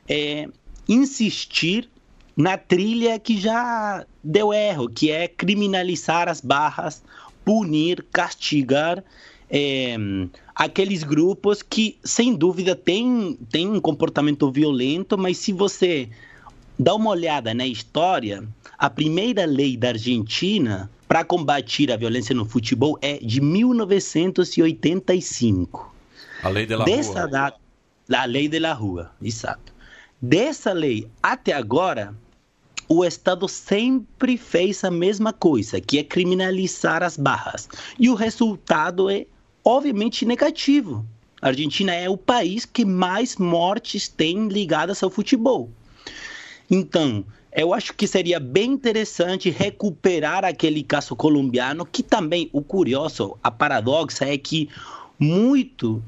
é, 0.08 0.48
insistir 0.88 1.88
na 2.36 2.58
trilha 2.58 3.20
que 3.20 3.38
já 3.38 4.04
deu 4.24 4.52
erro, 4.52 4.88
que 4.88 5.12
é 5.12 5.28
criminalizar 5.28 6.28
as 6.28 6.40
barras, 6.40 7.04
punir, 7.44 8.04
castigar 8.12 9.04
é, 9.50 9.96
aqueles 10.54 11.02
grupos 11.02 11.62
que, 11.62 11.98
sem 12.04 12.34
dúvida, 12.34 12.76
têm, 12.76 13.38
têm 13.50 13.68
um 13.68 13.80
comportamento 13.80 14.50
violento, 14.50 15.18
mas 15.18 15.36
se 15.38 15.52
você 15.52 16.08
dá 16.78 16.94
uma 16.94 17.10
olhada 17.10 17.52
na 17.52 17.66
história, 17.66 18.44
a 18.78 18.88
primeira 18.88 19.44
lei 19.44 19.76
da 19.76 19.88
Argentina 19.88 20.88
para 21.08 21.24
combater 21.24 21.90
a 21.90 21.96
violência 21.96 22.32
no 22.34 22.46
futebol 22.46 22.96
é 23.02 23.18
de 23.18 23.40
1985. 23.40 25.92
A 26.42 26.48
lei 26.48 26.64
de 26.64 26.76
la 26.76 26.84
Dessa 26.84 27.22
rua. 27.22 27.28
Data, 27.28 27.58
a 28.12 28.24
lei 28.24 28.48
de 28.48 28.60
la 28.60 28.72
rua, 28.72 29.10
exato. 29.20 29.74
Dessa 30.22 30.72
lei 30.72 31.08
até 31.20 31.52
agora, 31.52 32.14
o 32.88 33.04
Estado 33.04 33.48
sempre 33.48 34.36
fez 34.36 34.84
a 34.84 34.90
mesma 34.90 35.32
coisa, 35.32 35.80
que 35.80 35.98
é 35.98 36.04
criminalizar 36.04 37.02
as 37.02 37.16
barras. 37.16 37.68
E 37.98 38.08
o 38.08 38.14
resultado 38.14 39.10
é 39.10 39.26
obviamente 39.70 40.26
negativo. 40.26 41.06
A 41.40 41.48
Argentina 41.48 41.94
é 41.94 42.08
o 42.08 42.16
país 42.16 42.66
que 42.66 42.84
mais 42.84 43.36
mortes 43.36 44.08
tem 44.08 44.48
ligadas 44.48 45.02
ao 45.02 45.10
futebol. 45.10 45.70
Então, 46.70 47.24
eu 47.52 47.72
acho 47.72 47.94
que 47.94 48.06
seria 48.06 48.38
bem 48.38 48.72
interessante 48.72 49.50
recuperar 49.50 50.44
aquele 50.44 50.82
caso 50.82 51.16
colombiano, 51.16 51.86
que 51.86 52.02
também, 52.02 52.50
o 52.52 52.62
curioso, 52.62 53.36
a 53.42 53.50
paradoxa 53.50 54.24
é 54.24 54.36
que 54.36 54.68
muito 55.18 56.02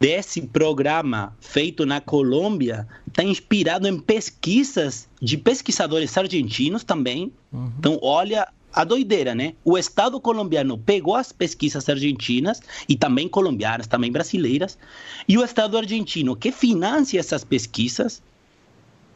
desse 0.00 0.42
programa 0.42 1.36
feito 1.40 1.84
na 1.84 2.00
Colômbia 2.00 2.86
está 3.06 3.22
inspirado 3.22 3.86
em 3.88 3.98
pesquisas 3.98 5.08
de 5.20 5.36
pesquisadores 5.36 6.16
argentinos 6.16 6.84
também. 6.84 7.32
Uhum. 7.52 7.72
Então, 7.78 7.98
olha 8.00 8.48
a 8.78 8.84
doideira, 8.84 9.34
né? 9.34 9.54
O 9.64 9.76
Estado 9.76 10.20
colombiano 10.20 10.78
pegou 10.78 11.16
as 11.16 11.32
pesquisas 11.32 11.88
argentinas 11.88 12.62
e 12.88 12.94
também 12.94 13.28
colombianas, 13.28 13.88
também 13.88 14.12
brasileiras, 14.12 14.78
e 15.26 15.36
o 15.36 15.44
Estado 15.44 15.76
argentino 15.76 16.36
que 16.36 16.52
financia 16.52 17.18
essas 17.18 17.42
pesquisas 17.42 18.22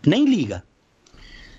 nem 0.04 0.24
liga. 0.24 0.64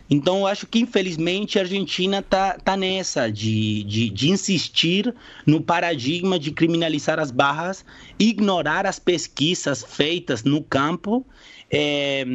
Então, 0.09 0.39
eu 0.39 0.47
acho 0.47 0.67
que, 0.67 0.79
infelizmente, 0.79 1.57
a 1.57 1.61
Argentina 1.61 2.19
está 2.19 2.59
tá 2.59 2.75
nessa 2.75 3.31
de, 3.31 3.85
de, 3.85 4.09
de, 4.09 4.29
insistir 4.31 5.15
no 5.45 5.61
paradigma 5.61 6.37
de 6.37 6.51
criminalizar 6.51 7.19
as 7.21 7.31
barras, 7.31 7.85
ignorar 8.19 8.85
as 8.85 8.99
pesquisas 8.99 9.81
feitas 9.81 10.43
no 10.43 10.61
campo 10.61 11.25
é, 11.71 12.25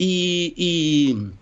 e, 0.00 0.54
e 0.56 1.41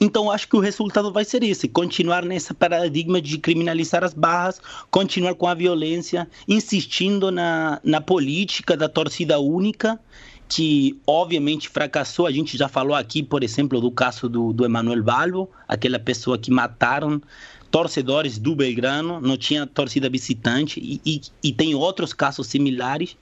então, 0.00 0.30
acho 0.30 0.48
que 0.48 0.56
o 0.56 0.60
resultado 0.60 1.12
vai 1.12 1.24
ser 1.26 1.42
esse: 1.42 1.68
continuar 1.68 2.24
nesse 2.24 2.54
paradigma 2.54 3.20
de 3.20 3.36
criminalizar 3.36 4.02
as 4.02 4.14
barras, 4.14 4.60
continuar 4.90 5.34
com 5.34 5.46
a 5.46 5.54
violência, 5.54 6.26
insistindo 6.48 7.30
na, 7.30 7.78
na 7.84 8.00
política 8.00 8.76
da 8.76 8.88
torcida 8.88 9.38
única 9.38 10.00
que 10.48 10.98
obviamente 11.06 11.68
fracassou. 11.68 12.26
A 12.26 12.32
gente 12.32 12.56
já 12.56 12.66
falou 12.66 12.96
aqui, 12.96 13.22
por 13.22 13.44
exemplo, 13.44 13.80
do 13.80 13.90
caso 13.90 14.28
do, 14.28 14.52
do 14.52 14.64
Emanuel 14.64 15.02
Balbo, 15.02 15.50
aquela 15.68 15.98
pessoa 15.98 16.36
que 16.36 16.50
mataram 16.50 17.22
torcedores 17.70 18.36
do 18.36 18.56
Belgrano, 18.56 19.20
não 19.20 19.36
tinha 19.36 19.64
torcida 19.64 20.10
visitante, 20.10 20.80
e, 20.80 21.00
e, 21.06 21.20
e 21.44 21.52
tem 21.52 21.74
outros 21.74 22.12
casos 22.12 22.48
similares. 22.48 23.16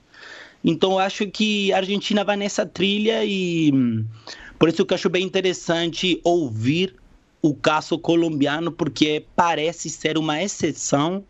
Então, 0.64 0.98
acho 0.98 1.26
que 1.26 1.72
a 1.72 1.76
Argentina 1.76 2.24
vai 2.24 2.36
nessa 2.36 2.64
trilha 2.64 3.24
e 3.24 3.72
por 4.58 4.68
isso 4.68 4.84
que 4.84 4.92
eu 4.92 4.96
acho 4.96 5.08
bem 5.08 5.24
interessante 5.24 6.20
ouvir 6.24 6.96
o 7.40 7.54
caso 7.54 7.98
colombiano, 7.98 8.72
porque 8.72 9.24
parece 9.36 9.88
ser 9.88 10.18
uma 10.18 10.42
exceção 10.42 11.24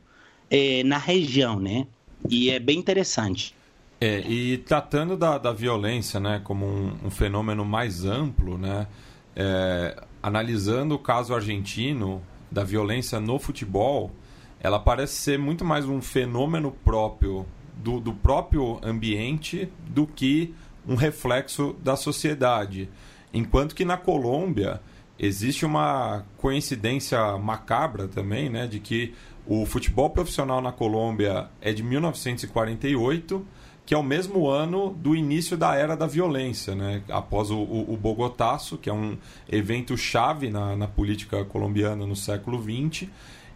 eh, 0.51 0.83
na 0.85 0.99
região, 0.99 1.61
né? 1.61 1.87
E 2.29 2.51
é 2.51 2.59
bem 2.59 2.79
interessante. 2.79 3.55
É, 4.01 4.21
e 4.21 4.59
tratando 4.59 5.17
da, 5.17 5.39
da 5.39 5.53
violência 5.53 6.21
né, 6.21 6.41
como 6.45 6.65
um, 6.65 6.97
um 7.07 7.11
fenômeno 7.11 7.65
mais 7.65 8.05
amplo, 8.05 8.57
né, 8.57 8.87
é, 9.35 10.01
analisando 10.23 10.95
o 10.95 10.99
caso 10.99 11.35
argentino 11.35 12.23
da 12.51 12.63
violência 12.63 13.19
no 13.19 13.41
futebol, 13.41 14.13
ela 14.61 14.79
parece 14.79 15.15
ser 15.15 15.39
muito 15.39 15.65
mais 15.65 15.85
um 15.85 16.01
fenômeno 16.01 16.71
próprio 16.85 17.45
do, 17.77 17.99
do 17.99 18.13
próprio 18.13 18.79
ambiente 18.83 19.69
do 19.89 20.07
que 20.07 20.55
um 20.87 20.95
reflexo 20.95 21.77
da 21.83 21.97
sociedade. 21.97 22.89
Enquanto 23.33 23.75
que 23.75 23.85
na 23.85 23.97
Colômbia 23.97 24.81
existe 25.19 25.67
uma 25.67 26.25
coincidência 26.37 27.37
macabra 27.39 28.07
também, 28.09 28.49
né, 28.49 28.67
de 28.67 28.79
que 28.79 29.15
o 29.47 29.67
futebol 29.67 30.11
profissional 30.11 30.61
na 30.61 30.73
Colômbia 30.73 31.49
é 31.61 31.73
de 31.73 31.83
1948 31.83 33.45
que 33.89 33.95
é 33.95 33.97
o 33.97 34.03
mesmo 34.03 34.47
ano 34.47 34.91
do 34.91 35.17
início 35.17 35.57
da 35.57 35.75
era 35.75 35.97
da 35.97 36.07
violência, 36.07 36.75
né? 36.75 37.03
após 37.09 37.51
o, 37.51 37.57
o, 37.57 37.95
o 37.95 37.97
Bogotaço, 37.97 38.77
que 38.77 38.91
é 38.91 38.93
um 38.93 39.17
evento 39.51 39.97
chave 39.97 40.51
na, 40.51 40.77
na 40.77 40.87
política 40.87 41.43
colombiana 41.47 42.07
no 42.07 42.15
século 42.15 42.63
XX, 42.63 43.09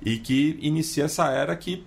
e 0.03 0.16
que 0.16 0.59
inicia 0.62 1.05
essa 1.05 1.31
era 1.31 1.55
que 1.55 1.85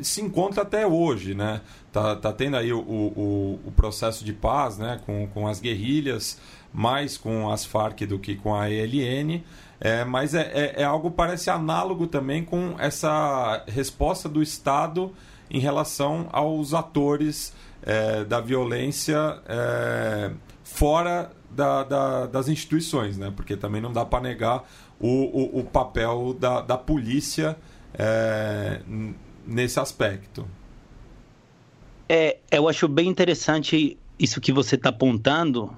se 0.00 0.22
encontra 0.22 0.62
até 0.62 0.86
hoje, 0.86 1.34
né? 1.34 1.60
Tá, 1.90 2.14
tá 2.14 2.32
tendo 2.32 2.56
aí 2.56 2.72
o, 2.72 2.78
o, 2.78 3.60
o, 3.66 3.72
processo 3.72 4.24
de 4.24 4.32
paz, 4.32 4.78
né? 4.78 5.00
Com, 5.04 5.26
com 5.26 5.48
as 5.48 5.58
guerrilhas, 5.58 6.38
mais 6.72 7.16
com 7.16 7.50
as 7.50 7.64
Farc 7.64 8.00
do 8.06 8.18
que 8.18 8.34
com 8.36 8.54
a 8.54 8.70
ELN, 8.70 9.42
é, 9.80 10.04
mas 10.04 10.34
é, 10.34 10.50
é, 10.52 10.82
é 10.82 10.84
algo 10.84 11.10
parece 11.10 11.50
análogo 11.50 12.06
também 12.06 12.44
com 12.44 12.74
essa 12.78 13.64
resposta 13.68 14.28
do 14.28 14.42
Estado 14.42 15.12
em 15.50 15.60
relação 15.60 16.28
aos 16.32 16.74
atores 16.74 17.54
é, 17.82 18.24
da 18.24 18.40
violência 18.40 19.40
é, 19.48 20.30
fora 20.62 21.30
da, 21.50 21.84
da, 21.84 22.26
das 22.26 22.48
instituições, 22.48 23.16
né? 23.16 23.32
Porque 23.34 23.56
também 23.56 23.80
não 23.80 23.92
dá 23.92 24.04
para 24.04 24.20
negar 24.20 24.68
o, 25.00 25.08
o, 25.08 25.60
o, 25.60 25.64
papel 25.64 26.34
da, 26.38 26.60
da 26.60 26.76
polícia 26.76 27.56
é, 27.94 28.80
nesse 29.46 29.80
aspecto. 29.80 30.46
É, 32.08 32.38
eu 32.50 32.68
acho 32.68 32.88
bem 32.88 33.08
interessante 33.08 33.98
isso 34.18 34.40
que 34.40 34.52
você 34.52 34.74
está 34.74 34.88
apontando 34.88 35.74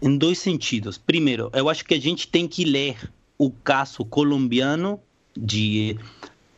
em 0.00 0.16
dois 0.16 0.38
sentidos. 0.38 0.98
Primeiro, 0.98 1.50
eu 1.52 1.68
acho 1.68 1.84
que 1.84 1.94
a 1.94 2.00
gente 2.00 2.28
tem 2.28 2.46
que 2.46 2.64
ler 2.64 3.10
o 3.36 3.50
caso 3.50 4.04
colombiano 4.04 5.00
de 5.36 5.96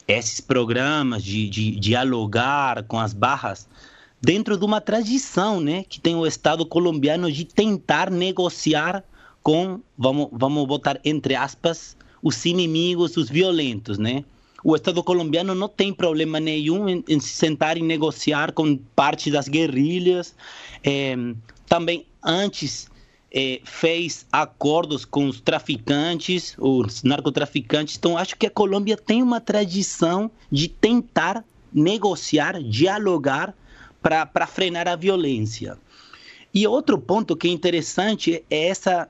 esses 0.06 0.40
programas 0.40 1.22
de, 1.22 1.48
de 1.48 1.76
dialogar 1.76 2.82
com 2.84 2.98
as 2.98 3.12
barras 3.12 3.68
dentro 4.20 4.56
de 4.56 4.64
uma 4.64 4.80
tradição, 4.80 5.60
né, 5.60 5.84
que 5.88 6.00
tem 6.00 6.14
o 6.14 6.26
Estado 6.26 6.66
colombiano 6.66 7.30
de 7.32 7.44
tentar 7.44 8.10
negociar 8.10 9.02
com, 9.42 9.80
vamos, 9.96 10.28
vamos 10.32 10.66
botar 10.66 11.00
entre 11.04 11.34
aspas, 11.34 11.96
os 12.22 12.44
inimigos, 12.44 13.16
os 13.16 13.30
violentos, 13.30 13.96
né? 13.96 14.24
O 14.62 14.76
Estado 14.76 15.02
colombiano 15.02 15.54
não 15.54 15.68
tem 15.68 15.90
problema 15.90 16.38
nenhum 16.38 16.86
em, 16.86 17.02
em 17.08 17.18
se 17.18 17.30
sentar 17.30 17.78
e 17.78 17.82
negociar 17.82 18.52
com 18.52 18.76
parte 18.76 19.30
das 19.30 19.48
guerrilhas. 19.48 20.34
É, 20.84 21.16
também 21.66 22.04
antes 22.22 22.90
é, 23.32 23.60
fez 23.64 24.26
acordos 24.32 25.04
com 25.04 25.26
os 25.28 25.40
traficantes, 25.40 26.54
os 26.58 27.02
narcotraficantes. 27.02 27.96
Então, 27.96 28.16
acho 28.16 28.36
que 28.36 28.46
a 28.46 28.50
Colômbia 28.50 28.96
tem 28.96 29.22
uma 29.22 29.40
tradição 29.40 30.30
de 30.50 30.68
tentar 30.68 31.44
negociar, 31.72 32.60
dialogar 32.62 33.54
para 34.02 34.46
frenar 34.46 34.88
a 34.88 34.96
violência. 34.96 35.78
E 36.52 36.66
outro 36.66 36.98
ponto 36.98 37.36
que 37.36 37.46
é 37.46 37.50
interessante 37.50 38.42
é 38.50 38.68
essa 38.68 39.08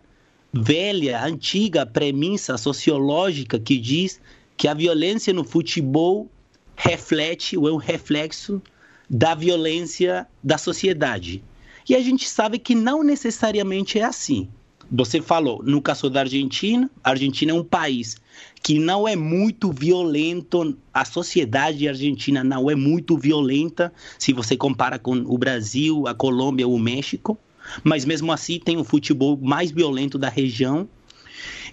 velha, 0.52 1.24
antiga 1.24 1.86
premissa 1.86 2.58
sociológica 2.58 3.58
que 3.58 3.78
diz 3.78 4.20
que 4.56 4.68
a 4.68 4.74
violência 4.74 5.32
no 5.32 5.44
futebol 5.44 6.28
reflete 6.76 7.56
ou 7.56 7.68
é 7.68 7.72
um 7.72 7.76
reflexo 7.76 8.60
da 9.08 9.34
violência 9.34 10.26
da 10.42 10.58
sociedade. 10.58 11.42
E 11.90 11.96
a 11.96 12.00
gente 12.00 12.28
sabe 12.28 12.56
que 12.56 12.72
não 12.72 13.02
necessariamente 13.02 13.98
é 13.98 14.04
assim. 14.04 14.48
Você 14.92 15.20
falou, 15.20 15.60
no 15.64 15.82
caso 15.82 16.08
da 16.08 16.20
Argentina, 16.20 16.88
a 17.02 17.10
Argentina 17.10 17.50
é 17.50 17.54
um 17.54 17.64
país 17.64 18.16
que 18.62 18.78
não 18.78 19.08
é 19.08 19.16
muito 19.16 19.72
violento, 19.72 20.78
a 20.94 21.04
sociedade 21.04 21.88
argentina 21.88 22.44
não 22.44 22.70
é 22.70 22.76
muito 22.76 23.18
violenta, 23.18 23.92
se 24.16 24.32
você 24.32 24.56
compara 24.56 25.00
com 25.00 25.16
o 25.16 25.36
Brasil, 25.36 26.06
a 26.06 26.14
Colômbia 26.14 26.68
ou 26.68 26.74
o 26.74 26.78
México, 26.78 27.36
mas 27.82 28.04
mesmo 28.04 28.30
assim 28.30 28.60
tem 28.60 28.76
o 28.76 28.84
futebol 28.84 29.36
mais 29.36 29.72
violento 29.72 30.16
da 30.16 30.28
região. 30.28 30.88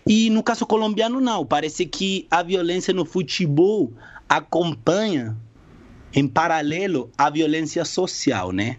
E 0.03 0.31
no 0.31 0.41
caso 0.41 0.65
colombiano, 0.65 1.21
não, 1.21 1.45
parece 1.45 1.85
que 1.85 2.25
a 2.31 2.41
violência 2.41 2.91
no 2.91 3.05
futebol 3.05 3.93
acompanha 4.27 5.37
em 6.11 6.27
paralelo 6.27 7.11
a 7.15 7.29
violência 7.29 7.85
social, 7.85 8.51
né? 8.51 8.77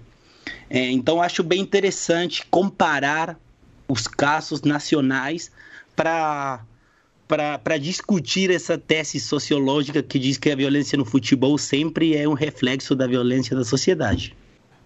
É, 0.68 0.90
então 0.90 1.20
acho 1.22 1.42
bem 1.42 1.60
interessante 1.60 2.44
comparar 2.50 3.38
os 3.88 4.06
casos 4.06 4.62
nacionais 4.62 5.50
para 5.96 6.62
para 7.26 7.76
discutir 7.76 8.50
essa 8.50 8.78
tese 8.78 9.20
sociológica 9.20 10.02
que 10.02 10.18
diz 10.18 10.38
que 10.38 10.50
a 10.50 10.56
violência 10.56 10.96
no 10.96 11.04
futebol 11.04 11.58
sempre 11.58 12.16
é 12.16 12.26
um 12.26 12.32
reflexo 12.32 12.96
da 12.96 13.06
violência 13.06 13.54
da 13.54 13.64
sociedade. 13.64 14.34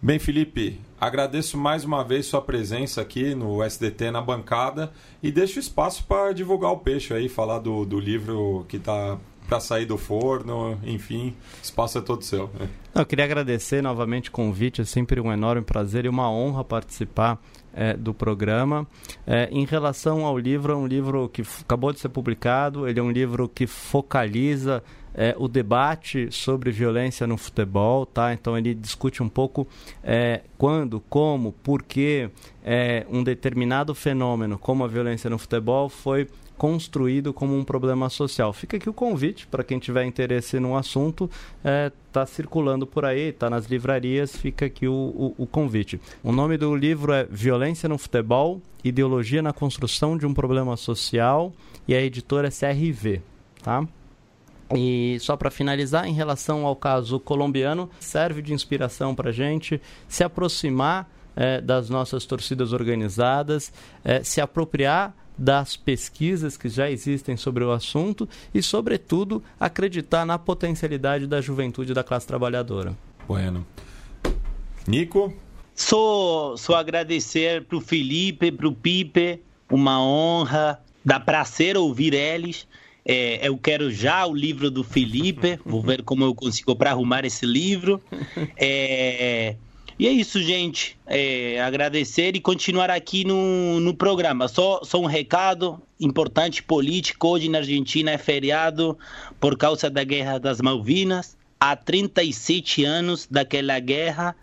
Bem, 0.05 0.19
Felipe, 0.19 0.81
agradeço 1.01 1.57
mais 1.57 1.85
uma 1.85 2.03
vez 2.03 2.27
sua 2.27 2.43
presença 2.43 3.01
aqui 3.01 3.37
no 3.37 3.63
SDT 3.63 4.11
na 4.11 4.21
bancada 4.21 4.93
e 5.23 5.31
deixo 5.31 5.61
espaço 5.61 6.03
para 6.09 6.33
divulgar 6.33 6.73
o 6.73 6.79
peixe 6.79 7.15
aí, 7.15 7.29
falar 7.29 7.61
do, 7.61 7.85
do 7.85 8.01
livro 8.01 8.67
que 8.69 8.79
está 8.79 9.17
para 9.47 9.61
sair 9.61 9.87
do 9.87 9.99
forno, 9.99 10.79
enfim, 10.85 11.35
espaço 11.63 11.99
é 11.99 12.01
todo 12.01 12.23
seu. 12.23 12.51
Eu 12.95 13.07
queria 13.07 13.25
agradecer 13.25 13.83
novamente 13.83 14.29
o 14.29 14.33
convite, 14.33 14.81
é 14.81 14.85
sempre 14.85 15.21
um 15.21 15.33
enorme 15.33 15.63
prazer 15.63 16.05
e 16.05 16.09
uma 16.09 16.31
honra 16.31 16.65
participar 16.65 17.39
é, 17.75 17.95
do 17.95 18.13
programa. 18.13 18.87
É, 19.27 19.49
em 19.51 19.65
relação 19.65 20.25
ao 20.25 20.39
livro, 20.39 20.73
é 20.73 20.77
um 20.77 20.87
livro 20.87 21.29
que 21.29 21.43
acabou 21.61 21.93
de 21.93 22.01
ser 22.01 22.09
publicado, 22.09 22.89
ele 22.89 23.01
é 23.01 23.03
um 23.03 23.11
livro 23.11 23.49
que 23.49 23.67
focaliza 23.67 24.83
é, 25.15 25.35
o 25.39 25.49
debate 25.49 26.31
sobre 26.31 26.71
violência 26.71 27.27
no 27.27 27.37
futebol, 27.37 28.07
tá? 28.07 28.33
Então 28.33 28.57
ele 28.57 28.75
discute 28.75 29.23
um 29.23 29.29
pouco 29.29 29.67
é, 30.03 30.43
quando, 30.57 31.01
como, 31.01 31.53
por 31.53 31.83
que 31.83 32.31
é, 32.65 33.07
um 33.11 33.23
determinado 33.23 33.95
fenômeno, 33.95 34.59
como 34.59 34.85
a 34.85 34.89
violência 34.89 35.29
no 35.29 35.39
futebol, 35.39 35.89
foi 35.89 36.29
construído 36.63 37.35
como 37.35 37.59
um 37.59 37.65
problema 37.65 38.09
social. 38.09 38.53
Fica 38.53 38.77
aqui 38.77 38.89
o 38.89 38.93
convite 38.93 39.49
para 39.49 39.65
quem 39.65 39.81
tiver 39.81 40.05
interesse 40.05 40.61
no 40.61 40.77
assunto, 40.77 41.29
está 42.07 42.21
é, 42.21 42.27
circulando 42.27 42.87
por 42.87 43.05
aí, 43.05 43.31
está 43.31 43.51
nas 43.51 43.67
livrarias, 43.67 44.37
fica 44.37 44.67
aqui 44.67 44.87
o, 44.87 44.93
o, 44.93 45.35
o, 45.39 45.45
convite. 45.45 46.01
O 46.23 46.31
nome 46.31 46.57
do 46.57 46.73
livro 46.77 47.13
é 47.13 47.25
Violência 47.29 47.89
no 47.89 47.99
Futebol, 47.99 48.63
Ideologia 48.85 49.43
na 49.43 49.53
Construção 49.53 50.17
de 50.17 50.25
um 50.25 50.33
Problema 50.33 50.77
Social 50.77 51.53
e 51.89 51.97
a 51.97 52.01
editora 52.01 52.47
é 52.47 52.51
CRV, 52.53 53.21
tá? 53.61 53.85
E 54.73 55.17
só 55.19 55.37
para 55.37 55.51
finalizar, 55.51 56.07
em 56.07 56.15
relação 56.15 56.65
ao 56.65 56.77
caso 56.77 57.19
colombiano, 57.19 57.91
serve 57.99 58.41
de 58.41 58.55
inspiração 58.55 59.17
para 59.17 59.31
a 59.31 59.33
gente 59.33 59.83
se 60.07 60.23
aproximar 60.23 61.11
é, 61.35 61.61
das 61.61 61.91
nossas 61.91 62.25
torcidas 62.25 62.73
organizadas, 62.73 63.73
é, 64.05 64.23
se 64.23 64.41
apropriar 64.41 65.13
das 65.43 65.77
pesquisas 65.77 66.57
que 66.57 66.69
já 66.69 66.89
existem 66.89 67.37
sobre 67.37 67.65
o 67.65 67.73
assunto 67.73 68.29
e, 68.55 68.63
sobretudo, 68.63 69.43
acreditar 69.59 70.25
na 70.25 70.39
potencialidade 70.39 71.27
da 71.27 71.41
juventude 71.41 71.93
da 71.93 72.05
classe 72.05 72.29
trabalhadora. 72.29 72.97
Bueno. 73.27 73.67
Nico? 74.87 75.35
Só, 75.75 76.55
só 76.57 76.77
agradecer 76.77 77.65
para 77.65 77.77
o 77.77 77.81
Felipe, 77.81 78.53
para 78.53 78.69
o 78.69 78.73
Pipe, 78.73 79.41
uma 79.69 80.01
honra, 80.01 80.81
dá 81.05 81.19
prazer 81.19 81.77
ouvir 81.77 82.15
eles. 82.15 82.69
É, 83.05 83.49
eu 83.49 83.59
quero 83.59 83.91
já 83.91 84.25
o 84.25 84.33
livro 84.33 84.71
do 84.71 84.85
Felipe, 84.85 85.59
vou 85.67 85.83
ver 85.83 86.05
como 86.05 86.23
eu 86.23 86.37
consigo 86.37 86.77
para 86.77 86.93
arrumar 86.93 87.25
esse 87.25 87.45
livro. 87.45 88.01
É, 88.57 89.57
E 90.03 90.09
é 90.09 90.11
isso, 90.11 90.43
gente. 90.43 90.99
É, 91.07 91.63
agradecer 91.63 92.35
e 92.35 92.41
continuar 92.41 92.91
aqui 92.91 93.25
no, 93.25 93.79
no 93.79 93.95
programa. 93.95 94.49
Só, 94.49 94.81
só 94.83 95.01
um 95.01 95.07
recado 95.07 95.81
importante 96.01 96.61
político. 96.61 97.29
Hoje 97.29 97.49
na 97.49 97.59
Argentina 97.59 98.11
é 98.11 98.19
feriado 98.19 98.99
por 99.39 99.57
causa 99.57 99.89
da 99.89 100.03
Guerra 100.03 100.41
das 100.41 100.61
Malvinas. 100.61 101.37
Há 101.61 101.77
37 101.77 102.85
anos 102.85 103.29
daquela 103.31 103.79
guerra. 103.79 104.35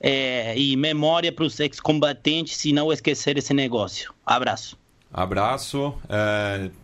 É, 0.00 0.58
e 0.58 0.76
memória 0.76 1.30
para 1.30 1.44
os 1.44 1.60
ex-combatentes 1.60 2.64
e 2.64 2.72
não 2.72 2.92
esquecer 2.92 3.38
esse 3.38 3.54
negócio. 3.54 4.12
Abraço. 4.26 4.76
Abraço. 5.12 5.94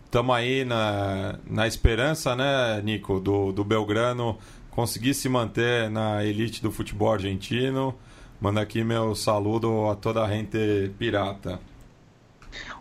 Estamos 0.04 0.36
é, 0.36 0.38
aí 0.38 0.64
na, 0.64 1.36
na 1.44 1.66
esperança, 1.66 2.36
né, 2.36 2.80
Nico, 2.84 3.18
do, 3.18 3.50
do 3.50 3.64
Belgrano 3.64 4.38
conseguir 4.70 5.14
se 5.14 5.28
manter 5.28 5.90
na 5.90 6.24
elite 6.24 6.62
do 6.62 6.70
futebol 6.70 7.12
argentino. 7.12 7.98
Manda 8.40 8.62
aqui 8.62 8.82
meu 8.82 9.14
saludo 9.14 9.88
a 9.90 9.94
toda 9.94 10.24
a 10.24 10.28
gente 10.30 10.90
pirata. 10.98 11.60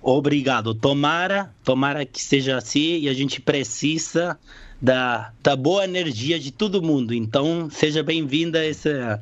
Obrigado. 0.02 0.74
Tomara, 0.74 1.54
tomara 1.64 2.06
que 2.06 2.22
seja 2.22 2.58
assim 2.58 3.00
e 3.00 3.10
a 3.10 3.14
gente 3.14 3.42
precisa 3.42 4.40
da, 4.82 5.34
da 5.44 5.58
boa 5.58 5.84
energia 5.84 6.40
de 6.40 6.52
todo 6.52 6.82
mundo. 6.82 7.14
Então, 7.14 7.70
seja 7.70 8.02
bem-vinda 8.02 8.66
essa, 8.66 9.22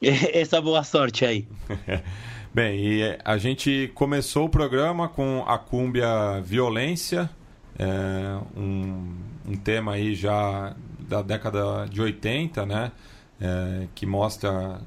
essa 0.02 0.60
boa 0.60 0.84
sorte 0.84 1.24
aí. 1.24 1.48
Bem, 2.54 2.78
e 2.78 3.18
a 3.24 3.38
gente 3.38 3.90
começou 3.94 4.44
o 4.44 4.48
programa 4.50 5.08
com 5.08 5.42
a 5.48 5.56
cúmbia 5.56 6.38
violência, 6.42 7.30
é, 7.78 8.38
um, 8.54 9.14
um 9.48 9.56
tema 9.56 9.94
aí 9.94 10.14
já 10.14 10.76
da 11.00 11.22
década 11.22 11.86
de 11.86 12.02
80, 12.02 12.66
né? 12.66 12.92
É, 13.40 13.86
que 13.94 14.04
mostra 14.04 14.80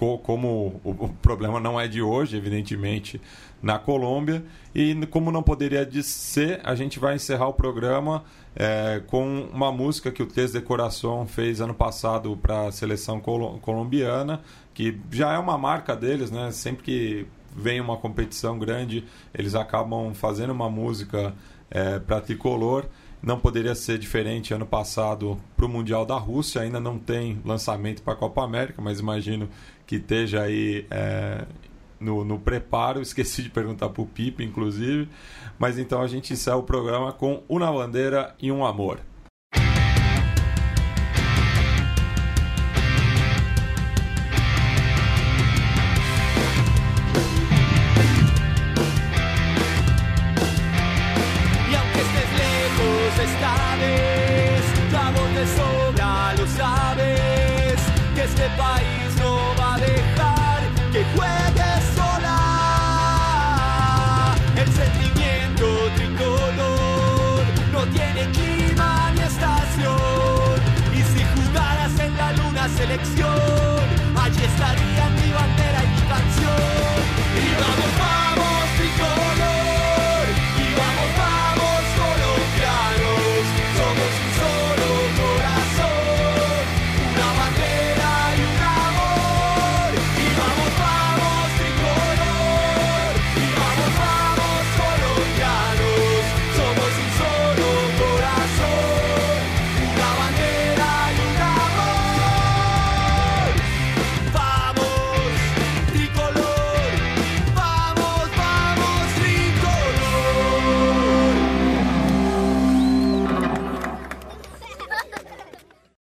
co 0.00 0.16
como 0.16 0.80
o, 0.82 1.10
problema 1.20 1.60
não 1.60 1.78
é 1.78 1.86
de 1.86 2.00
hoje, 2.00 2.34
evidentemente, 2.34 3.20
na 3.62 3.78
Colômbia. 3.78 4.42
E 4.74 4.94
como 5.10 5.30
não 5.30 5.42
poderia 5.42 5.86
ser, 6.02 6.58
a 6.64 6.74
gente 6.74 6.98
vai 6.98 7.16
encerrar 7.16 7.48
o 7.48 7.52
programa 7.52 8.24
é, 8.56 9.02
com 9.06 9.42
uma 9.52 9.70
música 9.70 10.10
que 10.10 10.22
o 10.22 10.26
Tez 10.26 10.52
de 10.52 10.60
Coração 10.62 11.26
fez 11.26 11.60
ano 11.60 11.74
passado 11.74 12.34
para 12.40 12.68
a 12.68 12.72
seleção 12.72 13.20
col 13.20 13.58
colombiana, 13.58 14.40
que 14.72 14.98
já 15.10 15.34
é 15.34 15.38
uma 15.38 15.58
marca 15.58 15.94
deles, 15.94 16.30
né? 16.30 16.50
Sempre 16.50 16.82
que 16.82 17.26
vem 17.54 17.78
uma 17.78 17.98
competição 17.98 18.58
grande, 18.58 19.04
eles 19.34 19.54
acabam 19.54 20.14
fazendo 20.14 20.54
uma 20.54 20.70
música 20.70 21.34
é, 21.70 21.98
para 21.98 22.22
tricolor. 22.22 22.86
Não 23.22 23.38
poderia 23.38 23.74
ser 23.74 23.98
diferente 23.98 24.54
ano 24.54 24.64
passado 24.64 25.38
para 25.54 25.66
o 25.66 25.68
Mundial 25.68 26.06
da 26.06 26.16
Rússia. 26.16 26.62
Ainda 26.62 26.80
não 26.80 26.98
tem 26.98 27.38
lançamento 27.44 28.02
para 28.02 28.14
a 28.14 28.16
Copa 28.16 28.42
América, 28.42 28.80
mas 28.80 28.98
imagino 28.98 29.48
que 29.86 29.96
esteja 29.96 30.42
aí 30.42 30.86
é, 30.90 31.44
no, 31.98 32.24
no, 32.24 32.38
preparo. 32.38 33.00
Esqueci 33.02 33.42
de 33.42 33.50
perguntar 33.50 33.90
para 33.90 34.02
o 34.02 34.06
Pipe, 34.06 34.42
inclusive. 34.42 35.06
Mas 35.58 35.78
então 35.78 36.00
a 36.00 36.06
gente 36.06 36.32
encerra 36.32 36.56
o 36.56 36.62
programa 36.62 37.12
com 37.12 37.42
Uma 37.46 37.70
Bandeira 37.70 38.34
e 38.40 38.50
um 38.50 38.64
Amor. 38.64 39.00